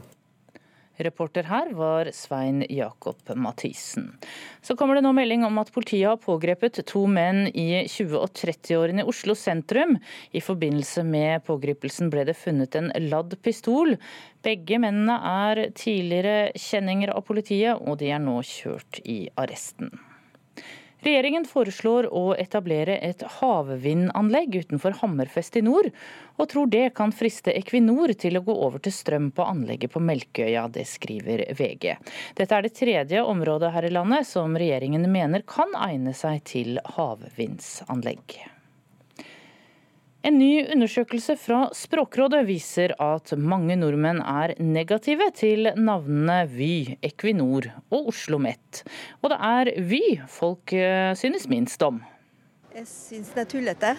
Reporter 0.99 1.47
her 1.47 1.69
var 1.73 2.09
Svein 2.11 2.65
Jakob 2.69 3.31
Mathisen. 3.35 4.09
Så 4.61 4.75
kommer 4.75 4.97
det 4.97 5.05
nå 5.05 5.13
melding 5.15 5.45
om 5.47 5.61
at 5.61 5.71
politiet 5.71 6.09
har 6.09 6.19
pågrepet 6.19 6.81
to 6.89 7.05
menn 7.07 7.47
i 7.53 7.85
20- 7.87 8.17
og 8.19 8.33
30-årene 8.35 9.05
i 9.05 9.07
Oslo 9.07 9.35
sentrum. 9.39 9.95
I 10.35 10.43
forbindelse 10.43 11.05
med 11.07 11.45
pågripelsen 11.47 12.11
ble 12.11 12.27
det 12.27 12.35
funnet 12.41 12.75
en 12.75 12.91
ladd 13.07 13.37
pistol. 13.45 13.95
Begge 14.43 14.81
mennene 14.83 15.15
er 15.47 15.65
tidligere 15.71 16.51
kjenninger 16.59 17.15
av 17.15 17.23
politiet, 17.31 17.79
og 17.79 18.01
de 18.03 18.11
er 18.11 18.23
nå 18.23 18.41
kjørt 18.43 18.99
i 19.07 19.21
arresten. 19.39 19.95
Regjeringen 20.99 21.45
foreslår 21.47 22.09
å 22.11 22.33
etablere 22.35 22.97
et 23.07 23.23
havvindanlegg 23.39 24.57
utenfor 24.65 24.97
Hammerfest 24.99 25.55
i 25.55 25.63
nord, 25.63 25.87
og 26.35 26.49
tror 26.51 26.67
det 26.71 26.89
kan 26.97 27.13
friste 27.15 27.53
Equinor 27.55 28.11
til 28.19 28.35
å 28.35 28.43
gå 28.43 28.55
over 28.67 28.83
til 28.83 28.95
strøm 28.95 29.31
på 29.35 29.47
anlegget 29.47 29.93
på 29.95 30.03
Melkøya. 30.03 30.67
Det 30.75 30.83
skriver 30.89 31.45
VG. 31.55 31.95
Dette 32.35 32.55
er 32.59 32.67
det 32.67 32.75
tredje 32.75 33.23
området 33.23 33.71
her 33.75 33.87
i 33.87 33.95
landet 33.95 34.27
som 34.27 34.59
regjeringen 34.59 35.07
mener 35.11 35.47
kan 35.47 35.71
egne 35.87 36.15
seg 36.17 36.43
til 36.51 36.81
havvindsanlegg. 36.97 38.39
En 40.19 40.35
ny 40.35 40.65
undersøkelse 40.67 41.37
fra 41.39 41.61
Språkrådet 41.71 42.41
viser 42.43 42.91
at 42.99 43.31
mange 43.39 43.77
nordmenn 43.79 44.19
er 44.19 44.51
negative 44.59 45.29
til 45.31 45.69
navnene 45.79 46.41
Vy, 46.51 46.97
Equinor 46.99 47.69
og 47.87 48.09
Oslo 48.11 48.35
Met. 48.43 48.81
Og 49.23 49.31
det 49.31 49.37
er 49.47 49.71
Vy 49.87 50.01
folk 50.27 50.75
eh, 50.75 51.13
synes 51.15 51.47
minst 51.47 51.79
om. 51.87 52.01
Jeg 52.75 52.83
syns 52.91 53.31
den 53.31 53.45
er 53.45 53.49
tullete. 53.53 53.93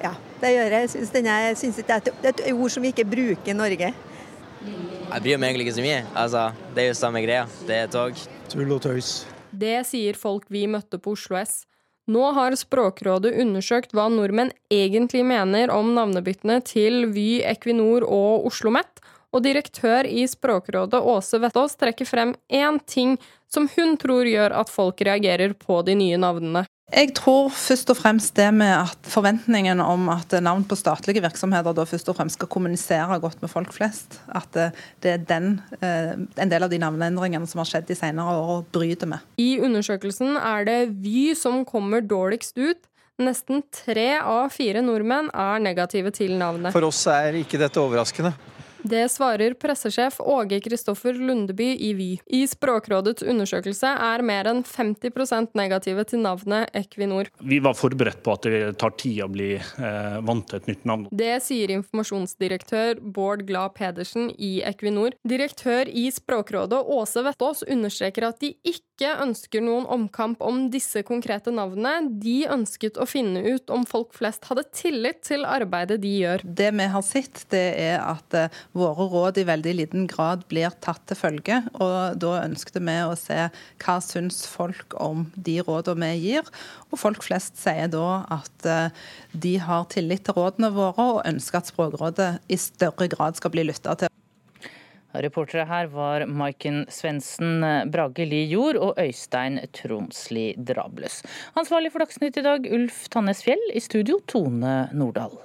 Ja, 0.00 0.14
det 0.40 0.54
gjør 0.54 0.78
jeg. 0.78 0.86
Jeg 0.86 0.94
syns, 0.94 1.14
er, 1.20 1.60
synes 1.60 1.82
det 1.82 1.92
er 1.92 2.32
et 2.32 2.42
ord 2.54 2.72
som 2.72 2.88
vi 2.88 2.94
ikke 2.96 3.08
bruker 3.12 3.52
i 3.52 3.60
Norge. 3.60 3.92
Jeg 3.92 5.22
bryr 5.28 5.36
meg 5.36 5.52
egentlig 5.52 5.68
ikke 5.68 5.76
så 5.76 5.84
mye. 5.84 6.02
Altså, 6.16 6.48
det 6.72 6.86
er 6.86 6.92
jo 6.94 6.98
samme 7.04 7.26
greia. 7.28 7.44
Det 7.68 7.82
er 7.82 7.92
tog. 7.92 8.16
Tull 8.48 8.72
og 8.72 8.80
tøys. 8.88 9.26
Det 9.52 9.82
sier 9.92 10.16
folk 10.16 10.48
vi 10.48 10.64
møtte 10.72 10.96
på 10.96 11.12
Oslo 11.12 11.36
S. 11.44 11.66
Nå 12.06 12.28
har 12.36 12.54
Språkrådet 12.54 13.34
undersøkt 13.42 13.94
hva 13.96 14.06
nordmenn 14.12 14.52
egentlig 14.70 15.24
mener 15.26 15.72
om 15.74 15.94
navnebyttene 15.96 16.60
til 16.62 17.08
Vy, 17.10 17.42
Equinor 17.42 18.06
og 18.06 18.46
Oslo 18.46 18.66
OsloMet, 18.66 19.02
og 19.34 19.42
direktør 19.44 20.06
i 20.06 20.24
Språkrådet 20.30 21.00
Åse 21.02 21.38
Vettås 21.42 21.76
trekker 21.76 22.08
frem 22.08 22.34
én 22.48 22.78
ting 22.86 23.16
som 23.52 23.68
hun 23.76 23.96
tror 24.00 24.24
gjør 24.26 24.54
at 24.54 24.70
folk 24.72 25.02
reagerer 25.02 25.52
på 25.58 25.82
de 25.86 25.94
nye 25.98 26.16
navnene. 26.16 26.64
Jeg 26.86 27.16
tror 27.18 27.48
først 27.50 27.88
og 27.90 27.96
fremst 27.98 28.36
det 28.38 28.46
med 28.54 28.70
at 28.70 29.08
forventningen 29.10 29.80
om 29.82 30.04
at 30.12 30.30
navn 30.38 30.62
på 30.70 30.76
statlige 30.78 31.18
virksomheter 31.24 31.74
da 31.74 31.82
først 31.82 32.12
og 32.12 32.14
fremst 32.14 32.38
skal 32.38 32.46
kommunisere 32.46 33.18
godt 33.18 33.40
med 33.42 33.50
folk 33.50 33.72
flest, 33.74 34.20
at 34.30 34.54
det 35.02 35.10
er 35.10 35.24
den, 35.26 35.60
eh, 35.82 36.14
en 36.14 36.52
del 36.52 36.62
av 36.62 36.70
de 36.70 36.78
navneendringene 36.78 37.50
som 37.50 37.58
har 37.58 37.66
skjedd 37.66 37.88
de 37.90 37.98
senere 37.98 38.38
år, 38.38 38.62
bryter 38.70 39.10
med. 39.10 39.18
I 39.36 39.58
undersøkelsen 39.58 40.38
er 40.38 40.64
det 40.64 40.78
Vy 41.02 41.34
som 41.34 41.64
kommer 41.66 42.06
dårligst 42.06 42.54
ut. 42.54 42.78
Nesten 43.18 43.64
tre 43.74 44.20
av 44.20 44.52
fire 44.54 44.78
nordmenn 44.84 45.32
er 45.34 45.58
negative 45.58 46.14
til 46.14 46.38
navnet. 46.38 46.70
For 46.70 46.86
oss 46.86 47.02
er 47.10 47.34
ikke 47.42 47.58
dette 47.58 47.82
overraskende. 47.82 48.36
Det 48.86 49.08
svarer 49.08 49.54
pressesjef 49.58 50.20
Åge 50.20 50.60
Kristoffer 50.60 51.14
Lundeby 51.14 51.76
i 51.80 51.92
Vy. 51.92 52.08
I 52.26 52.46
Språkrådets 52.46 53.24
undersøkelse 53.26 53.90
er 53.90 54.22
mer 54.22 54.46
enn 54.46 54.62
50% 54.62 55.56
negative 55.58 56.04
til 56.06 56.22
navnet 56.22 56.70
Equinor. 56.76 57.32
Vi 57.42 57.58
var 57.64 57.74
forberedt 57.74 58.22
på 58.22 58.36
at 58.36 58.46
det 58.46 58.60
tar 58.78 58.94
tid 59.00 59.24
å 59.24 59.28
bli 59.32 59.48
eh, 59.58 60.18
vant 60.28 60.46
til 60.46 60.60
et 60.60 60.70
nytt 60.70 60.86
navn. 60.86 61.08
Det 61.10 61.32
sier 61.42 61.72
informasjonsdirektør 61.74 63.02
Bård 63.02 63.42
Glad 63.48 63.74
Pedersen 63.74 64.30
i 64.38 64.60
Equinor. 64.66 65.18
Direktør 65.26 65.90
i 65.90 66.06
Språkrådet 66.14 66.78
Åse 66.96 67.26
Vettås 67.26 67.64
understreker 67.66 68.30
at 68.30 68.38
de 68.44 68.54
ikke 68.62 68.95
ønsker 69.04 69.60
noen 69.60 69.84
omkamp 69.92 70.40
om 70.40 70.70
disse 70.72 71.02
konkrete 71.04 71.52
navnene. 71.52 72.08
De 72.22 72.46
ønsket 72.48 72.96
å 72.96 73.04
finne 73.08 73.42
ut 73.44 73.68
om 73.70 73.84
folk 73.84 74.14
flest 74.16 74.48
hadde 74.48 74.64
tillit 74.72 75.20
til 75.26 75.44
arbeidet 75.44 75.98
de 76.00 76.12
gjør. 76.22 76.44
Det 76.44 76.70
vi 76.72 76.86
har 76.94 77.04
sett, 77.04 77.42
det 77.52 77.64
er 77.82 78.00
at 78.00 78.36
eh, 78.38 78.56
våre 78.72 79.08
råd 79.12 79.42
i 79.42 79.46
veldig 79.50 79.74
liten 79.82 80.08
grad 80.08 80.46
blir 80.48 80.72
tatt 80.80 81.04
til 81.10 81.20
følge. 81.20 81.60
Og 81.76 82.16
da 82.22 82.32
ønsket 82.46 82.80
vi 82.80 82.96
å 83.04 83.14
se 83.20 83.40
hva 83.84 83.98
syns 84.00 84.46
folk 84.48 84.96
om 84.96 85.26
de 85.36 85.58
rådene 85.60 86.14
vi 86.16 86.32
gir. 86.32 86.48
Og 86.88 87.00
folk 87.02 87.24
flest 87.26 87.60
sier 87.60 87.92
da 87.92 88.24
at 88.40 88.70
eh, 88.70 89.06
de 89.36 89.58
har 89.60 89.88
tillit 89.92 90.24
til 90.24 90.40
rådene 90.40 90.72
våre 90.72 91.10
og 91.16 91.24
ønsker 91.28 91.60
at 91.60 91.68
Språkrådet 91.68 92.30
i 92.48 92.56
større 92.60 93.10
grad 93.12 93.36
skal 93.36 93.52
bli 93.52 93.68
lytta 93.68 93.98
til. 94.00 94.12
Reportere 95.24 95.66
her 95.68 95.90
var 95.92 96.26
Maiken 96.28 96.84
Svendsen, 96.92 97.64
Brage 97.92 98.26
Li 98.28 98.44
Jord 98.50 98.76
og 98.80 98.98
Øystein 99.00 99.60
Tronsli 99.76 100.48
Drabløs. 100.58 101.22
Ansvarlig 101.56 101.92
for 101.94 102.04
Dagsnytt 102.04 102.40
i 102.40 102.44
dag, 102.46 102.66
Ulf 102.72 103.06
Tannes 103.12 103.44
Fjell. 103.46 103.70
I 103.74 103.80
studio, 103.84 104.20
Tone 104.28 104.88
Nordahl. 104.96 105.38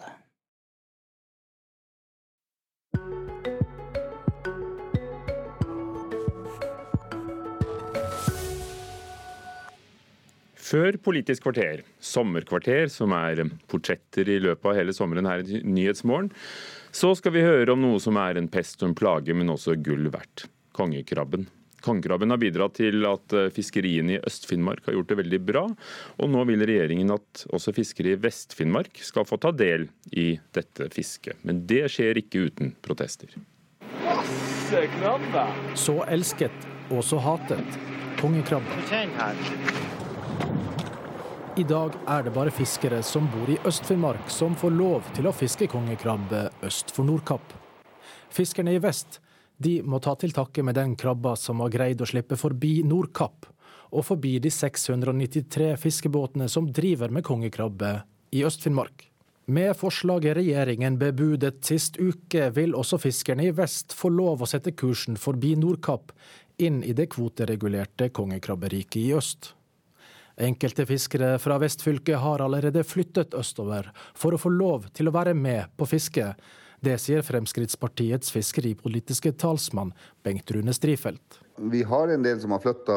Før 10.71 10.95
Politisk 11.03 11.43
kvarter, 11.43 11.81
sommerkvarter, 11.99 12.85
som 12.87 13.11
er 13.17 13.41
portretter 13.67 14.29
i 14.31 14.37
løpet 14.39 14.69
av 14.69 14.77
hele 14.77 14.93
sommeren 14.95 15.27
her 15.27 15.43
i 15.43 15.59
Nyhetsmorgen, 15.67 16.29
så 16.95 17.11
skal 17.17 17.33
vi 17.35 17.43
høre 17.43 17.73
om 17.73 17.81
noe 17.83 17.99
som 17.99 18.15
er 18.19 18.39
en 18.39 18.47
pest 18.51 18.79
og 18.83 18.91
en 18.91 18.95
plage, 18.95 19.35
men 19.35 19.51
også 19.51 19.75
gull 19.83 20.07
verdt. 20.13 20.45
Kongekrabben. 20.77 21.49
Kongekrabben 21.83 22.31
har 22.31 22.39
bidratt 22.39 22.77
til 22.77 23.03
at 23.09 23.35
eh, 23.35 23.49
fiskeriene 23.51 24.15
i 24.15 24.21
Øst-Finnmark 24.29 24.85
har 24.85 24.95
gjort 24.95 25.11
det 25.11 25.17
veldig 25.23 25.39
bra, 25.43 25.63
og 26.21 26.31
nå 26.31 26.43
vil 26.47 26.63
regjeringen 26.69 27.11
at 27.17 27.43
også 27.51 27.73
fiskere 27.75 28.13
i 28.13 28.19
Vest-Finnmark 28.21 29.01
skal 29.03 29.27
få 29.27 29.41
ta 29.41 29.51
del 29.51 29.89
i 30.13 30.35
dette 30.55 30.87
fisket. 30.93 31.41
Men 31.43 31.65
det 31.67 31.87
skjer 31.91 32.21
ikke 32.21 32.45
uten 32.47 32.75
protester. 32.85 33.33
Masse 34.05 34.85
krabbe! 34.95 35.47
Så 35.75 35.99
elsket 36.07 36.69
og 36.93 37.03
så 37.07 37.19
hatet. 37.23 37.81
Kongekrabbe. 38.21 39.99
I 41.59 41.63
dag 41.67 41.91
er 42.07 42.21
det 42.23 42.31
bare 42.31 42.51
fiskere 42.55 43.01
som 43.03 43.25
bor 43.27 43.49
i 43.51 43.57
Øst-Finnmark 43.67 44.29
som 44.31 44.53
får 44.55 44.71
lov 44.71 45.09
til 45.17 45.25
å 45.27 45.33
fiske 45.35 45.67
kongekrabbe 45.67 46.45
øst 46.63 46.93
for 46.95 47.03
Nordkapp. 47.03 47.43
Fiskerne 48.31 48.71
i 48.71 48.79
vest 48.79 49.17
de 49.59 49.81
må 49.83 49.99
ta 49.99 50.13
til 50.15 50.31
takke 50.31 50.63
med 50.63 50.79
den 50.79 50.95
krabba 50.95 51.35
som 51.35 51.59
har 51.59 51.73
greid 51.75 51.99
å 51.99 52.07
slippe 52.07 52.39
forbi 52.39 52.85
Nordkapp, 52.87 53.49
og 53.91 54.07
forbi 54.07 54.37
de 54.39 54.47
693 54.47 55.75
fiskebåtene 55.75 56.47
som 56.47 56.71
driver 56.71 57.11
med 57.11 57.27
kongekrabbe 57.27 57.97
i 58.31 58.45
Øst-Finnmark. 58.47 59.09
Med 59.51 59.75
forslaget 59.75 60.39
regjeringen 60.39 60.95
bebudet 61.01 61.65
sist 61.67 61.99
uke, 61.99 62.47
vil 62.55 62.79
også 62.79 62.95
fiskerne 63.09 63.51
i 63.51 63.55
vest 63.57 63.91
få 63.91 64.07
lov 64.07 64.45
å 64.45 64.47
sette 64.47 64.71
kursen 64.71 65.19
forbi 65.19 65.57
Nordkapp 65.59 66.15
inn 66.63 66.79
i 66.79 66.95
det 66.95 67.11
kvoteregulerte 67.11 68.13
kongekrabberiket 68.15 69.03
i 69.03 69.09
øst. 69.19 69.57
Enkelte 70.39 70.85
fiskere 70.87 71.35
fra 71.39 71.57
vestfylket 71.61 72.21
har 72.23 72.41
allerede 72.43 72.83
flyttet 72.87 73.35
østover 73.37 73.91
for 74.15 74.33
å 74.35 74.41
få 74.41 74.51
lov 74.53 74.87
til 74.95 75.09
å 75.09 75.15
være 75.15 75.35
med 75.37 75.73
på 75.77 75.87
fisket. 75.89 76.39
Det 76.81 76.95
sier 76.97 77.21
Fremskrittspartiets 77.21 78.31
fiskeripolitiske 78.33 79.35
talsmann 79.37 79.91
Bengt 80.25 80.49
Rune 80.51 80.73
Strifeldt. 80.73 81.41
Vi 81.69 81.83
har 81.85 82.09
en 82.09 82.23
del 82.25 82.39
som 82.41 82.55
har 82.55 82.63
flytta, 82.63 82.95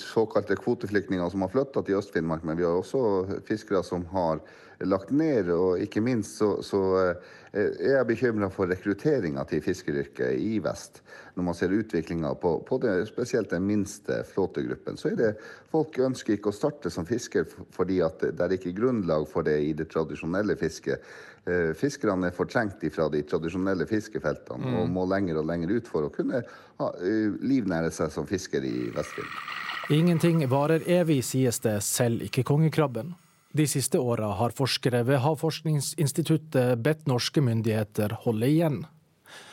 såkalte 0.00 0.56
kvoteflyktninger 0.56 1.28
som 1.28 1.44
har 1.44 1.52
flytta 1.52 1.82
til 1.84 1.98
Øst-Finnmark, 1.98 2.46
men 2.48 2.56
vi 2.56 2.64
har 2.64 2.78
også 2.78 3.42
fiskere 3.44 3.82
som 3.84 4.06
har 4.14 4.40
lagt 4.80 5.10
ned. 5.14 5.50
Og 5.54 5.80
ikke 5.82 6.02
minst 6.04 6.38
så, 6.40 6.56
så 6.66 6.80
eh, 7.00 7.32
er 7.54 7.98
jeg 7.98 8.08
bekymra 8.08 8.48
for 8.52 8.70
rekrutteringa 8.70 9.44
til 9.50 9.62
fiskeryrket 9.64 10.38
i 10.40 10.58
vest. 10.62 11.02
Når 11.34 11.46
man 11.48 11.56
ser 11.58 11.74
utviklinga 11.74 12.34
på, 12.42 12.56
på 12.66 12.78
det, 12.82 12.94
spesielt 13.10 13.50
den 13.50 13.66
minste 13.66 14.22
flåtegruppen, 14.30 14.98
så 14.98 15.12
er 15.12 15.20
det 15.20 15.30
folk 15.70 15.98
ønsker 15.98 16.36
ikke 16.36 16.50
å 16.52 16.56
starte 16.56 16.90
som 16.90 17.06
fisker 17.06 17.46
fordi 17.74 18.00
at 18.06 18.22
det 18.24 18.42
er 18.44 18.56
ikke 18.56 18.74
grunnlag 18.76 19.26
for 19.30 19.46
det 19.46 19.56
i 19.66 19.72
det 19.76 19.88
tradisjonelle 19.94 20.58
fisket. 20.58 21.02
Eh, 21.46 21.72
fiskerne 21.76 22.30
er 22.30 22.36
fortrengt 22.36 22.82
fra 22.94 23.10
de 23.12 23.20
tradisjonelle 23.28 23.86
fiskefeltene 23.90 24.70
mm. 24.70 24.78
og 24.80 24.94
må 24.94 25.04
lenger 25.10 25.42
og 25.42 25.50
lenger 25.50 25.74
ut 25.76 25.90
for 25.90 26.06
å 26.06 26.14
kunne 26.14 26.40
ha, 26.40 26.88
eh, 27.02 27.34
livnære 27.44 27.92
seg 27.94 28.14
som 28.14 28.26
fisker 28.26 28.64
i 28.64 28.88
Vest-Finnmark. 28.94 29.60
Ingenting 29.92 30.40
varer 30.48 30.80
evig, 30.88 31.20
sies 31.28 31.58
det, 31.60 31.82
selv 31.84 32.24
ikke 32.24 32.46
kongekrabben. 32.48 33.12
De 33.56 33.66
siste 33.70 33.98
åra 33.98 34.26
har 34.26 34.50
forskere 34.50 35.04
ved 35.06 35.20
Havforskningsinstituttet 35.22 36.80
bedt 36.82 37.04
norske 37.06 37.38
myndigheter 37.38 38.16
holde 38.24 38.48
igjen. 38.50 38.80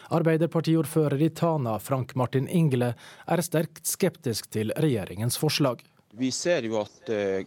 Arbeiderpartiordfører 0.09 1.21
i 1.21 1.27
Tana, 1.37 1.75
Frank 1.79 2.15
Martin 2.17 2.47
Ingle, 2.49 2.95
er 3.29 3.43
sterkt 3.45 3.85
skeptisk 3.85 4.49
til 4.49 4.73
regjeringens 4.73 5.37
forslag. 5.37 5.83
Vi 6.17 6.31
ser 6.33 6.65
jo 6.65 6.79
at 6.81 7.11
eh, 7.13 7.45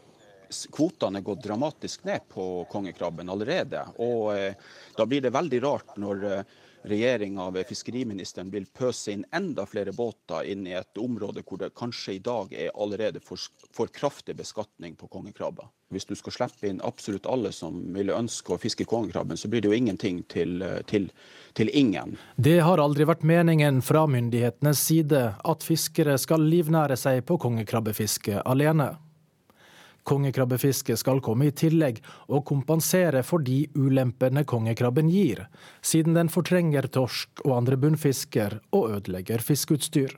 kvotene 0.70 1.24
gått 1.26 1.42
dramatisk 1.42 2.06
ned 2.06 2.22
på 2.30 2.46
kongekrabben 2.70 3.34
allerede. 3.34 3.82
Og 3.98 4.30
eh, 4.36 4.54
da 4.94 5.08
blir 5.10 5.26
det 5.26 5.34
veldig 5.34 5.62
rart 5.66 5.98
når 5.98 6.24
eh, 6.30 6.54
regjeringa 6.84 7.50
ved 7.50 7.66
fiskeriministeren 7.68 8.50
vil 8.52 8.66
pøse 8.66 9.12
inn 9.14 9.24
enda 9.34 9.64
flere 9.68 9.92
båter 9.96 10.46
inn 10.52 10.66
i 10.68 10.74
et 10.76 11.00
område 11.00 11.44
hvor 11.46 11.60
det 11.62 11.72
kanskje 11.78 12.16
i 12.18 12.22
dag 12.24 12.52
er 12.52 12.74
allerede 12.74 13.22
for, 13.24 13.40
for 13.72 13.92
kraftig 13.92 14.36
beskatning 14.36 14.96
på 15.00 15.08
kongekrabber. 15.08 15.70
Hvis 15.94 16.08
du 16.08 16.14
skal 16.18 16.34
slippe 16.34 16.68
inn 16.68 16.82
absolutt 16.84 17.28
alle 17.30 17.52
som 17.54 17.76
ville 17.94 18.16
ønske 18.16 18.54
å 18.54 18.58
fiske 18.60 18.86
kongekrabben, 18.88 19.38
så 19.38 19.48
blir 19.48 19.62
det 19.62 19.70
jo 19.70 19.76
ingenting 19.76 20.22
til, 20.32 20.64
til, 20.90 21.08
til 21.54 21.70
ingen. 21.72 22.16
Det 22.36 22.58
har 22.66 22.82
aldri 22.82 23.06
vært 23.08 23.24
meningen 23.26 23.80
fra 23.84 24.06
myndighetenes 24.10 24.82
side 24.88 25.22
at 25.38 25.66
fiskere 25.66 26.18
skal 26.20 26.44
livnære 26.50 26.98
seg 26.98 27.22
på 27.28 27.38
kongekrabbefiske 27.46 28.42
alene. 28.42 28.94
Kongekrabbefiske 30.04 30.96
skal 31.00 31.22
komme 31.24 31.48
i 31.48 31.54
tillegg 31.56 32.02
og 32.28 32.44
kompensere 32.48 33.22
for 33.24 33.44
de 33.44 33.62
ulempene 33.74 34.44
kongekrabben 34.44 35.08
gir, 35.08 35.46
siden 35.80 36.16
den 36.18 36.28
fortrenger 36.32 36.90
torsk 36.92 37.44
og 37.46 37.56
andre 37.62 37.80
bunnfisker 37.80 38.60
og 38.76 38.98
ødelegger 38.98 39.44
fiskeutstyr. 39.44 40.12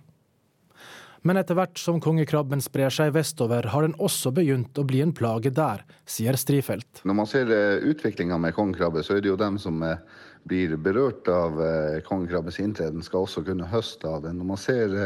Men 1.26 1.41
etter 1.41 1.57
hvert 1.59 1.78
som 1.80 1.99
kongekrabben 2.03 2.61
sprer 2.62 2.93
seg 2.95 3.11
vestover, 3.16 3.66
har 3.72 3.82
den 3.82 3.97
også 3.99 4.30
begynt 4.34 4.78
å 4.78 4.84
bli 4.87 5.01
en 5.03 5.14
plage 5.16 5.51
der, 5.55 5.82
sier 6.07 6.39
Strifeldt. 6.39 7.03
Når 7.03 7.18
man 7.18 7.30
ser 7.30 7.51
eh, 7.51 7.82
utviklinga 7.91 8.39
med 8.39 8.55
kongekrabbe, 8.55 9.03
så 9.03 9.16
er 9.16 9.24
det 9.24 9.32
jo 9.32 9.41
dem 9.41 9.59
som 9.59 9.82
eh, 9.82 9.99
blir 10.47 10.77
berørt 10.79 11.29
av 11.33 11.61
eh, 11.63 11.99
kongekrabbens 12.07 12.61
inntreden, 12.63 13.05
skal 13.05 13.27
også 13.27 13.45
kunne 13.47 13.69
høste 13.71 14.09
av 14.09 14.25
den. 14.27 14.39
Når 14.41 14.51
man 14.53 14.63
ser 14.63 14.97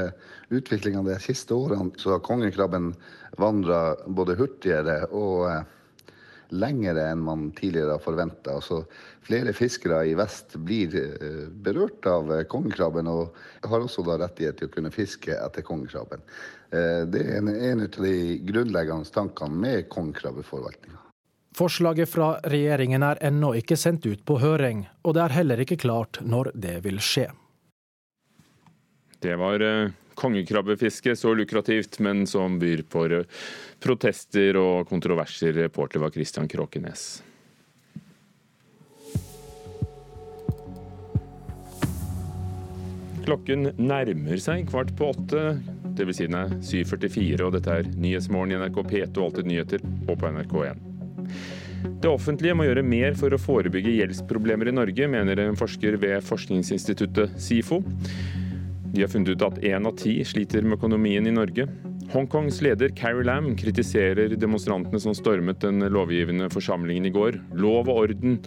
utviklinga 0.53 1.03
de 1.07 1.19
siste 1.23 1.57
årene, 1.57 1.95
så 2.01 2.15
har 2.17 2.25
kongekrabben 2.27 2.93
vandra 3.41 3.83
både 4.07 4.37
hurtigere 4.41 5.03
og 5.11 5.49
lengre 6.51 7.05
enn 7.11 7.23
man 7.23 7.49
tidligere 7.57 7.97
har 7.97 8.03
forventa. 8.03 8.57
Altså, 8.59 8.83
flere 9.27 9.55
fiskere 9.57 10.03
i 10.11 10.17
vest 10.19 10.57
blir 10.67 10.97
eh, 10.99 11.45
berørt 11.51 12.07
av 12.11 12.33
eh, 12.35 12.47
kongekrabben, 12.51 13.11
og 13.11 13.37
har 13.67 13.85
også 13.85 14.05
da 14.07 14.19
rettighet 14.25 14.61
til 14.61 14.71
å 14.71 14.75
kunne 14.75 14.95
fiske 14.95 15.37
etter 15.37 15.67
kongekrabben. 15.67 16.25
Eh, 16.71 17.05
det 17.11 17.27
er 17.27 17.39
en, 17.41 17.53
en 17.55 17.87
av 17.87 18.01
de 18.01 18.17
grunnleggende 18.51 19.15
tankene 19.15 19.63
med 19.67 19.89
kongekrabbeforvaltninga. 19.93 21.10
Forslaget 21.61 22.09
fra 22.09 22.39
regjeringen 22.49 23.03
er 23.05 23.19
ennå 23.29 23.51
ikke 23.59 23.77
sendt 23.77 24.07
ut 24.09 24.23
på 24.25 24.39
høring, 24.41 24.87
og 25.05 25.13
det 25.13 25.27
er 25.27 25.35
heller 25.35 25.61
ikke 25.61 25.77
klart 25.83 26.23
når 26.25 26.55
det 26.57 26.79
vil 26.87 26.97
skje. 27.05 27.27
Det 29.21 29.37
var 29.37 29.61
kongekrabbefiske 30.17 31.13
så 31.21 31.35
lukrativt, 31.37 31.99
men 32.01 32.25
som 32.27 32.57
byr 32.63 32.87
på 32.89 33.05
protester 33.85 34.57
og 34.57 34.89
kontroverser. 34.89 35.53
Reporter 35.53 36.01
var 36.01 36.17
Christian 36.17 36.49
Kråkenes. 36.49 37.23
Klokken 43.29 43.75
nærmer 43.77 44.41
seg 44.41 44.65
kvart 44.73 44.97
på 44.97 45.13
åtte. 45.13 45.59
Dvs. 45.93 46.17
Si 46.17 46.25
den 46.25 46.41
er 46.41 46.55
7.44, 46.57 47.43
og 47.45 47.59
dette 47.59 47.83
er 47.83 47.97
Nyhetsmorgen 48.01 48.57
i 48.57 48.63
NRK 48.65 48.87
P2 48.87 49.11
og 49.19 49.27
Alltid 49.29 49.53
nyheter 49.53 49.85
og 50.09 50.17
på 50.17 50.33
NRK1. 50.33 50.90
Det 51.81 52.09
offentlige 52.09 52.57
må 52.57 52.67
gjøre 52.67 52.85
mer 52.85 53.15
for 53.19 53.33
å 53.33 53.41
forebygge 53.41 53.93
gjeldsproblemer 53.99 54.71
i 54.71 54.75
Norge, 54.77 55.09
mener 55.11 55.41
en 55.43 55.59
forsker 55.59 55.97
ved 56.01 56.25
forskningsinstituttet 56.27 57.37
SIFO. 57.41 57.81
De 58.91 59.05
har 59.05 59.13
funnet 59.13 59.37
ut 59.37 59.45
at 59.47 59.61
én 59.65 59.87
av 59.87 59.95
ti 60.01 60.17
sliter 60.27 60.67
med 60.67 60.81
økonomien 60.81 61.29
i 61.29 61.35
Norge. 61.35 61.69
Hongkongs 62.11 62.59
leder 62.65 62.91
Carrie 62.99 63.23
Lam 63.23 63.53
kritiserer 63.59 64.35
demonstrantene 64.35 64.99
som 65.03 65.15
stormet 65.15 65.61
den 65.63 65.85
lovgivende 65.95 66.49
forsamlingen 66.51 67.07
i 67.07 67.15
går. 67.15 67.39
Lov 67.55 67.87
og 67.87 68.03
orden 68.09 68.41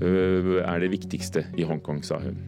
øh, 0.00 0.62
er 0.64 0.80
det 0.80 0.94
viktigste 0.94 1.44
i 1.60 1.66
Hongkong, 1.68 2.00
sa 2.06 2.22
hun. 2.22 2.40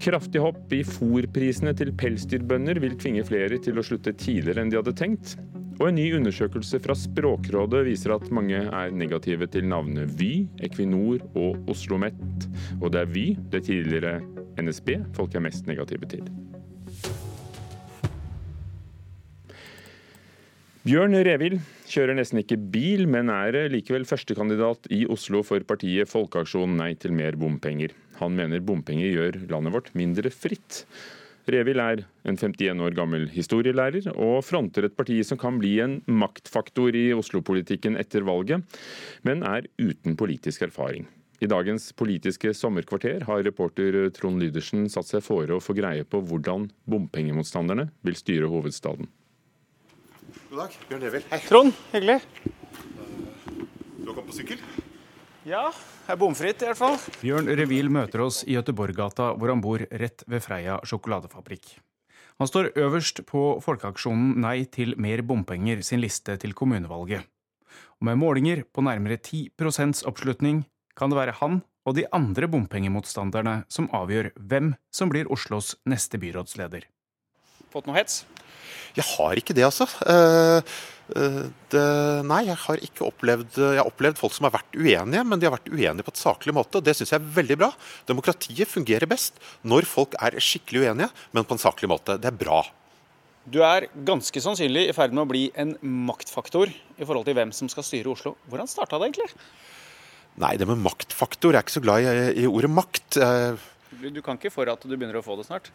Kraftig 0.00 0.40
hopp 0.40 0.70
i 0.72 0.82
fôrprisene 0.84 1.72
til 1.76 1.94
pelsdyrbønder 1.96 2.78
vil 2.80 2.94
tvinge 3.00 3.24
flere 3.28 3.58
til 3.60 3.80
å 3.80 3.84
slutte 3.84 4.14
tidligere 4.16 4.64
enn 4.64 4.72
de 4.72 4.78
hadde 4.80 4.96
tenkt. 4.96 5.34
Og 5.80 5.88
en 5.88 5.96
ny 5.96 6.10
undersøkelse 6.12 6.76
fra 6.84 6.92
Språkrådet 6.92 7.86
viser 7.86 8.12
at 8.12 8.26
mange 8.36 8.58
er 8.60 8.90
negative 8.92 9.46
til 9.48 9.64
navnene 9.64 10.04
Vy, 10.12 10.44
Equinor 10.60 11.22
og 11.32 11.56
Oslo 11.72 11.96
OsloMet. 11.96 12.48
Og 12.82 12.90
det 12.92 13.00
er 13.00 13.08
Vy, 13.08 13.24
det 13.48 13.62
tidligere 13.64 14.18
NSB, 14.60 14.98
folk 15.16 15.34
er 15.34 15.44
mest 15.46 15.70
negative 15.70 16.04
til. 16.10 16.26
Bjørn 20.84 21.16
Revild 21.24 21.58
kjører 21.88 22.16
nesten 22.16 22.42
ikke 22.42 22.60
bil, 22.72 23.06
men 23.08 23.32
er 23.32 23.56
likevel 23.72 24.04
førstekandidat 24.08 24.84
i 24.92 25.06
Oslo 25.08 25.40
for 25.44 25.64
partiet 25.64 26.12
Folkeaksjon 26.12 26.76
nei 26.76 26.92
til 27.00 27.16
mer 27.16 27.40
bompenger. 27.40 27.96
Han 28.20 28.36
mener 28.36 28.60
bompenger 28.60 29.16
gjør 29.16 29.40
landet 29.48 29.76
vårt 29.78 29.90
mindre 29.96 30.32
fritt. 30.32 30.84
Revild 31.50 31.82
er 31.82 32.02
en 32.28 32.38
51 32.38 32.82
år 32.84 32.94
gammel 32.96 33.28
historielærer, 33.32 34.10
og 34.14 34.42
fronter 34.46 34.86
et 34.86 34.96
parti 34.96 35.18
som 35.26 35.38
kan 35.40 35.58
bli 35.60 35.76
en 35.82 36.00
maktfaktor 36.06 36.96
i 36.96 37.10
Oslo-politikken 37.16 37.98
etter 38.00 38.26
valget, 38.26 38.66
men 39.26 39.42
er 39.46 39.68
uten 39.80 40.18
politisk 40.20 40.66
erfaring. 40.68 41.08
I 41.40 41.48
dagens 41.48 41.86
Politiske 41.96 42.52
sommerkvarter 42.52 43.24
har 43.24 43.46
reporter 43.46 44.10
Trond 44.12 44.42
Lydersen 44.42 44.90
satt 44.92 45.08
seg 45.08 45.24
fore 45.24 45.56
å 45.56 45.62
få 45.64 45.72
greie 45.78 46.04
på 46.04 46.20
hvordan 46.20 46.68
bompengemotstanderne 46.84 47.88
vil 48.04 48.18
styre 48.18 48.50
hovedstaden. 48.52 49.08
God 50.50 50.60
dag. 50.64 50.76
Bjørn 50.90 51.04
Revild. 51.06 51.26
Hei. 51.32 51.40
Trond, 51.48 51.82
hyggelig. 51.94 52.20
Du 54.00 54.10
har 54.10 54.14
kommet 54.14 54.28
på 54.28 54.38
sykkel? 54.42 54.88
Ja, 55.48 55.70
det 56.04 56.12
er 56.12 56.18
bomfritt 56.20 56.60
i 56.60 56.66
hvert 56.68 56.76
fall. 56.76 56.98
Bjørn 57.22 57.48
Revil 57.56 57.88
møter 57.92 58.20
oss 58.26 58.42
i 58.44 58.58
Göteborggata, 58.58 59.30
hvor 59.40 59.48
han 59.48 59.62
bor 59.64 59.80
rett 59.88 60.24
ved 60.28 60.44
Freia 60.44 60.76
sjokoladefabrikk. 60.84 61.78
Han 62.40 62.48
står 62.48 62.70
øverst 62.80 63.22
på 63.28 63.44
Folkeaksjonen 63.64 64.36
Nei 64.44 64.66
til 64.68 64.92
mer 65.00 65.22
bompenger 65.24 65.80
sin 65.84 66.02
liste 66.04 66.36
til 66.40 66.52
kommunevalget. 66.56 67.24
Og 68.00 68.08
med 68.08 68.20
målinger 68.20 68.62
på 68.68 68.84
nærmere 68.84 69.16
10% 69.16 70.04
oppslutning 70.08 70.62
kan 70.96 71.12
det 71.12 71.20
være 71.20 71.38
han 71.40 71.60
og 71.88 71.96
de 71.96 72.04
andre 72.12 72.48
bompengemotstanderne 72.52 73.62
som 73.72 73.88
avgjør 73.96 74.34
hvem 74.36 74.74
som 74.92 75.08
blir 75.12 75.28
Oslos 75.32 75.72
neste 75.88 76.20
byrådsleder. 76.20 76.84
Fått 77.70 77.88
noe 77.88 77.98
hets? 77.98 78.24
Jeg 78.96 79.06
har 79.06 79.38
ikke 79.38 79.54
det, 79.54 79.66
altså. 79.66 79.86
Uh, 80.02 80.60
det, 81.10 81.82
nei, 82.22 82.44
jeg 82.46 82.54
har 82.62 82.82
ikke 82.86 83.02
opplevd 83.08 83.56
Jeg 83.58 83.80
har 83.80 83.88
opplevd 83.88 84.18
folk 84.20 84.34
som 84.36 84.46
har 84.46 84.52
vært 84.54 84.76
uenige, 84.78 85.24
men 85.26 85.40
de 85.40 85.48
har 85.48 85.56
vært 85.56 85.70
uenige 85.72 86.06
på 86.06 86.12
et 86.14 86.20
saklig 86.20 86.54
måte. 86.54 86.78
og 86.78 86.86
Det 86.86 86.94
syns 86.96 87.14
jeg 87.14 87.18
er 87.18 87.32
veldig 87.38 87.56
bra. 87.58 87.70
Demokratiet 88.06 88.70
fungerer 88.70 89.10
best 89.10 89.40
når 89.66 89.88
folk 89.90 90.14
er 90.22 90.38
skikkelig 90.38 90.84
uenige, 90.86 91.10
men 91.34 91.46
på 91.46 91.56
en 91.56 91.62
saklig 91.62 91.90
måte. 91.90 92.18
Det 92.20 92.30
er 92.30 92.38
bra. 92.38 92.62
Du 93.50 93.58
er 93.66 93.88
ganske 94.06 94.42
sannsynlig 94.42 94.86
i 94.90 94.94
ferd 94.94 95.14
med 95.16 95.24
å 95.24 95.30
bli 95.30 95.46
en 95.58 95.74
maktfaktor 95.80 96.70
i 96.70 97.06
forhold 97.06 97.26
til 97.26 97.38
hvem 97.38 97.54
som 97.56 97.70
skal 97.72 97.86
styre 97.86 98.12
Oslo. 98.12 98.36
Hvordan 98.52 98.70
starta 98.70 99.00
det 99.00 99.10
egentlig? 99.10 99.30
Nei, 100.40 100.54
det 100.60 100.68
med 100.68 100.78
maktfaktor 100.84 101.52
Jeg 101.52 101.58
er 101.58 101.66
ikke 101.66 101.78
så 101.80 101.82
glad 101.82 102.06
i, 102.06 102.44
i 102.44 102.48
ordet 102.48 102.70
makt. 102.70 103.18
Du 103.90 104.20
kan 104.22 104.38
ikke 104.38 104.52
for 104.54 104.70
at 104.70 104.84
du 104.86 104.92
begynner 104.94 105.18
å 105.18 105.24
få 105.24 105.34
det 105.40 105.48
snart? 105.48 105.66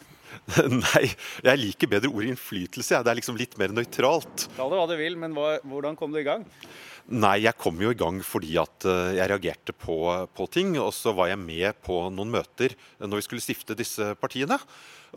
Nei, 0.71 1.09
jeg 1.43 1.59
liker 1.59 1.89
bedre 1.91 2.11
ordet 2.13 2.31
innflytelse. 2.31 3.01
Det 3.03 3.11
er 3.11 3.19
liksom 3.19 3.35
litt 3.39 3.57
mer 3.59 3.73
nøytralt. 3.75 4.47
Kall 4.55 4.71
det 4.71 4.79
hva 4.79 4.87
du 4.87 4.95
vil, 4.99 5.17
men 5.19 5.35
hva, 5.35 5.57
hvordan 5.67 5.99
kom 5.99 6.15
du 6.15 6.21
i 6.21 6.27
gang? 6.27 6.45
Nei, 7.11 7.43
jeg 7.43 7.59
kom 7.61 7.77
jo 7.83 7.91
i 7.93 7.97
gang 7.99 8.17
fordi 8.25 8.55
at 8.57 8.87
eh, 8.89 9.17
jeg 9.19 9.29
reagerte 9.29 9.75
på, 9.77 9.97
på, 10.31 10.47
ting. 10.49 10.73
Og 10.81 10.89
så 10.95 11.11
var 11.17 11.29
jeg 11.33 11.43
med 11.43 11.83
på 11.85 12.05
noen 12.07 12.31
møter 12.37 12.73
når 13.03 13.19
vi 13.19 13.27
skulle 13.27 13.45
stifte 13.45 13.77
disse 13.77 14.13
partiene. 14.21 14.57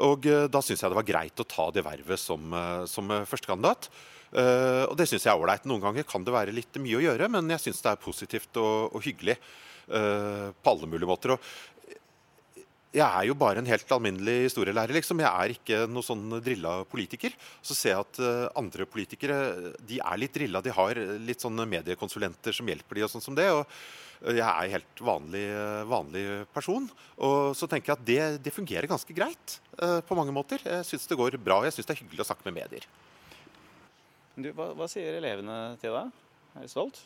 Og 0.05 0.27
eh, 0.29 0.49
da 0.51 0.61
syns 0.65 0.83
jeg 0.83 0.93
det 0.93 0.99
var 0.99 1.09
greit 1.09 1.41
å 1.41 1.49
ta 1.49 1.71
det 1.73 1.87
vervet 1.87 2.21
som, 2.21 2.51
eh, 2.51 2.85
som 2.91 3.15
førstekandidat. 3.31 3.93
Og 4.29 4.93
det 5.01 5.07
syns 5.09 5.23
jeg 5.25 5.33
er 5.33 5.41
ålreit. 5.41 5.65
Noen 5.65 5.81
ganger 5.81 6.05
kan 6.05 6.21
det 6.21 6.35
være 6.35 6.53
litt 6.53 6.77
mye 6.85 6.99
å 6.99 7.01
gjøre, 7.01 7.31
men 7.33 7.47
jeg 7.55 7.63
syns 7.63 7.79
det 7.81 7.95
er 7.95 8.03
positivt 8.03 8.59
og, 8.61 8.91
og 8.93 9.01
hyggelig. 9.01 9.39
På 9.89 10.75
alle 10.75 10.85
mulige 10.85 11.09
måter. 11.09 11.33
Og 11.33 11.78
jeg 12.89 13.05
er 13.05 13.27
jo 13.29 13.35
bare 13.37 13.61
en 13.61 13.69
helt 13.69 13.91
alminnelig 13.93 14.47
historielærer, 14.47 14.97
liksom. 14.97 15.21
Jeg 15.21 15.29
er 15.29 15.53
ikke 15.53 15.81
noen 15.91 16.07
sånn 16.07 16.39
drilla 16.41 16.79
politiker. 16.89 17.35
Så 17.61 17.77
ser 17.77 17.93
jeg 17.93 18.05
at 18.07 18.21
uh, 18.25 18.45
andre 18.57 18.87
politikere 18.89 19.39
de 19.85 19.99
er 20.01 20.21
litt 20.21 20.33
drilla. 20.33 20.63
De 20.65 20.73
har 20.73 21.01
litt 21.21 21.45
sånne 21.45 21.67
mediekonsulenter 21.69 22.57
som 22.57 22.71
hjelper 22.71 22.97
de 22.97 23.05
og 23.05 23.13
sånn 23.13 23.25
som 23.25 23.37
det. 23.37 23.51
og 23.53 23.67
uh, 23.67 24.33
jeg 24.33 24.47
er 24.47 24.73
helt 24.79 25.03
vanlig, 25.05 25.45
uh, 25.53 25.83
vanlig, 25.91 26.25
person. 26.57 26.89
Og 27.21 27.53
så 27.59 27.69
tenker 27.69 27.93
jeg 27.93 27.99
at 27.99 28.09
det, 28.09 28.23
det 28.49 28.57
fungerer 28.57 28.89
ganske 28.89 29.17
greit 29.17 29.59
på 29.79 30.17
mange 30.19 30.33
måter. 30.35 30.59
Jeg 30.65 30.87
syns 30.89 31.05
det 31.07 31.21
går 31.21 31.37
bra. 31.39 31.61
Jeg 31.63 31.77
syns 31.77 31.87
det 31.87 31.95
er 31.95 32.01
hyggelig 32.01 32.25
å 32.25 32.31
snakke 32.33 32.49
med 32.49 32.57
medier. 32.57 32.89
Du, 34.35 34.49
hva, 34.57 34.73
hva 34.75 34.89
sier 34.91 35.21
elevene 35.21 35.77
til 35.83 35.95
deg? 35.95 36.11
Er 36.57 36.65
de 36.65 36.73
stolt? 36.73 36.99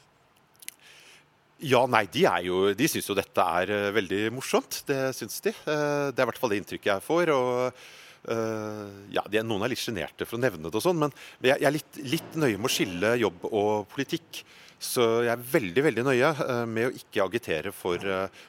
Ja, 1.62 1.84
nei, 1.86 2.06
De, 2.10 2.24
er 2.26 2.42
jo, 2.48 2.62
de 2.74 2.86
syns 2.90 3.06
jo 3.06 3.14
dette 3.14 3.42
er 3.60 3.70
uh, 3.70 3.90
veldig 3.94 4.22
morsomt. 4.34 4.80
Det 4.88 5.12
syns 5.14 5.38
de. 5.44 5.52
Uh, 5.62 6.10
det 6.10 6.18
er 6.18 6.24
i 6.24 6.30
hvert 6.32 6.40
fall 6.42 6.50
det 6.50 6.58
inntrykket 6.62 6.90
jeg 6.90 7.04
får. 7.06 7.30
og 7.36 7.52
uh, 7.70 8.88
ja, 9.14 9.22
er, 9.22 9.46
Noen 9.46 9.62
er 9.62 9.70
litt 9.70 9.82
sjenerte 9.82 10.26
for 10.26 10.40
å 10.40 10.42
nevne 10.42 10.66
det, 10.66 10.74
og 10.80 10.82
sånn, 10.82 10.98
men 11.04 11.14
jeg, 11.38 11.54
jeg 11.54 11.68
er 11.70 11.76
litt, 11.76 12.00
litt, 12.16 12.34
nøye 12.34 12.58
med 12.58 12.66
å 12.66 12.72
skille 12.72 13.14
jobb 13.22 13.46
og 13.52 13.86
politikk. 13.94 14.42
Så 14.82 15.06
jeg 15.22 15.30
er 15.30 15.46
veldig 15.52 15.84
veldig 15.86 16.02
nøye 16.08 16.28
med 16.66 16.88
å 16.88 16.94
ikke 16.98 17.22
agitere 17.22 17.70
for 17.70 18.02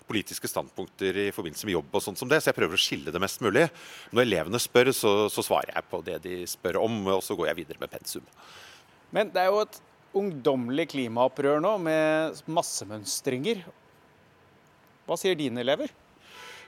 politiske 0.09 0.49
standpunkter 0.49 1.20
i 1.22 1.30
forbindelse 1.30 1.70
med 1.70 1.76
jobb. 1.76 1.91
og 1.93 2.01
sånt 2.01 2.18
som 2.18 2.32
det, 2.32 2.39
Så 2.41 2.49
jeg 2.49 2.57
prøver 2.57 2.74
å 2.74 2.82
skille 2.82 3.14
det 3.14 3.22
mest 3.22 3.43
mulig. 3.45 3.68
Når 4.09 4.26
elevene 4.26 4.57
spør, 4.57 4.89
så, 4.97 5.11
så 5.30 5.45
svarer 5.45 5.76
jeg 5.76 5.86
på 5.91 6.01
det 6.01 6.18
de 6.26 6.39
spør 6.49 6.82
om, 6.82 6.97
og 7.20 7.22
så 7.22 7.38
går 7.38 7.51
jeg 7.51 7.59
videre 7.61 7.84
med 7.86 7.93
pensum. 7.93 8.26
Men 9.14 9.30
det 9.30 9.43
er 9.43 9.53
jo 9.53 9.61
et 9.61 9.78
ungdommelig 10.18 10.89
klimaopprør 10.93 11.61
nå 11.64 11.74
med 11.82 12.39
massemønstringer. 12.45 13.64
Hva 15.07 15.18
sier 15.20 15.38
dine 15.38 15.64
elever? 15.64 15.91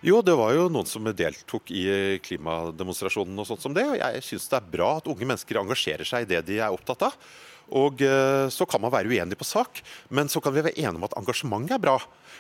Jo, 0.06 0.20
det 0.22 0.36
var 0.38 0.52
jo 0.54 0.68
noen 0.70 0.88
som 0.90 1.08
deltok 1.08 1.72
i 1.74 1.86
klimademonstrasjonen 2.26 3.40
og 3.42 3.48
sånt 3.50 3.64
som 3.64 3.74
det. 3.74 3.86
Og 3.90 3.98
jeg 3.98 4.24
syns 4.28 4.50
det 4.52 4.60
er 4.60 4.72
bra 4.76 4.90
at 5.00 5.08
unge 5.10 5.26
mennesker 5.26 5.62
engasjerer 5.62 6.08
seg 6.08 6.26
i 6.26 6.32
det 6.36 6.44
de 6.50 6.60
er 6.60 6.74
opptatt 6.74 7.08
av. 7.08 7.16
Og 7.74 8.02
eh, 8.06 8.46
så 8.54 8.68
kan 8.70 8.82
man 8.84 8.94
være 8.94 9.10
uenig 9.10 9.38
på 9.40 9.48
sak, 9.48 9.82
men 10.14 10.30
så 10.30 10.42
kan 10.44 10.54
vi 10.54 10.64
være 10.66 10.78
enige 10.78 11.00
om 11.00 11.08
at 11.08 11.16
engasjementet 11.18 11.78
er 11.78 11.82
bra. 11.82 11.96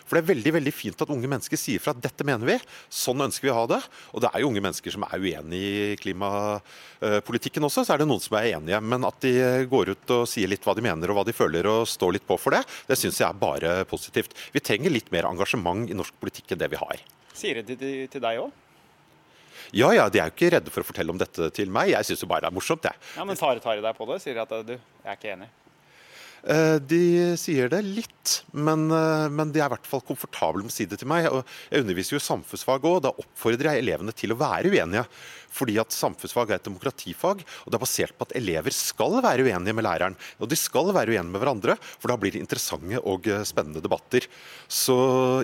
For 0.05 0.17
det 0.17 0.21
er 0.21 0.33
veldig 0.35 0.53
veldig 0.59 0.73
fint 0.75 1.01
at 1.01 1.09
unge 1.09 1.29
mennesker 1.29 1.57
sier 1.57 1.81
fra 1.81 1.95
at 1.95 2.01
dette 2.03 2.25
mener 2.27 2.45
vi, 2.45 2.57
sånn 2.93 3.23
ønsker 3.25 3.47
vi 3.47 3.53
å 3.53 3.57
ha 3.57 3.63
det. 3.73 3.79
Og 4.13 4.21
det 4.21 4.29
er 4.29 4.43
jo 4.43 4.51
unge 4.51 4.61
mennesker 4.61 4.93
som 4.93 5.05
er 5.07 5.23
uenig 5.23 5.61
i 5.65 5.95
klimapolitikken 6.01 7.65
også, 7.65 7.85
så 7.87 7.95
er 7.95 8.03
det 8.03 8.09
noen 8.11 8.21
som 8.21 8.37
er 8.37 8.51
enige. 8.53 8.81
Men 8.85 9.07
at 9.09 9.17
de 9.25 9.33
går 9.71 9.95
ut 9.95 10.13
og 10.19 10.27
sier 10.29 10.51
litt 10.51 10.65
hva 10.67 10.77
de 10.77 10.85
mener 10.85 11.09
og 11.09 11.19
hva 11.19 11.25
de 11.25 11.35
føler 11.35 11.69
og 11.71 11.87
står 11.89 12.19
litt 12.19 12.27
på 12.27 12.37
for 12.41 12.57
det, 12.57 12.61
det 12.89 12.99
syns 12.99 13.21
jeg 13.23 13.29
er 13.29 13.41
bare 13.41 13.79
positivt. 13.89 14.37
Vi 14.53 14.61
trenger 14.61 14.93
litt 14.93 15.09
mer 15.15 15.29
engasjement 15.31 15.89
i 15.89 15.97
norsk 15.97 16.13
politikk 16.21 16.53
enn 16.53 16.61
det 16.61 16.69
vi 16.75 16.81
har. 16.83 17.01
Sier 17.35 17.65
de 17.65 17.75
til 17.79 18.21
deg 18.21 18.43
òg? 18.43 18.53
Ja, 19.73 19.91
ja, 19.95 20.09
de 20.09 20.19
er 20.21 20.29
jo 20.29 20.35
ikke 20.35 20.51
redde 20.57 20.73
for 20.73 20.85
å 20.85 20.87
fortelle 20.87 21.13
om 21.13 21.17
dette 21.21 21.49
til 21.55 21.71
meg. 21.73 21.93
Jeg 21.95 22.05
syns 22.11 22.21
jo 22.25 22.29
bare 22.29 22.45
det 22.45 22.51
er 22.51 22.57
morsomt, 22.57 22.85
jeg. 22.85 23.01
Ja, 23.17 23.25
Men 23.25 23.39
tar, 23.39 23.59
tar 23.63 23.79
de 23.79 23.85
deg 23.85 23.97
på 23.97 24.07
det? 24.11 24.21
Sier 24.23 24.41
at 24.43 24.53
du, 24.67 24.75
jeg 24.75 25.11
er 25.11 25.17
ikke 25.19 25.33
enig? 25.33 25.49
Eh, 26.45 26.75
de 26.77 27.33
sier 27.41 27.71
det 27.73 27.79
litt, 27.81 28.33
men, 28.53 28.85
eh, 28.93 29.29
men, 29.33 29.49
de 29.51 29.61
er 29.63 29.65
i 29.65 29.73
hvert 29.73 29.87
fall 29.89 30.03
komfortable 30.05 30.61
med 30.61 30.69
å 30.69 30.75
si 30.75 30.85
det 30.85 30.99
til 31.01 31.09
meg. 31.09 31.25
Jeg 31.25 31.81
underviser 31.81 32.17
jo 32.17 32.21
samfunnsfag 32.21 32.85
òg, 32.85 32.99
da 33.01 33.13
oppfordrer 33.17 33.73
jeg 33.73 33.81
elevene 33.81 34.13
til 34.13 34.35
å 34.35 34.37
være 34.37 34.69
uenige. 34.69 35.07
Fordi 35.55 35.77
at 35.79 35.95
samfunnsfag 35.95 36.51
er 36.51 36.59
et 36.59 36.67
demokratifag, 36.67 37.41
og 37.63 37.71
det 37.71 37.77
er 37.77 37.83
basert 37.83 38.17
på 38.17 38.27
at 38.27 38.35
elever 38.37 38.75
skal 38.75 39.21
være 39.23 39.45
uenige 39.47 39.75
med 39.77 39.87
læreren. 39.87 40.17
Og 40.37 40.51
de 40.51 40.57
skal 40.59 40.91
være 40.91 41.15
uenige 41.15 41.31
med 41.31 41.41
hverandre, 41.41 41.77
for 41.79 42.11
da 42.11 42.17
blir 42.19 42.35
det 42.35 42.43
interessante 42.43 42.99
og 43.01 43.29
eh, 43.31 43.45
spennende 43.47 43.81
debatter. 43.81 44.27
Så 44.67 44.97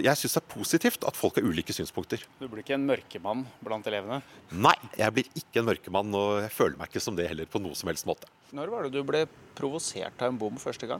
jeg 0.03 0.19
syns 0.19 0.37
det 0.37 0.43
er 0.43 0.53
positivt 0.53 1.07
at 1.07 1.17
folk 1.17 1.39
har 1.39 1.47
ulike 1.47 1.73
synspunkter. 1.73 2.21
Du 2.41 2.45
blir 2.45 2.61
ikke 2.65 2.77
en 2.77 2.85
mørkemann 2.89 3.45
blant 3.63 3.87
elevene? 3.89 4.21
Nei, 4.51 4.75
jeg 4.99 5.15
blir 5.15 5.33
ikke 5.39 5.63
en 5.63 5.71
mørkemann, 5.71 6.13
og 6.13 6.43
jeg 6.43 6.53
føler 6.59 6.77
meg 6.77 6.91
ikke 6.91 7.05
som 7.07 7.17
det 7.17 7.29
heller 7.31 7.49
på 7.49 7.63
noe 7.63 7.77
som 7.77 7.89
helst 7.89 8.09
måte. 8.09 8.29
Når 8.51 8.67
var 8.67 8.83
det 8.83 8.97
du 8.97 9.05
ble 9.07 9.23
provosert 9.55 10.19
av 10.19 10.33
en 10.33 10.39
bom 10.39 10.57
første 10.59 10.87
gang? 10.89 10.90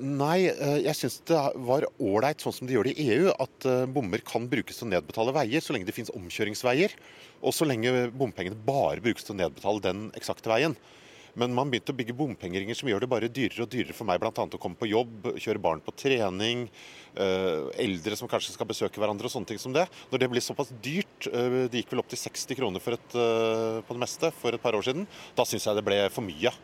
Nei, 0.00 0.46
eh, 0.48 0.78
jeg 0.86 0.96
syns 0.96 1.18
det 1.28 1.38
var 1.66 1.84
ålreit 2.00 2.40
sånn 2.40 2.54
som 2.56 2.68
de 2.68 2.72
gjør 2.72 2.86
det 2.88 2.94
i 2.96 3.08
EU, 3.18 3.32
at 3.34 3.66
eh, 3.68 3.88
bommer 3.90 4.22
kan 4.24 4.46
brukes 4.48 4.78
til 4.78 4.86
å 4.86 4.92
nedbetale 4.94 5.34
veier 5.36 5.60
så 5.60 5.74
lenge 5.74 5.88
det 5.88 5.92
finnes 5.96 6.14
omkjøringsveier. 6.16 6.94
Og 7.44 7.52
så 7.52 7.68
lenge 7.68 8.06
bompengene 8.16 8.56
bare 8.56 9.02
brukes 9.04 9.26
til 9.26 9.34
å 9.34 9.40
nedbetale 9.42 9.84
den 9.84 10.06
eksakte 10.16 10.48
veien. 10.52 10.76
Men 11.36 11.52
man 11.54 11.68
begynte 11.70 11.92
å 11.92 11.98
bygge 11.98 12.16
bompengeringer 12.16 12.78
som 12.78 12.88
gjør 12.90 13.04
det 13.04 13.10
bare 13.12 13.28
dyrere 13.30 13.66
og 13.66 13.70
dyrere 13.70 13.94
for 13.94 14.08
meg 14.08 14.22
bl.a. 14.22 14.32
å 14.32 14.62
komme 14.62 14.80
på 14.80 14.88
jobb, 14.88 15.28
kjøre 15.36 15.62
barn 15.62 15.84
på 15.84 15.94
trening, 16.00 16.64
eh, 17.12 17.68
eldre 17.84 18.16
som 18.18 18.30
kanskje 18.30 18.56
skal 18.56 18.70
besøke 18.72 19.02
hverandre 19.02 19.28
og 19.28 19.36
sånne 19.36 19.52
ting 19.52 19.60
som 19.60 19.76
det. 19.76 19.84
Når 20.10 20.24
det 20.24 20.30
blir 20.32 20.44
såpass 20.44 20.72
dyrt, 20.80 21.28
det 21.28 21.84
gikk 21.84 21.92
vel 21.92 22.06
opp 22.06 22.10
til 22.10 22.24
60 22.24 22.56
kroner 22.56 22.96
et, 22.96 23.20
på 23.84 23.94
det 23.94 24.04
meste 24.08 24.32
for 24.40 24.56
et 24.56 24.64
par 24.64 24.80
år 24.80 24.88
siden, 24.88 25.04
da 25.36 25.44
syns 25.44 25.68
jeg 25.68 25.76
det 25.76 25.86
ble 25.86 26.02
for 26.08 26.24
mye. 26.24 26.56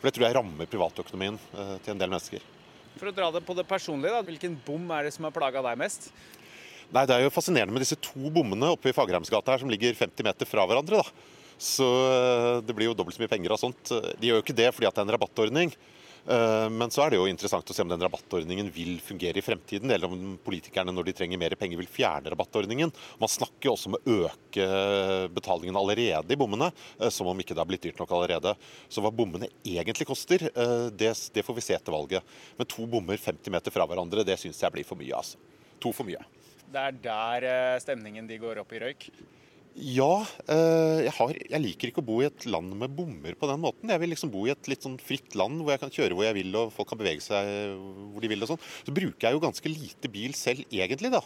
For 0.00 0.08
det 0.08 0.16
tror 0.16 0.26
jeg 0.26 0.36
rammer 0.38 0.68
privatøkonomien 0.70 1.36
til 1.84 1.92
en 1.92 2.00
del 2.00 2.08
mennesker. 2.08 2.44
For 2.96 3.10
å 3.10 3.14
dra 3.14 3.28
det 3.34 3.42
på 3.46 3.54
det 3.56 3.66
personlige, 3.68 4.12
da, 4.16 4.24
hvilken 4.24 4.56
bom 4.66 4.88
er 4.96 5.06
det 5.06 5.14
som 5.14 5.26
har 5.28 5.34
plaga 5.34 5.62
deg 5.64 5.78
mest? 5.80 6.08
Nei, 6.90 7.04
Det 7.06 7.14
er 7.14 7.22
jo 7.22 7.32
fascinerende 7.32 7.72
med 7.72 7.84
disse 7.84 7.98
to 8.02 8.32
bommene 8.34 8.72
oppe 8.74 8.90
i 8.90 8.96
Fagerheimsgata 8.96 9.54
her 9.54 9.62
som 9.62 9.70
ligger 9.70 9.94
50 9.94 10.26
meter 10.26 10.48
fra 10.48 10.64
hverandre. 10.66 11.04
da. 11.04 11.28
Så 11.60 11.86
eh, 11.86 12.60
det 12.64 12.74
blir 12.74 12.88
jo 12.88 12.96
dobbelt 12.96 13.14
så 13.14 13.22
mye 13.22 13.30
penger 13.30 13.54
av 13.54 13.60
sånt. 13.60 13.92
De 13.92 14.26
gjør 14.30 14.40
jo 14.40 14.44
ikke 14.46 14.56
det 14.56 14.70
fordi 14.72 14.88
det 14.88 14.96
er 14.96 15.04
en 15.04 15.14
rabattordning. 15.14 15.74
Eh, 16.26 16.68
men 16.70 16.90
så 16.92 17.04
er 17.04 17.12
det 17.12 17.20
jo 17.20 17.28
interessant 17.30 17.70
å 17.70 17.74
se 17.74 17.84
om 17.84 17.90
den 17.90 18.02
rabattordningen 18.02 18.68
vil 18.74 18.98
fungere 19.04 19.40
i 19.40 19.44
fremtiden, 19.44 19.90
eller 19.90 20.10
om 20.10 20.36
politikerne 20.44 20.92
når 20.94 21.08
de 21.08 21.14
trenger 21.20 21.40
mer 21.40 21.56
penger 21.60 21.80
vil 21.80 21.90
fjerne 21.90 22.32
rabattordningen. 22.32 22.92
Man 23.22 23.32
snakker 23.32 23.70
jo 23.70 23.74
også 23.76 23.90
om 23.90 23.98
å 23.98 24.16
øke 24.26 24.68
betalingen 25.34 25.78
allerede 25.80 26.34
i 26.34 26.40
bommene, 26.40 26.70
eh, 26.98 27.08
som 27.14 27.30
om 27.30 27.40
ikke 27.40 27.56
det 27.56 27.64
har 27.64 27.70
blitt 27.70 27.88
dyrt 27.88 28.02
nok 28.02 28.14
allerede. 28.16 28.54
Så 28.88 29.04
hva 29.04 29.12
bommene 29.14 29.50
egentlig 29.64 30.08
koster, 30.08 30.50
eh, 30.50 30.90
det, 30.90 31.14
får 31.46 31.56
vi 31.56 31.66
se 31.66 31.78
etter 31.78 31.94
valget. 31.94 32.36
Men 32.58 32.68
to 32.70 32.86
bommer 32.86 33.16
50 33.16 33.50
meter 33.50 33.74
fra 33.74 33.86
hverandre, 33.88 34.26
det 34.26 34.38
syns 34.40 34.60
jeg 34.60 34.72
blir 34.76 34.86
for 34.86 35.00
mye. 35.00 35.14
altså. 35.16 35.36
To 35.80 35.92
for 35.96 36.04
mye. 36.04 36.22
Det 36.70 36.80
er 36.80 36.98
der 37.02 37.80
stemningen 37.82 38.28
de 38.28 38.36
går 38.38 38.60
opp 38.62 38.72
i 38.76 38.78
røyk? 38.78 39.08
Ja, 39.80 40.26
eh, 40.52 41.06
jeg, 41.06 41.12
har, 41.16 41.30
jeg, 41.32 41.60
liker 41.64 41.88
ikke 41.88 42.02
å 42.02 42.04
bo 42.04 42.18
i 42.20 42.26
et 42.26 42.44
land 42.44 42.74
med 42.76 42.92
bommer 42.92 43.36
på 43.38 43.48
den 43.48 43.62
måten. 43.62 43.88
Jeg 43.88 44.02
vil 44.02 44.10
liksom 44.12 44.32
bo 44.32 44.42
i 44.44 44.52
et 44.52 44.68
litt 44.68 44.84
sånn 44.84 44.98
fritt 45.00 45.32
land 45.38 45.62
hvor 45.62 45.72
jeg 45.72 45.80
kan 45.80 45.94
kjøre 45.94 46.18
hvor 46.18 46.26
jeg 46.26 46.36
vil 46.36 46.58
og 46.60 46.74
folk 46.74 46.90
kan 46.90 47.00
bevege 47.00 47.24
seg 47.24 47.48
hvor 48.12 48.20
de 48.20 48.28
vil. 48.28 48.44
og 48.44 48.52
sånn. 48.52 48.60
Så 48.84 48.92
bruker 48.96 49.26
jeg 49.26 49.38
jo 49.38 49.42
ganske 49.46 49.72
lite 49.72 50.12
bil 50.12 50.36
selv 50.36 50.68
egentlig, 50.68 51.12
da. 51.14 51.22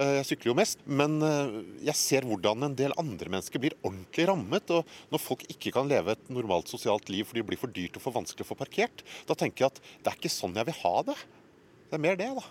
Eh, 0.00 0.14
jeg 0.22 0.28
sykler 0.30 0.52
jo 0.52 0.56
mest. 0.56 0.80
Men 0.88 1.20
eh, 1.26 1.60
jeg 1.90 2.00
ser 2.00 2.28
hvordan 2.30 2.70
en 2.70 2.80
del 2.80 2.96
andre 2.96 3.34
mennesker 3.36 3.60
blir 3.60 3.76
ordentlig 3.82 4.28
rammet. 4.32 4.72
Og 4.72 5.12
når 5.12 5.24
folk 5.26 5.44
ikke 5.52 5.74
kan 5.76 5.92
leve 5.92 6.16
et 6.16 6.32
normalt 6.32 6.72
sosialt 6.72 7.12
liv 7.12 7.28
fordi 7.28 7.44
det 7.44 7.50
blir 7.52 7.60
for 7.60 7.76
dyrt 7.76 8.00
og 8.00 8.06
for 8.06 8.16
vanskelig 8.16 8.46
å 8.46 8.52
få 8.54 8.60
parkert, 8.62 9.04
da 9.28 9.36
tenker 9.36 9.66
jeg 9.66 9.74
at 9.74 9.82
det 9.84 10.14
er 10.14 10.20
ikke 10.22 10.32
sånn 10.32 10.56
jeg 10.56 10.70
vil 10.70 10.80
ha 10.80 10.94
det. 11.10 11.18
Det 11.90 12.00
er 12.00 12.06
mer 12.08 12.20
det, 12.20 12.32
da. 12.40 12.46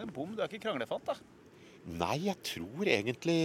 Men 0.00 0.16
bom, 0.16 0.32
du 0.32 0.40
er 0.40 0.48
ikke 0.48 0.70
kranglefant, 0.70 1.12
da? 1.12 1.35
Nei, 1.86 2.26
jeg 2.26 2.38
tror 2.42 2.88
egentlig 2.90 3.40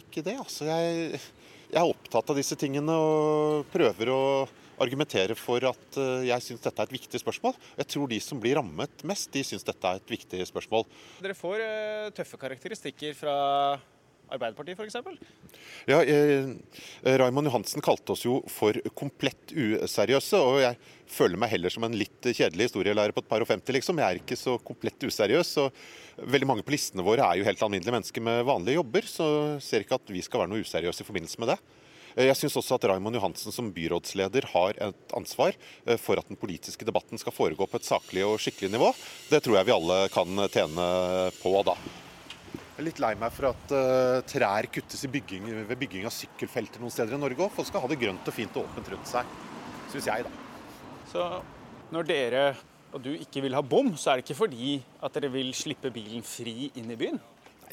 ikke 0.00 0.24
det. 0.24 0.38
Altså, 0.40 0.64
jeg, 0.70 1.20
jeg, 1.68 1.76
er 1.76 1.84
opptatt 1.84 2.30
av 2.32 2.38
disse 2.38 2.56
tingene 2.56 2.96
og 2.96 3.66
prøver 3.72 4.12
å 4.12 4.22
argumentere 4.80 5.36
for 5.38 5.62
at 5.68 5.98
eh, 6.00 6.26
jeg 6.30 6.42
syns 6.42 6.64
dette 6.64 6.82
er 6.82 6.88
et 6.88 6.96
viktig 6.96 7.20
spørsmål. 7.20 7.54
Jeg 7.78 7.90
tror 7.92 8.10
de 8.10 8.20
som 8.24 8.40
blir 8.42 8.56
rammet 8.58 9.04
mest, 9.06 9.28
de 9.34 9.44
syns 9.46 9.66
dette 9.66 9.90
er 9.90 10.00
et 10.00 10.14
viktig 10.16 10.40
spørsmål. 10.50 10.88
Dere 11.22 11.36
får 11.38 11.60
uh, 11.60 12.08
tøffe 12.16 12.40
karakteristikker 12.40 13.14
fra 13.18 13.36
Arbeiderpartiet 14.32 14.78
f.eks.? 14.78 14.96
Ja, 15.90 16.00
eh, 16.02 16.48
Raymond 17.02 17.50
Johansen 17.50 17.84
kalte 17.84 18.14
oss 18.14 18.24
jo 18.24 18.38
for 18.50 18.76
komplett 18.96 19.52
useriøse. 19.52 20.40
Og 20.40 20.60
jeg 20.62 20.78
føler 21.10 21.40
meg 21.40 21.52
heller 21.52 21.72
som 21.72 21.84
en 21.86 21.96
litt 21.98 22.30
kjedelig 22.30 22.70
historielærer 22.70 23.14
på 23.14 23.22
et 23.24 23.30
par 23.30 23.44
og 23.44 23.50
femti, 23.50 23.74
liksom. 23.76 24.00
Jeg 24.00 24.08
er 24.08 24.22
ikke 24.22 24.40
så 24.40 24.56
komplett 24.64 25.04
useriøs. 25.04 25.54
og 25.62 26.26
Veldig 26.34 26.50
mange 26.50 26.66
på 26.66 26.74
listene 26.74 27.04
våre 27.06 27.26
er 27.26 27.40
jo 27.40 27.48
helt 27.48 27.62
alminnelige 27.62 27.94
mennesker 27.94 28.24
med 28.24 28.44
vanlige 28.48 28.78
jobber, 28.78 29.08
så 29.10 29.26
ser 29.62 29.84
ikke 29.84 29.98
at 30.00 30.14
vi 30.14 30.22
skal 30.24 30.44
være 30.44 30.54
noe 30.54 30.64
useriøse 30.64 31.04
i 31.04 31.08
forbindelse 31.08 31.42
med 31.42 31.52
det. 31.54 31.58
Eh, 32.14 32.28
jeg 32.30 32.38
syns 32.38 32.58
også 32.60 32.78
at 32.78 32.88
Raymond 32.90 33.18
Johansen 33.18 33.54
som 33.54 33.72
byrådsleder 33.74 34.48
har 34.54 34.80
et 34.88 35.18
ansvar 35.18 35.52
eh, 35.52 35.98
for 36.00 36.20
at 36.20 36.30
den 36.30 36.40
politiske 36.40 36.86
debatten 36.86 37.20
skal 37.20 37.34
foregå 37.34 37.68
på 37.68 37.80
et 37.80 37.90
saklig 37.90 38.24
og 38.26 38.40
skikkelig 38.42 38.72
nivå. 38.76 38.94
Det 39.30 39.42
tror 39.44 39.60
jeg 39.60 39.68
vi 39.68 39.76
alle 39.76 40.00
kan 40.14 40.48
tjene 40.48 40.88
på 41.42 41.54
da. 41.66 41.76
Jeg 42.74 42.82
er 42.82 42.86
litt 42.88 42.98
lei 42.98 43.12
meg 43.14 43.30
for 43.30 43.52
at 43.52 43.72
uh, 43.72 44.20
trær 44.26 44.66
kuttes 44.74 45.04
bygging, 45.06 45.44
ved 45.68 45.78
bygging 45.78 46.08
av 46.08 46.14
sykkelfelter 46.14 46.82
noen 46.82 46.90
steder 46.90 47.14
i 47.14 47.20
Norge 47.22 47.44
òg. 47.46 47.52
Folk 47.54 47.68
skal 47.68 47.84
ha 47.84 47.90
det 47.92 48.00
grønt 48.00 48.26
og 48.26 48.34
fint 48.34 48.56
og 48.58 48.66
åpent 48.66 48.90
rundt 48.90 49.06
seg, 49.06 49.36
syns 49.92 50.08
jeg, 50.10 50.24
da. 50.26 50.72
Så 51.12 51.26
når 51.94 52.08
dere 52.08 52.42
og 52.94 53.02
du 53.02 53.12
ikke 53.14 53.44
vil 53.44 53.54
ha 53.54 53.62
bom, 53.62 53.92
så 53.98 54.10
er 54.10 54.18
det 54.18 54.26
ikke 54.26 54.40
fordi 54.44 54.74
at 55.02 55.14
dere 55.14 55.30
vil 55.34 55.54
slippe 55.54 55.90
bilen 55.94 56.26
fri 56.26 56.72
inn 56.78 56.90
i 56.90 56.98
byen? 56.98 57.22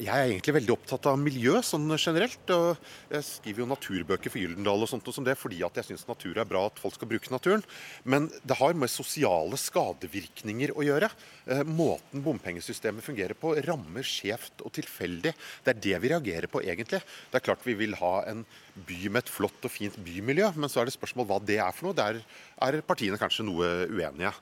Jeg 0.00 0.08
er 0.08 0.30
egentlig 0.30 0.54
veldig 0.56 0.72
opptatt 0.72 1.04
av 1.10 1.18
miljø 1.20 1.58
sånn 1.60 1.84
generelt. 1.98 2.48
og 2.54 2.78
Jeg 3.12 3.26
skriver 3.26 3.60
jo 3.60 3.68
naturbøker 3.68 4.32
for 4.32 4.40
Gyldendal 4.40 4.86
og 4.86 4.88
sånt 4.88 5.08
og 5.10 5.14
som 5.14 5.26
det, 5.26 5.34
fordi 5.36 5.58
at 5.66 5.76
jeg 5.76 5.90
syns 5.90 6.06
natur 6.08 6.38
er 6.40 6.48
bra 6.48 6.64
at 6.70 6.80
folk 6.80 6.96
skal 6.96 7.10
bruke 7.10 7.32
naturen. 7.32 7.64
Men 8.04 8.30
det 8.40 8.56
har 8.56 8.72
med 8.72 8.88
sosiale 8.88 9.58
skadevirkninger 9.60 10.72
å 10.72 10.86
gjøre. 10.86 11.10
Eh, 11.44 11.60
måten 11.68 12.24
bompengesystemet 12.24 13.04
fungerer 13.04 13.36
på, 13.36 13.52
rammer 13.66 14.06
skjevt 14.06 14.64
og 14.64 14.72
tilfeldig. 14.78 15.34
Det 15.64 15.74
er 15.74 15.82
det 15.88 16.00
vi 16.00 16.12
reagerer 16.14 16.48
på, 16.48 16.64
egentlig. 16.64 17.02
Det 17.28 17.40
er 17.40 17.44
klart 17.50 17.66
vi 17.68 17.76
vil 17.76 17.98
ha 18.00 18.14
en 18.32 18.46
by 18.88 19.02
med 19.10 19.26
et 19.26 19.34
flott 19.34 19.68
og 19.68 19.74
fint 19.74 19.98
bymiljø, 20.00 20.54
men 20.56 20.72
så 20.72 20.80
er 20.80 20.88
det 20.88 20.96
spørsmål 20.96 21.28
hva 21.28 21.42
det 21.44 21.60
er 21.60 21.76
for 21.76 21.90
noe. 21.90 21.98
Der 22.00 22.22
er 22.64 22.80
partiene 22.86 23.20
kanskje 23.20 23.44
noe 23.44 23.74
uenige. 23.92 24.32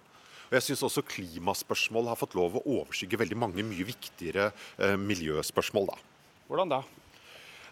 Og 0.50 0.56
jeg 0.58 0.66
syns 0.66 0.80
også 0.82 1.04
klimaspørsmål 1.06 2.08
har 2.10 2.18
fått 2.18 2.34
lov 2.34 2.56
å 2.58 2.64
overskygge 2.80 3.20
veldig 3.20 3.36
mange 3.38 3.62
mye 3.62 3.84
viktigere 3.86 4.48
eh, 4.82 4.96
miljøspørsmål. 4.98 5.92
da. 5.92 6.00
Hvordan 6.50 6.72
da? 6.72 6.80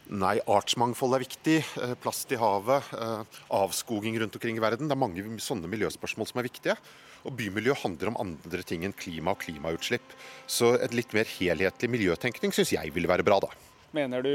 Nei, 0.09 0.37
artsmangfold 0.47 1.17
er 1.17 1.25
viktig. 1.25 1.57
Eh, 1.83 1.97
plast 1.99 2.31
i 2.31 2.39
havet. 2.39 2.93
Eh, 2.95 3.41
avskoging 3.59 4.21
rundt 4.23 4.39
omkring 4.39 4.61
i 4.61 4.63
verden. 4.63 4.87
Det 4.87 4.95
er 4.95 5.03
mange 5.03 5.43
sånne 5.43 5.67
miljøspørsmål 5.75 6.31
som 6.31 6.39
er 6.39 6.47
viktige. 6.47 6.79
Og 7.27 7.35
bymiljø 7.35 7.75
handler 7.83 8.13
om 8.13 8.21
andre 8.23 8.63
ting 8.63 8.87
enn 8.87 8.95
klima 8.95 9.35
og 9.35 9.43
klimautslipp. 9.43 10.15
Så 10.47 10.77
et 10.79 10.95
litt 10.95 11.11
mer 11.19 11.27
helhetlig 11.35 11.91
miljøtenkning 11.91 12.55
syns 12.55 12.77
jeg 12.77 12.95
ville 12.95 13.11
være 13.11 13.27
bra, 13.27 13.41
da. 13.43 13.51
Mener 13.99 14.23
du 14.23 14.33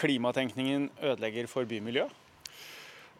klimatenkningen 0.00 0.88
ødelegger 0.96 1.52
for 1.52 1.68
bymiljøet? 1.68 2.21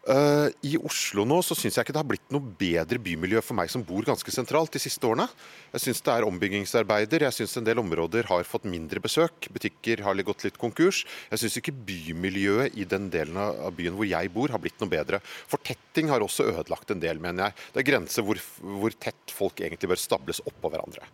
Uh, 0.03 0.49
I 0.67 0.75
Oslo 0.83 1.23
nå 1.23 1.37
så 1.47 1.55
syns 1.55 1.77
jeg 1.77 1.85
ikke 1.85 1.93
det 1.95 2.01
har 2.01 2.07
blitt 2.09 2.33
noe 2.35 2.43
bedre 2.59 2.99
bymiljø 2.99 3.39
for 3.39 3.55
meg 3.55 3.69
som 3.71 3.85
bor 3.87 4.03
ganske 4.03 4.33
sentralt 4.35 4.73
de 4.75 4.81
siste 4.83 5.07
årene. 5.07 5.29
Jeg 5.71 5.85
syns 5.85 6.03
det 6.03 6.11
er 6.11 6.27
ombyggingsarbeider, 6.27 7.23
jeg 7.23 7.37
syns 7.37 7.55
en 7.61 7.69
del 7.69 7.79
områder 7.79 8.27
har 8.27 8.43
fått 8.47 8.67
mindre 8.67 8.99
besøk. 9.03 9.47
Butikker 9.55 10.03
har 10.03 10.19
gått 10.27 10.43
litt 10.43 10.59
konkurs. 10.59 11.05
Jeg 11.31 11.43
syns 11.45 11.55
ikke 11.61 11.75
bymiljøet 11.87 12.75
i 12.75 12.87
den 12.89 13.07
delen 13.13 13.39
av 13.39 13.71
byen 13.77 13.95
hvor 13.95 14.09
jeg 14.09 14.33
bor 14.35 14.51
har 14.51 14.59
blitt 14.63 14.83
noe 14.83 14.91
bedre. 14.91 15.21
Fortetting 15.23 16.11
har 16.11 16.25
også 16.25 16.49
ødelagt 16.51 16.91
en 16.91 17.03
del, 17.03 17.23
mener 17.23 17.47
jeg. 17.47 17.63
Det 17.71 17.83
er 17.83 17.89
grenser 17.93 18.27
hvor, 18.27 18.43
hvor 18.59 18.99
tett 18.99 19.31
folk 19.31 19.63
egentlig 19.63 19.93
bør 19.93 20.03
stables 20.03 20.43
oppå 20.43 20.73
hverandre 20.73 21.07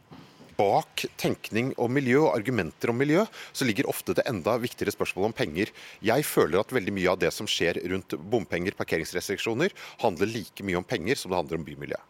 bak 0.60 1.06
tenkning 1.20 1.72
om 1.80 1.94
miljø 1.96 2.26
og 2.26 2.34
argumenter 2.36 2.92
om 2.92 3.00
miljø, 3.00 3.24
så 3.56 3.68
ligger 3.68 3.90
ofte 3.90 4.16
det 4.18 4.26
enda 4.30 4.58
viktigere 4.60 4.94
spørsmålet 4.94 5.32
om 5.32 5.38
penger. 5.38 5.72
Jeg 6.06 6.28
føler 6.28 6.62
at 6.62 6.74
veldig 6.76 6.96
mye 6.96 7.14
av 7.14 7.20
det 7.22 7.32
som 7.36 7.48
skjer 7.50 7.80
rundt 7.94 8.18
bompenger, 8.20 8.76
parkeringsrestriksjoner, 8.80 9.76
handler 10.04 10.34
like 10.34 10.66
mye 10.68 10.80
om 10.82 10.88
penger 10.88 11.20
som 11.20 11.32
det 11.32 11.40
handler 11.40 11.62
om 11.62 11.68
bymiljø. 11.68 12.02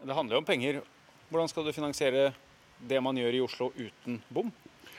Det 0.00 0.16
handler 0.16 0.38
jo 0.38 0.42
om 0.42 0.48
penger. 0.48 0.82
Hvordan 1.30 1.50
skal 1.52 1.66
du 1.66 1.74
finansiere 1.76 2.30
det 2.90 3.00
man 3.04 3.18
gjør 3.20 3.36
i 3.36 3.42
Oslo 3.44 3.70
uten 3.76 4.18
bom? 4.32 4.50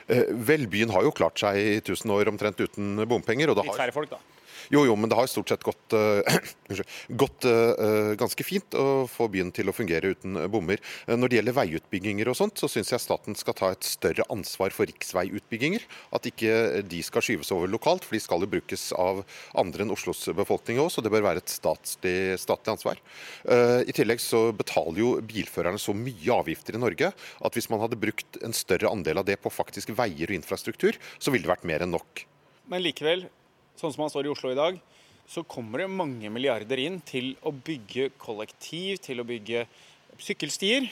Eh, 0.06 0.30
vel, 0.48 0.66
byen 0.70 0.92
har 0.94 1.04
jo 1.06 1.14
klart 1.14 1.38
seg 1.42 1.58
i 1.58 1.74
1000 1.80 2.14
år 2.14 2.30
omtrent 2.32 2.60
uten 2.62 3.04
bompenger. 3.08 3.52
Litt 3.54 3.76
færre 3.76 3.94
folk, 3.94 4.10
da? 4.10 4.20
Jo, 4.70 4.84
jo, 4.86 4.96
men 4.96 5.10
det 5.10 5.18
har 5.18 5.28
stort 5.30 5.50
sett 5.50 5.64
gått, 5.66 5.94
uh, 5.96 6.82
gått 7.08 7.46
uh, 7.48 8.12
ganske 8.18 8.46
fint 8.46 8.76
å 8.78 9.04
få 9.10 9.28
byen 9.32 9.52
til 9.54 9.70
å 9.70 9.74
fungere 9.76 10.12
uten 10.14 10.38
bommer. 10.52 10.82
Uh, 11.08 11.16
når 11.16 11.32
det 11.32 11.38
gjelder 11.40 11.56
veiutbygginger 11.58 12.30
og 12.30 12.38
sånt, 12.38 12.60
så 12.60 12.70
syns 12.70 12.92
jeg 12.94 13.02
staten 13.02 13.38
skal 13.38 13.56
ta 13.58 13.72
et 13.74 13.86
større 13.86 14.26
ansvar 14.32 14.74
for 14.74 14.88
riksveiutbygginger. 14.90 15.86
At 16.14 16.28
ikke 16.28 16.82
de 16.86 17.02
skal 17.06 17.24
skyves 17.24 17.52
over 17.54 17.70
lokalt, 17.70 18.06
for 18.06 18.18
de 18.18 18.22
skal 18.22 18.44
jo 18.44 18.52
brukes 18.52 18.90
av 18.98 19.24
andre 19.58 19.86
enn 19.86 19.94
Oslos 19.94 20.24
befolkning 20.36 20.80
òg, 20.82 20.92
så 20.92 21.04
det 21.04 21.12
bør 21.12 21.26
være 21.26 21.42
et 21.42 21.52
statlig, 21.52 22.16
statlig 22.40 22.72
ansvar. 22.74 23.00
I 23.42 23.94
tillegg 23.94 24.20
så 24.22 24.44
betaler 24.56 25.00
jo 25.02 25.10
bilførerne 25.26 25.80
så 25.80 25.94
mye 25.96 26.34
avgifter 26.34 26.76
i 26.76 26.80
Norge 26.82 27.10
at 27.12 27.56
hvis 27.56 27.68
man 27.72 27.82
hadde 27.82 28.00
brukt 28.00 28.38
en 28.44 28.54
større 28.56 28.90
andel 28.90 29.20
av 29.22 29.28
det 29.28 29.38
på 29.42 29.52
faktisk 29.52 29.92
veier 29.98 30.30
og 30.30 30.38
infrastruktur, 30.38 30.98
så 31.18 31.32
ville 31.32 31.46
det 31.46 31.52
vært 31.52 31.68
mer 31.68 31.84
enn 31.84 31.94
nok. 31.94 32.24
Men 32.70 32.84
likevel, 32.84 33.26
sånn 33.80 33.94
som 33.94 34.04
man 34.04 34.12
står 34.12 34.28
i 34.28 34.32
Oslo 34.32 34.52
i 34.52 34.58
dag, 34.58 34.78
så 35.28 35.44
kommer 35.48 35.84
det 35.84 35.92
mange 35.92 36.30
milliarder 36.32 36.80
inn 36.82 36.98
til 37.06 37.32
å 37.46 37.52
bygge 37.54 38.10
kollektiv, 38.20 38.98
til 39.04 39.22
å 39.22 39.26
bygge 39.26 39.64
sykkelstier. 40.20 40.88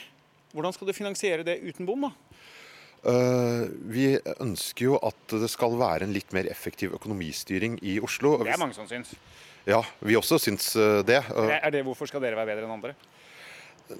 Hvordan 0.55 0.75
skal 0.75 0.89
du 0.89 0.95
finansiere 0.95 1.45
det 1.47 1.59
uten 1.63 1.87
bom, 1.87 2.07
da? 2.07 2.13
Uh, 3.01 3.65
vi 3.89 4.11
ønsker 4.37 4.91
jo 4.91 4.97
at 5.01 5.33
det 5.41 5.49
skal 5.49 5.73
være 5.79 6.05
en 6.05 6.13
litt 6.13 6.33
mer 6.37 6.49
effektiv 6.51 6.93
økonomistyring 6.97 7.79
i 7.81 7.97
Oslo. 8.03 8.35
Det 8.43 8.53
er 8.53 8.61
mange 8.61 8.77
som 8.77 8.89
syns. 8.89 9.15
Ja, 9.65 9.81
vi 10.01 10.17
også 10.17 10.39
syns 10.41 10.71
eh, 10.73 11.03
det. 11.05 11.19
Er 11.37 11.69
det 11.73 11.83
Hvorfor 11.85 12.09
skal 12.09 12.23
dere 12.23 12.33
være 12.39 12.49
bedre 12.49 12.65
enn 12.65 12.73
andre? 12.73 12.95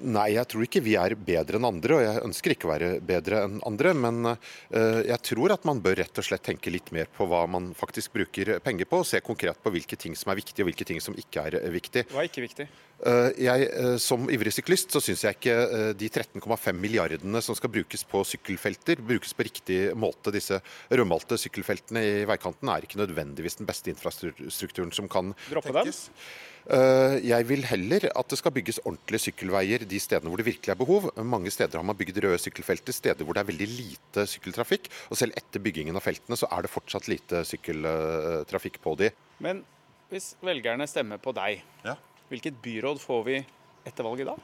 Nei, 0.00 0.32
jeg 0.36 0.48
tror 0.50 0.64
ikke 0.66 0.82
vi 0.84 0.94
er 0.98 1.14
bedre 1.18 1.58
enn 1.58 1.66
andre, 1.68 1.96
og 1.96 2.02
jeg 2.04 2.22
ønsker 2.26 2.54
ikke 2.54 2.68
å 2.68 2.72
være 2.72 2.90
bedre 3.04 3.42
enn 3.46 3.58
andre. 3.68 3.92
Men 3.96 4.28
uh, 4.32 5.00
jeg 5.06 5.18
tror 5.28 5.54
at 5.56 5.66
man 5.68 5.82
bør 5.84 5.98
rett 6.02 6.20
og 6.20 6.26
slett 6.26 6.44
tenke 6.46 6.72
litt 6.72 6.92
mer 6.94 7.10
på 7.12 7.26
hva 7.30 7.44
man 7.50 7.70
faktisk 7.78 8.14
bruker 8.16 8.54
penger 8.64 8.88
på, 8.90 9.02
og 9.02 9.08
se 9.08 9.22
konkret 9.24 9.60
på 9.62 9.72
hvilke 9.74 9.98
ting 10.00 10.16
som 10.18 10.32
er 10.32 10.40
viktige 10.40 10.64
og 10.64 10.70
hvilke 10.70 10.86
ting 10.88 11.02
som 11.04 11.16
ikke 11.18 11.46
er 11.48 11.58
viktig. 11.74 12.06
Hva 12.12 12.24
er 12.24 12.30
ikke 12.30 12.46
viktig? 12.46 12.68
Uh, 13.02 13.32
jeg, 13.40 13.66
som 14.02 14.28
ivrig 14.30 14.54
syklist 14.54 14.94
så 14.94 15.02
syns 15.02 15.24
jeg 15.26 15.38
ikke 15.38 15.56
de 15.98 16.08
13,5 16.08 16.78
milliardene 16.78 17.42
som 17.42 17.58
skal 17.58 17.72
brukes 17.74 18.06
på 18.08 18.22
sykkelfelter, 18.34 19.02
brukes 19.02 19.34
på 19.34 19.48
riktig 19.48 19.82
måte. 19.98 20.34
Disse 20.34 20.60
rødmalte 20.92 21.40
sykkelfeltene 21.40 22.06
i 22.06 22.14
veikanten 22.30 22.70
er 22.70 22.86
ikke 22.86 23.02
nødvendigvis 23.02 23.58
den 23.60 23.68
beste 23.68 23.90
infrastrukturen 23.92 24.94
som 24.94 25.10
kan 25.10 25.34
Droppe 25.50 25.74
tenkes. 25.74 26.06
Dem? 26.08 26.50
Eh, 26.70 27.16
jeg 27.26 27.46
vil 27.48 27.64
heller 27.66 28.06
at 28.12 28.28
det 28.30 28.38
skal 28.38 28.54
bygges 28.54 28.78
ordentlige 28.84 29.24
sykkelveier 29.26 29.82
de 29.88 29.98
stedene 30.02 30.30
hvor 30.30 30.38
det 30.38 30.46
virkelig 30.46 30.74
er 30.74 30.78
behov. 30.78 31.08
Mange 31.18 31.50
steder 31.50 31.80
har 31.80 31.86
man 31.86 31.98
bygd 31.98 32.20
røde 32.22 32.38
sykkelfelter, 32.38 32.94
steder 32.94 33.26
hvor 33.26 33.34
det 33.34 33.42
er 33.42 33.50
veldig 33.50 33.68
lite 33.72 34.26
sykkeltrafikk. 34.30 34.86
Og 35.10 35.18
selv 35.18 35.34
etter 35.38 35.62
byggingen 35.64 35.98
av 35.98 36.06
feltene 36.06 36.38
så 36.38 36.50
er 36.54 36.62
det 36.62 36.72
fortsatt 36.72 37.10
lite 37.10 37.42
sykkeltrafikk 37.48 38.78
på 38.84 38.94
de. 39.00 39.10
Men 39.42 39.64
hvis 40.12 40.34
velgerne 40.44 40.86
stemmer 40.90 41.18
på 41.22 41.34
deg, 41.34 41.64
ja. 41.86 41.96
hvilket 42.30 42.62
byråd 42.62 43.02
får 43.02 43.26
vi 43.26 43.42
etter 43.88 44.06
valget 44.06 44.30
da? 44.30 44.38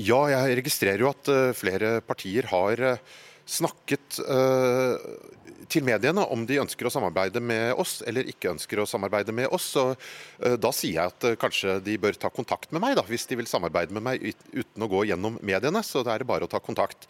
Ja, 0.00 0.24
jeg 0.32 0.56
registrerer 0.62 1.04
jo 1.04 1.10
at 1.12 1.28
eh, 1.30 1.52
flere 1.56 1.98
partier 2.04 2.48
har 2.50 2.80
eh, 2.80 3.02
snakket 3.48 4.20
uh, 4.28 4.96
til 5.72 5.84
mediene 5.86 6.24
om 6.34 6.44
de 6.46 6.58
ønsker 6.60 6.86
å 6.86 6.92
samarbeide 6.92 7.40
med 7.42 7.72
oss 7.80 8.00
eller 8.06 8.28
ikke 8.28 8.50
ønsker 8.52 8.82
å 8.82 8.88
samarbeide 8.88 9.34
med 9.34 9.50
oss. 9.54 9.70
Og, 9.80 9.94
uh, 10.44 10.56
Da 10.60 10.72
sier 10.74 10.98
jeg 10.98 11.12
at 11.12 11.28
uh, 11.28 11.36
kanskje 11.40 11.78
de 11.84 11.96
bør 12.00 12.18
ta 12.18 12.30
kontakt 12.32 12.72
med 12.72 12.82
meg, 12.84 12.96
da, 12.98 13.04
hvis 13.08 13.26
de 13.30 13.38
vil 13.40 13.50
samarbeide 13.50 13.94
med 13.96 14.04
meg 14.04 14.26
uten 14.52 14.84
å 14.84 14.90
gå 14.90 15.04
gjennom 15.10 15.38
mediene. 15.42 15.82
Så 15.86 16.04
det 16.06 16.14
er 16.14 16.26
bare 16.28 16.46
å 16.46 16.50
ta 16.50 16.60
kontakt. 16.62 17.08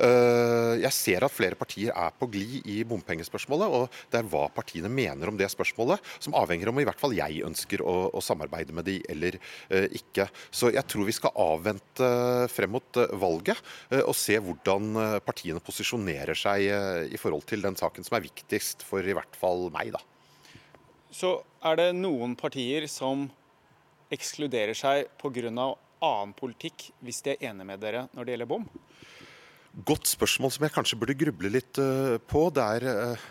Jeg 0.00 0.94
ser 0.94 1.24
at 1.26 1.34
flere 1.34 1.56
partier 1.58 1.90
er 1.98 2.12
på 2.14 2.28
glid 2.30 2.66
i 2.70 2.76
bompengespørsmålet, 2.86 3.72
og 3.74 3.96
det 4.12 4.20
er 4.20 4.28
hva 4.30 4.44
partiene 4.54 4.88
mener 4.92 5.28
om 5.28 5.38
det 5.38 5.48
spørsmålet, 5.50 5.98
som 6.22 6.36
avhenger 6.38 6.70
om 6.70 6.78
i 6.78 6.84
hvert 6.86 7.00
fall 7.00 7.16
jeg 7.16 7.42
ønsker 7.46 7.82
å, 7.82 7.96
å 8.14 8.22
samarbeide 8.22 8.76
med 8.76 8.86
de 8.86 9.00
eller 9.10 9.36
ikke. 9.98 10.28
Så 10.54 10.70
jeg 10.70 10.86
tror 10.88 11.08
vi 11.08 11.16
skal 11.16 11.34
avvente 11.42 12.10
frem 12.54 12.70
mot 12.76 13.00
valget 13.18 13.58
og 14.04 14.14
se 14.16 14.38
hvordan 14.38 14.94
partiene 15.26 15.62
posisjonerer 15.70 16.38
seg 16.38 16.66
eh, 16.66 17.04
i 17.14 17.20
forhold 17.20 17.46
til 17.48 17.62
den 17.64 17.78
saken 17.78 18.06
som 18.06 18.18
er 18.18 18.26
viktigst 18.26 18.82
for 18.86 19.06
i 19.06 19.14
hvert 19.16 19.38
fall 19.38 19.68
meg, 19.74 19.94
da. 19.94 20.02
Så 21.10 21.38
er 21.66 21.78
det 21.78 21.88
noen 21.98 22.36
partier 22.38 22.86
som 22.90 23.28
ekskluderer 24.10 24.74
seg 24.74 25.08
pga. 25.18 25.74
annen 26.00 26.32
politikk, 26.32 26.90
hvis 27.04 27.22
de 27.22 27.34
er 27.34 27.50
enige 27.50 27.66
med 27.66 27.80
dere 27.80 28.08
når 28.14 28.24
det 28.24 28.32
gjelder 28.32 28.50
bom? 28.50 28.68
Godt 29.86 30.08
spørsmål 30.10 30.50
som 30.50 30.64
jeg 30.64 30.74
kanskje 30.74 30.98
burde 30.98 31.18
gruble 31.18 31.50
litt 31.52 31.78
eh, 31.78 32.18
på. 32.18 32.48
Det 32.50 32.62
er 32.62 32.86
eh, 32.90 33.26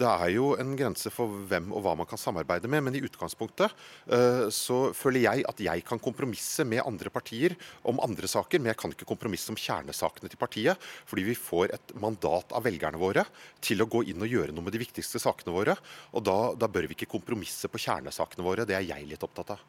det 0.00 0.08
er 0.08 0.32
jo 0.32 0.52
en 0.60 0.72
grense 0.78 1.10
for 1.12 1.42
hvem 1.50 1.70
og 1.76 1.84
hva 1.84 1.92
man 1.98 2.08
kan 2.08 2.20
samarbeide 2.20 2.68
med, 2.70 2.82
men 2.86 2.96
i 2.96 3.02
utgangspunktet 3.04 3.72
uh, 4.10 4.46
så 4.54 4.78
føler 4.96 5.24
jeg 5.26 5.44
at 5.48 5.60
jeg 5.62 5.84
kan 5.86 6.00
kompromisse 6.02 6.64
med 6.68 6.82
andre 6.86 7.12
partier 7.12 7.56
om 7.88 8.00
andre 8.04 8.30
saker, 8.30 8.60
men 8.60 8.72
jeg 8.72 8.80
kan 8.80 8.94
ikke 8.94 9.08
kompromisse 9.08 9.52
om 9.52 9.58
kjernesakene 9.60 10.30
til 10.32 10.40
partiet, 10.40 10.88
fordi 11.08 11.26
vi 11.28 11.36
får 11.38 11.74
et 11.76 11.94
mandat 12.00 12.54
av 12.56 12.64
velgerne 12.66 13.00
våre 13.00 13.26
til 13.64 13.84
å 13.84 13.88
gå 13.90 14.04
inn 14.10 14.24
og 14.24 14.32
gjøre 14.32 14.56
noe 14.56 14.66
med 14.66 14.76
de 14.76 14.82
viktigste 14.82 15.20
sakene 15.22 15.54
våre. 15.54 15.76
Og 16.16 16.24
da, 16.26 16.38
da 16.56 16.70
bør 16.70 16.88
vi 16.88 16.96
ikke 16.96 17.10
kompromisse 17.18 17.68
på 17.70 17.80
kjernesakene 17.82 18.46
våre. 18.46 18.66
Det 18.68 18.78
er 18.78 18.88
jeg 18.88 19.08
litt 19.10 19.26
opptatt 19.26 19.54
av. 19.56 19.62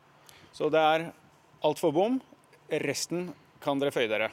Så 0.56 0.72
det 0.72 0.82
er 0.82 1.08
alt 1.68 1.82
for 1.82 1.96
bom. 1.96 2.20
Resten 2.84 3.30
kan 3.64 3.82
dere 3.82 3.94
føye 3.94 4.10
dere? 4.12 4.32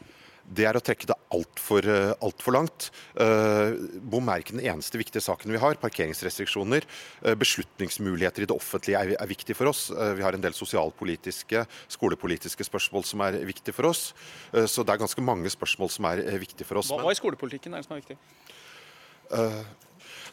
Det 0.49 0.65
er 0.69 0.79
å 0.79 0.83
trekke 0.85 1.09
det 1.11 1.17
altfor 1.35 1.87
eh, 1.89 2.13
alt 2.25 2.45
for 2.45 2.57
langt. 2.57 2.89
Uh, 3.19 3.77
bom 4.01 4.29
er 4.33 4.43
ikke 4.43 4.57
den 4.57 4.65
eneste 4.65 5.01
viktige 5.01 5.23
saken 5.25 5.53
vi 5.53 5.61
har. 5.61 5.77
Parkeringsrestriksjoner, 5.83 6.87
uh, 7.27 7.35
beslutningsmuligheter 7.39 8.45
i 8.45 8.49
det 8.49 8.57
offentlige 8.57 9.03
er, 9.03 9.15
er 9.21 9.31
viktig 9.31 9.57
for 9.59 9.71
oss. 9.71 9.89
Uh, 9.93 10.15
vi 10.19 10.25
har 10.25 10.37
en 10.37 10.45
del 10.45 10.57
sosialpolitiske, 10.57 11.65
skolepolitiske 11.93 12.69
spørsmål 12.69 13.05
som 13.09 13.25
er 13.27 13.41
viktige 13.49 13.77
for 13.77 13.91
oss. 13.91 14.13
så 14.71 14.83
det 14.85 14.95
er 14.95 15.01
ganske 15.01 15.23
mange 15.25 15.51
spørsmål 15.53 15.91
som 15.93 16.07
er 16.09 16.23
viktige 16.41 16.67
for 16.69 16.81
oss. 16.81 16.93
Hva, 16.93 17.03
hva 17.05 17.13
i 17.13 17.19
skolepolitikken 17.19 17.75
er 17.75 17.83
det 17.83 17.89
som 17.89 17.97
er 17.97 18.03
viktig? 18.03 18.19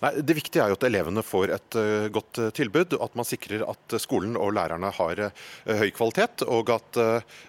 Nei, 0.03 0.11
Det 0.21 0.37
viktige 0.37 0.63
er 0.63 0.71
jo 0.73 0.77
at 0.79 0.87
elevene 0.87 1.23
får 1.25 1.53
et 1.55 1.79
uh, 1.79 2.07
godt 2.13 2.41
uh, 2.41 2.49
tilbud, 2.55 2.97
at 3.01 3.17
man 3.17 3.27
sikrer 3.27 3.65
at 3.67 3.97
skolen 4.01 4.37
og 4.39 4.53
lærerne 4.55 4.91
har 4.95 5.21
høy 5.65 5.89
kvalitet, 5.95 6.43
og 6.47 6.69
at 6.73 6.97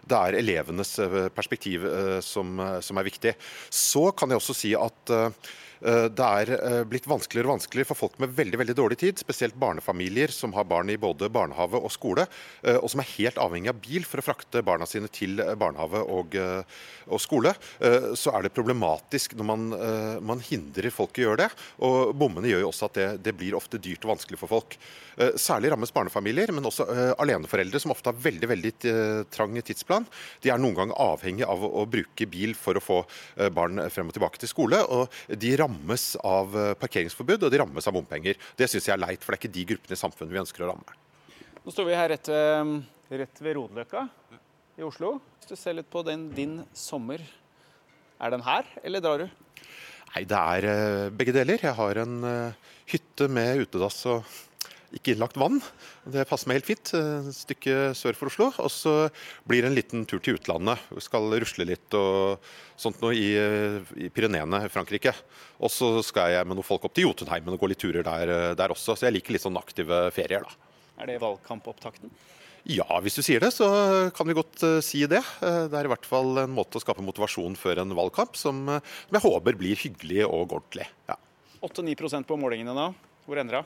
det 0.07 0.16
er 0.16 0.36
elevenes 0.38 0.94
perspektiv 1.34 1.84
som, 2.24 2.59
som, 2.82 2.99
er 2.99 3.07
viktig. 3.07 3.32
Så 3.70 4.09
kan 4.16 4.32
jeg 4.32 4.40
også 4.40 4.57
si 4.57 4.72
at 4.78 5.12
Eh, 5.16 5.55
det 5.81 6.27
er 6.27 6.53
eh, 6.57 6.83
blitt 6.89 7.07
vanskeligere 7.09 7.51
og 7.51 7.57
vanskeligere 7.57 7.91
for 7.91 8.01
folk 8.01 8.16
med 8.22 8.33
veldig 8.37 8.61
veldig 8.62 8.77
dårlig 8.79 8.99
tid, 9.03 9.20
spesielt 9.20 9.57
barnefamilier 9.61 10.33
som 10.33 10.55
har 10.57 10.68
barn 10.68 10.91
i 10.93 10.99
både 11.01 11.29
barnehave 11.33 11.81
og 11.81 11.93
skole, 11.93 12.27
eh, 12.62 12.79
og 12.79 12.89
som 12.93 13.03
er 13.03 13.11
helt 13.16 13.41
avhengig 13.43 13.72
av 13.72 13.81
bil 13.83 14.07
for 14.09 14.22
å 14.22 14.27
frakte 14.27 14.64
barna 14.66 14.89
sine 14.89 15.11
til 15.12 15.41
barnehave 15.61 16.01
og, 16.01 16.37
og 17.07 17.20
skole. 17.20 17.53
Så 18.16 18.33
er 18.35 18.45
det 18.45 18.55
problematisk 18.55 19.35
når 19.37 19.47
man, 19.49 19.64
man, 20.27 20.41
hindrer 20.43 20.93
folk 20.95 21.18
i 21.18 21.24
å 21.24 21.29
gjøre 21.31 21.45
det. 21.45 21.49
Og 21.87 22.14
bommene 22.18 22.49
gjør 22.51 22.64
jo 22.64 22.70
også 22.70 22.89
at 22.89 22.99
det, 22.99 23.07
det 23.27 23.35
blir 23.39 23.57
ofte 23.59 23.81
dyrt 23.83 24.05
og 24.07 24.14
vanskelig 24.14 24.41
for 24.41 24.53
folk. 24.53 24.77
Særlig 25.41 25.70
rammes 25.72 25.93
barnefamilier, 25.95 26.53
men 26.55 26.68
også 26.68 26.87
aleneforeldre 27.22 27.81
som 27.83 27.95
ofte 27.95 28.12
har 28.12 28.20
veldig 28.27 28.51
veldig 28.51 28.72
trang 29.33 29.57
tidsplan. 29.61 30.07
De 30.45 30.53
er 30.53 30.61
noen 30.61 30.77
ganger 30.79 31.01
avhengig 31.07 31.47
av 31.49 31.64
å 31.66 31.87
bruke 31.91 32.29
bil 32.31 32.57
for 32.59 32.79
å 32.79 32.85
få 32.85 33.01
barn 33.57 33.81
frem 33.93 34.11
og 34.11 34.16
tilbake 34.16 34.43
til 34.43 34.53
skole. 34.53 34.83
og 34.87 35.37
de 35.41 35.57
rammes 35.67 36.09
av 36.25 36.55
parkeringsforbud 36.81 37.45
og 37.45 37.53
de 37.53 37.61
rammes 37.61 37.91
av 37.91 37.97
bompenger. 37.99 38.39
Det 38.57 38.71
syns 38.71 38.89
jeg 38.89 38.95
er 38.97 39.03
leit, 39.03 39.21
for 39.23 39.35
det 39.35 39.41
er 39.41 39.43
ikke 39.45 39.57
de 39.59 39.67
gruppene 39.75 39.99
i 39.99 40.01
samfunnet 40.01 40.33
vi 40.33 40.43
ønsker 40.43 40.64
å 40.64 40.71
ramme. 40.73 40.97
Nå 41.67 41.75
står 41.75 41.89
vi 41.91 41.99
her 41.99 42.12
rett 42.14 42.31
ved, 42.31 42.77
rett 43.23 43.43
ved 43.43 43.59
Rodeløkka 43.59 44.07
i 44.79 44.87
Oslo. 44.87 45.17
Hvis 45.41 45.51
du 45.51 45.59
ser 45.59 45.77
litt 45.79 45.91
på 45.91 46.05
den, 46.07 46.29
din 46.37 46.61
sommer, 46.77 47.23
er 48.17 48.33
den 48.33 48.47
her, 48.47 48.69
eller 48.87 49.03
drar 49.05 49.25
du? 49.25 49.29
Nei, 50.14 50.23
det 50.25 50.39
er 50.39 51.11
begge 51.12 51.35
deler. 51.35 51.61
Jeg 51.61 51.77
har 51.77 52.03
en 52.07 52.14
hytte 52.89 53.27
med 53.29 53.67
utedass 53.67 53.99
og 54.09 54.23
ikke 54.97 55.14
innlagt 55.14 55.38
vann. 55.40 55.61
Det 56.09 56.24
passer 56.28 56.49
meg 56.51 56.61
helt 56.61 56.68
fint. 56.70 56.92
Et 56.97 57.36
stykke 57.36 57.94
sør 57.99 58.18
for 58.18 58.30
Oslo. 58.32 58.51
Og 58.62 58.70
så 58.72 58.94
blir 59.49 59.64
det 59.64 59.70
en 59.70 59.76
liten 59.76 60.07
tur 60.09 60.22
til 60.24 60.38
utlandet. 60.40 60.82
Vi 60.94 61.05
skal 61.05 61.28
rusle 61.36 61.68
litt 61.68 61.97
og 61.99 62.42
sånt 62.80 63.03
noe 63.05 63.16
i, 63.16 63.30
i 64.07 64.11
Pyreneene 64.12 64.64
Frankrike. 64.72 65.14
Og 65.61 65.72
så 65.72 65.90
skal 66.07 66.34
jeg 66.34 66.49
med 66.49 66.59
noen 66.59 66.66
folk 66.66 66.86
opp 66.88 66.97
til 66.97 67.09
Jotunheimen 67.09 67.57
og 67.57 67.61
gå 67.62 67.70
litt 67.72 67.82
turer 67.84 68.07
der, 68.07 68.57
der 68.59 68.74
også. 68.74 68.97
Så 68.97 69.09
jeg 69.09 69.18
liker 69.18 69.36
litt 69.36 69.44
sånn 69.44 69.61
aktive 69.61 70.07
ferier, 70.16 70.47
da. 70.47 70.72
Er 70.97 71.12
det 71.12 71.20
valgkampopptakten? 71.20 72.12
Ja, 72.66 72.86
hvis 72.99 73.14
du 73.14 73.22
sier 73.22 73.38
det, 73.44 73.53
så 73.55 73.66
kan 74.16 74.26
vi 74.26 74.34
godt 74.34 74.59
uh, 74.66 74.80
si 74.82 75.05
det. 75.07 75.20
Uh, 75.38 75.68
det 75.70 75.78
er 75.78 75.86
i 75.86 75.92
hvert 75.92 76.09
fall 76.09 76.40
en 76.42 76.55
måte 76.57 76.80
å 76.80 76.82
skape 76.82 77.05
motivasjon 77.05 77.55
før 77.59 77.84
en 77.84 77.94
valgkamp 77.94 78.34
som, 78.38 78.64
uh, 78.66 78.80
som 79.07 79.18
jeg 79.18 79.22
håper 79.22 79.59
blir 79.61 79.78
hyggelig 79.78 80.24
og 80.26 80.57
ordentlig. 80.57 80.88
Ja. 81.07 81.14
8-9% 81.62 82.26
på 82.26 82.38
målingene 82.40 82.74
nå. 82.74 82.88
Hvor 83.26 83.38
ender 83.38 83.61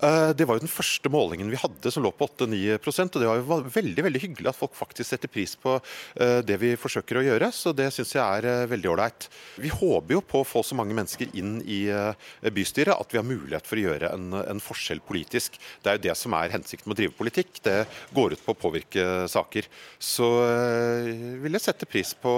det? 0.00 0.40
Eh, 0.40 0.46
var 0.46 0.58
jo 0.58 0.64
den 0.64 0.72
første 0.72 1.10
målingen 1.12 1.50
vi 1.52 1.58
hadde 1.60 1.90
som 1.92 2.04
lå 2.04 2.10
på 2.16 2.26
8-9 2.26 2.76
og 2.80 3.18
det 3.20 3.28
var 3.28 3.40
jo 3.40 3.58
veldig 3.74 4.04
veldig 4.06 4.22
hyggelig 4.22 4.50
at 4.50 4.58
folk 4.58 4.74
faktisk 4.76 5.10
setter 5.10 5.30
pris 5.30 5.54
på 5.60 5.76
eh, 6.20 6.40
det 6.46 6.56
vi 6.60 6.72
forsøker 6.80 7.20
å 7.20 7.24
gjøre. 7.24 7.50
Så 7.54 7.72
det 7.76 7.90
syns 7.94 8.14
jeg 8.16 8.22
er 8.22 8.48
eh, 8.48 8.68
veldig 8.70 8.90
ålreit. 8.92 9.28
Vi 9.60 9.72
håper 9.72 10.16
jo 10.16 10.22
på 10.24 10.42
å 10.42 10.48
få 10.48 10.62
så 10.66 10.78
mange 10.78 10.96
mennesker 10.96 11.30
inn 11.38 11.60
i 11.60 11.80
bystyret 12.54 12.94
at 12.94 13.12
vi 13.12 13.18
har 13.18 13.26
mulighet 13.26 13.66
for 13.66 13.78
å 13.78 13.84
gjøre 13.84 14.12
en, 14.14 14.32
en 14.40 14.62
forskjell 14.62 15.02
politisk. 15.04 15.58
Det 15.82 15.92
er 15.92 15.98
jo 15.98 16.04
det 16.08 16.16
som 16.18 16.34
er 16.38 16.54
hensikten 16.54 16.90
med 16.90 16.96
å 16.96 17.00
drive 17.00 17.16
politikk. 17.18 17.60
Det 17.64 17.76
går 18.16 18.34
ut 18.34 18.44
på 18.44 18.54
å 18.54 18.58
påvirke 18.58 19.06
saker. 19.30 19.68
Så 19.98 20.28
vil 21.42 21.56
jeg 21.56 21.64
sette 21.64 21.88
pris 21.88 22.12
på 22.18 22.34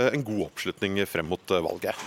en 0.00 0.26
god 0.26 0.44
oppslutning 0.48 1.00
frem 1.08 1.28
mot 1.30 1.54
valget. 1.54 1.98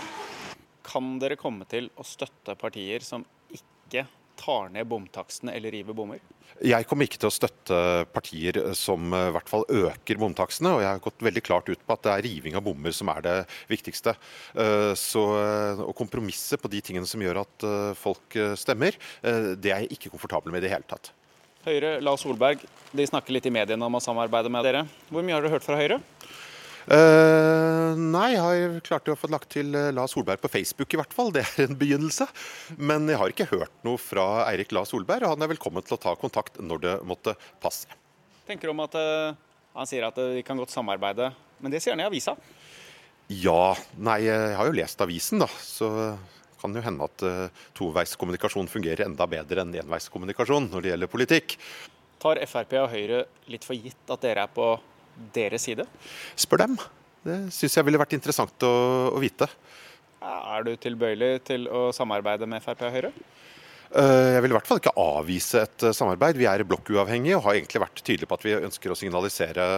Kan 0.88 1.16
dere 1.22 1.38
komme 1.40 1.68
til 1.68 1.90
å 1.98 2.06
støtte 2.06 2.56
partier 2.58 3.04
som 3.04 3.26
ikke 3.54 4.06
tar 4.38 4.72
ned 4.74 4.88
bomtakstene 4.88 5.54
eller 5.56 5.74
river 5.74 5.96
bommer? 5.96 6.22
Jeg 6.64 6.86
kommer 6.88 7.06
ikke 7.06 7.20
til 7.22 7.28
å 7.28 7.34
støtte 7.34 7.78
partier 8.10 8.56
som 8.74 9.12
i 9.14 9.28
hvert 9.34 9.50
fall 9.50 9.66
øker 9.68 10.18
bomtakstene. 10.18 10.72
Og 10.74 10.82
jeg 10.82 10.90
har 10.90 11.02
gått 11.04 11.22
veldig 11.22 11.42
klart 11.44 11.68
ut 11.70 11.84
på 11.84 11.94
at 11.94 12.06
det 12.06 12.14
er 12.14 12.24
riving 12.26 12.56
av 12.58 12.64
bommer 12.66 12.94
som 12.96 13.10
er 13.12 13.22
det 13.26 13.36
viktigste. 13.70 14.16
Eh, 14.58 14.92
så 14.98 15.24
Å 15.84 15.92
kompromisse 15.96 16.58
på 16.58 16.70
de 16.72 16.80
tingene 16.84 17.06
som 17.06 17.22
gjør 17.22 17.42
at 17.44 17.66
eh, 17.68 17.92
folk 17.98 18.34
eh, 18.38 18.56
stemmer, 18.58 18.96
det 19.22 19.70
er 19.70 19.84
jeg 19.84 19.98
ikke 19.98 20.10
komfortabel 20.12 20.52
med 20.52 20.62
i 20.62 20.66
det 20.66 20.72
hele 20.72 20.86
tatt. 20.88 21.12
Høyre, 21.66 21.98
Lars 22.04 22.22
Solberg, 22.24 22.62
de 22.96 23.06
snakker 23.06 23.34
litt 23.34 23.46
i 23.48 23.52
mediene 23.52 23.84
om 23.84 23.98
å 23.98 24.02
samarbeide 24.02 24.50
med 24.52 24.64
dere. 24.66 24.84
Hvor 25.10 25.24
mye 25.26 25.36
har 25.36 25.44
dere 25.44 25.56
hørt 25.56 25.66
fra 25.66 25.78
Høyre? 25.78 25.98
Uh, 26.88 27.92
nei, 28.00 28.30
jeg 28.32 28.40
har 28.40 28.76
klart 28.86 29.10
å 29.12 29.16
få 29.18 29.28
lagt 29.28 29.50
til 29.52 29.74
La 29.92 30.06
Solberg 30.08 30.40
på 30.40 30.48
Facebook 30.48 30.94
i 30.94 31.00
hvert 31.00 31.12
fall. 31.12 31.28
Det 31.36 31.42
er 31.44 31.66
en 31.66 31.76
begynnelse. 31.76 32.28
Men 32.80 33.08
jeg 33.10 33.20
har 33.20 33.34
ikke 33.34 33.48
hørt 33.50 33.74
noe 33.84 34.00
fra 34.00 34.46
Eirik 34.46 34.72
La 34.72 34.86
Solberg, 34.88 35.26
og 35.26 35.36
han 35.36 35.44
er 35.44 35.52
velkommen 35.52 35.84
til 35.84 35.98
å 35.98 36.00
ta 36.00 36.14
kontakt 36.16 36.56
når 36.62 36.82
det 36.86 36.94
måtte 37.08 37.36
passe. 37.60 37.92
Tenker 38.48 38.72
om 38.72 38.80
at 38.86 38.96
uh, 38.96 39.36
Han 39.76 39.88
sier 39.90 40.08
at 40.08 40.16
de 40.16 40.40
kan 40.46 40.58
godt 40.58 40.72
samarbeide, 40.72 41.28
men 41.60 41.74
det 41.74 41.82
sier 41.84 41.92
han 41.92 42.02
i 42.02 42.08
avisa? 42.08 42.34
Ja. 43.28 43.76
Nei, 44.00 44.22
jeg 44.24 44.56
har 44.56 44.70
jo 44.70 44.78
lest 44.78 45.04
avisen, 45.04 45.44
da. 45.44 45.50
Så 45.60 45.92
kan 46.58 46.74
jo 46.74 46.82
hende 46.82 47.06
at 47.06 47.22
toveiskommunikasjon 47.78 48.66
fungerer 48.72 49.04
enda 49.04 49.28
bedre 49.30 49.62
enn 49.62 49.76
enveiskommunikasjon 49.84 50.72
når 50.72 50.82
det 50.82 50.90
gjelder 50.94 51.12
politikk. 51.12 51.58
Tar 52.18 52.40
Frp 52.50 52.72
og 52.80 52.88
Høyre 52.90 53.26
litt 53.52 53.66
for 53.66 53.78
gitt 53.78 54.10
at 54.10 54.24
dere 54.24 54.48
er 54.48 54.50
på 54.50 54.72
deres 55.34 55.66
side? 55.68 55.86
Spør 56.38 56.64
dem. 56.64 56.78
Det 57.26 57.38
syns 57.54 57.76
jeg 57.76 57.86
ville 57.86 58.00
vært 58.00 58.14
interessant 58.16 58.66
å, 58.66 58.72
å 59.12 59.22
vite. 59.22 59.48
Er 60.22 60.64
du 60.66 60.72
tilbøyelig 60.80 61.32
til 61.46 61.68
å 61.70 61.88
samarbeide 61.94 62.48
med 62.50 62.62
Frp 62.64 62.86
og 62.88 62.94
Høyre? 62.94 63.12
Eh, 63.88 64.34
jeg 64.34 64.42
vil 64.44 64.52
i 64.52 64.56
hvert 64.56 64.68
fall 64.68 64.80
ikke 64.82 64.92
avvise 65.00 65.62
et 65.64 65.84
eh, 65.86 65.94
samarbeid. 65.96 66.36
Vi 66.36 66.46
er 66.48 66.64
blokkuavhengige 66.68 67.38
og 67.38 67.46
har 67.46 67.56
egentlig 67.56 67.80
vært 67.80 68.02
tydelige 68.02 68.28
på 68.28 68.36
at 68.36 68.44
vi 68.44 68.56
ønsker 68.58 68.92
å 68.92 68.96
signalisere 68.98 69.68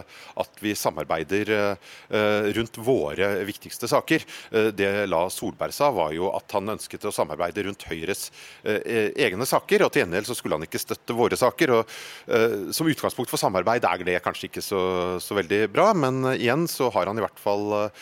at 0.42 0.62
vi 0.62 0.74
samarbeider 0.74 1.52
eh, 1.54 2.48
rundt 2.56 2.80
våre 2.82 3.30
viktigste 3.46 3.88
saker. 3.90 4.24
Det 4.74 4.88
La 5.08 5.22
Solberg 5.32 5.74
sa, 5.74 5.90
var 5.94 6.14
jo 6.14 6.30
at 6.34 6.56
han 6.56 6.74
ønsket 6.74 7.06
å 7.06 7.14
samarbeide 7.14 7.64
rundt 7.66 7.86
Høyres 7.88 8.28
egne 8.64 9.46
saker. 9.48 9.84
og 9.84 9.92
Til 9.92 10.04
gjengjeld 10.04 10.28
så 10.28 10.36
skulle 10.38 10.58
han 10.58 10.66
ikke 10.66 10.82
støtte 10.82 11.16
våre 11.16 11.38
saker. 11.38 11.74
og 11.78 12.72
Som 12.74 12.90
utgangspunkt 12.90 13.30
for 13.32 13.40
samarbeid 13.40 13.86
er 13.86 14.04
det 14.06 14.18
kanskje 14.24 14.48
ikke 14.50 14.64
så, 14.64 14.82
så 15.22 15.38
veldig 15.38 15.62
bra, 15.72 15.90
men 15.94 16.34
igjen 16.34 16.66
så 16.70 16.90
har 16.94 17.10
han 17.10 17.20
i 17.20 17.24
hvert 17.24 17.42
fall 17.42 17.92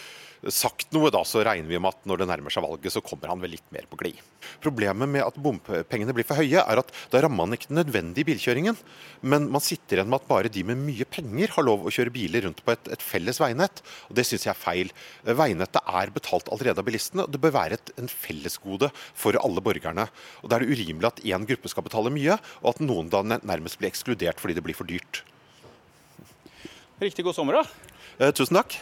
sagt 0.46 0.92
noe, 0.94 1.10
da, 1.10 1.24
så 1.26 1.42
regner 1.46 1.68
vi 1.68 1.78
med 1.80 1.90
at 1.90 2.04
når 2.08 2.22
det 2.22 2.28
nærmer 2.30 2.54
seg 2.54 2.64
valget, 2.64 2.92
så 2.94 3.02
kommer 3.04 3.32
han 3.32 3.40
vel 3.42 3.56
litt 3.56 3.66
mer 3.74 3.88
på 3.90 3.98
glid. 3.98 4.18
Problemet 4.62 5.10
med 5.10 5.24
at 5.24 5.38
bompengene 5.42 6.14
blir 6.14 6.26
for 6.26 6.38
høye, 6.38 6.62
er 6.62 6.80
at 6.80 6.92
da 7.12 7.22
rammer 7.24 7.48
man 7.48 7.56
ikke 7.56 7.70
den 7.70 7.80
nødvendige 7.80 8.28
bilkjøringen. 8.28 8.78
Men 9.26 9.48
man 9.52 9.64
sitter 9.64 9.98
igjen 9.98 10.10
med 10.10 10.22
at 10.22 10.28
bare 10.30 10.52
de 10.52 10.64
med 10.66 10.78
mye 10.80 11.06
penger 11.10 11.54
har 11.56 11.66
lov 11.66 11.86
å 11.86 11.92
kjøre 11.94 12.14
biler 12.14 12.46
rundt 12.46 12.62
på 12.64 12.74
et, 12.74 12.90
et 12.94 13.04
felles 13.04 13.40
veinett. 13.42 13.82
Og 14.08 14.18
Det 14.18 14.26
syns 14.28 14.46
jeg 14.46 14.54
er 14.54 14.60
feil. 14.60 14.92
Veinettet 15.26 15.94
er 16.02 16.14
betalt 16.14 16.50
allerede 16.54 16.84
av 16.84 16.86
bilistene, 16.88 17.26
og 17.26 17.34
det 17.34 17.42
bør 17.42 17.56
være 17.58 17.78
et 17.80 17.94
en 17.98 18.10
fellesgode 18.10 18.92
for 19.18 19.38
alle 19.42 19.64
borgerne. 19.64 20.06
Og 20.42 20.50
Da 20.50 20.58
er 20.58 20.66
det 20.66 20.78
urimelig 20.78 21.10
at 21.10 21.24
én 21.26 21.48
gruppe 21.48 21.72
skal 21.72 21.86
betale 21.86 22.14
mye, 22.14 22.38
og 22.62 22.70
at 22.74 22.84
noen 22.84 23.10
da 23.12 23.24
nærmest 23.26 23.80
blir 23.80 23.90
ekskludert 23.90 24.38
fordi 24.38 24.54
det 24.58 24.64
blir 24.66 24.78
for 24.78 24.88
dyrt. 24.88 25.24
Riktig 26.98 27.22
god 27.26 27.36
sommer, 27.36 27.60
da. 27.60 27.90
Eh, 28.18 28.32
tusen 28.34 28.58
takk. 28.58 28.74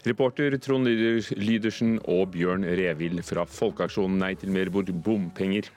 Reporter 0.00 0.54
Trond 0.56 0.88
Lydersen 0.88 1.98
og 2.08 2.30
Bjørn 2.32 2.64
Revild 2.64 3.20
fra 3.26 3.44
Folkeaksjonen 3.44 4.16
Nei 4.22 4.30
til 4.40 4.52
mer 4.54 4.70
bompenger. 4.72 5.68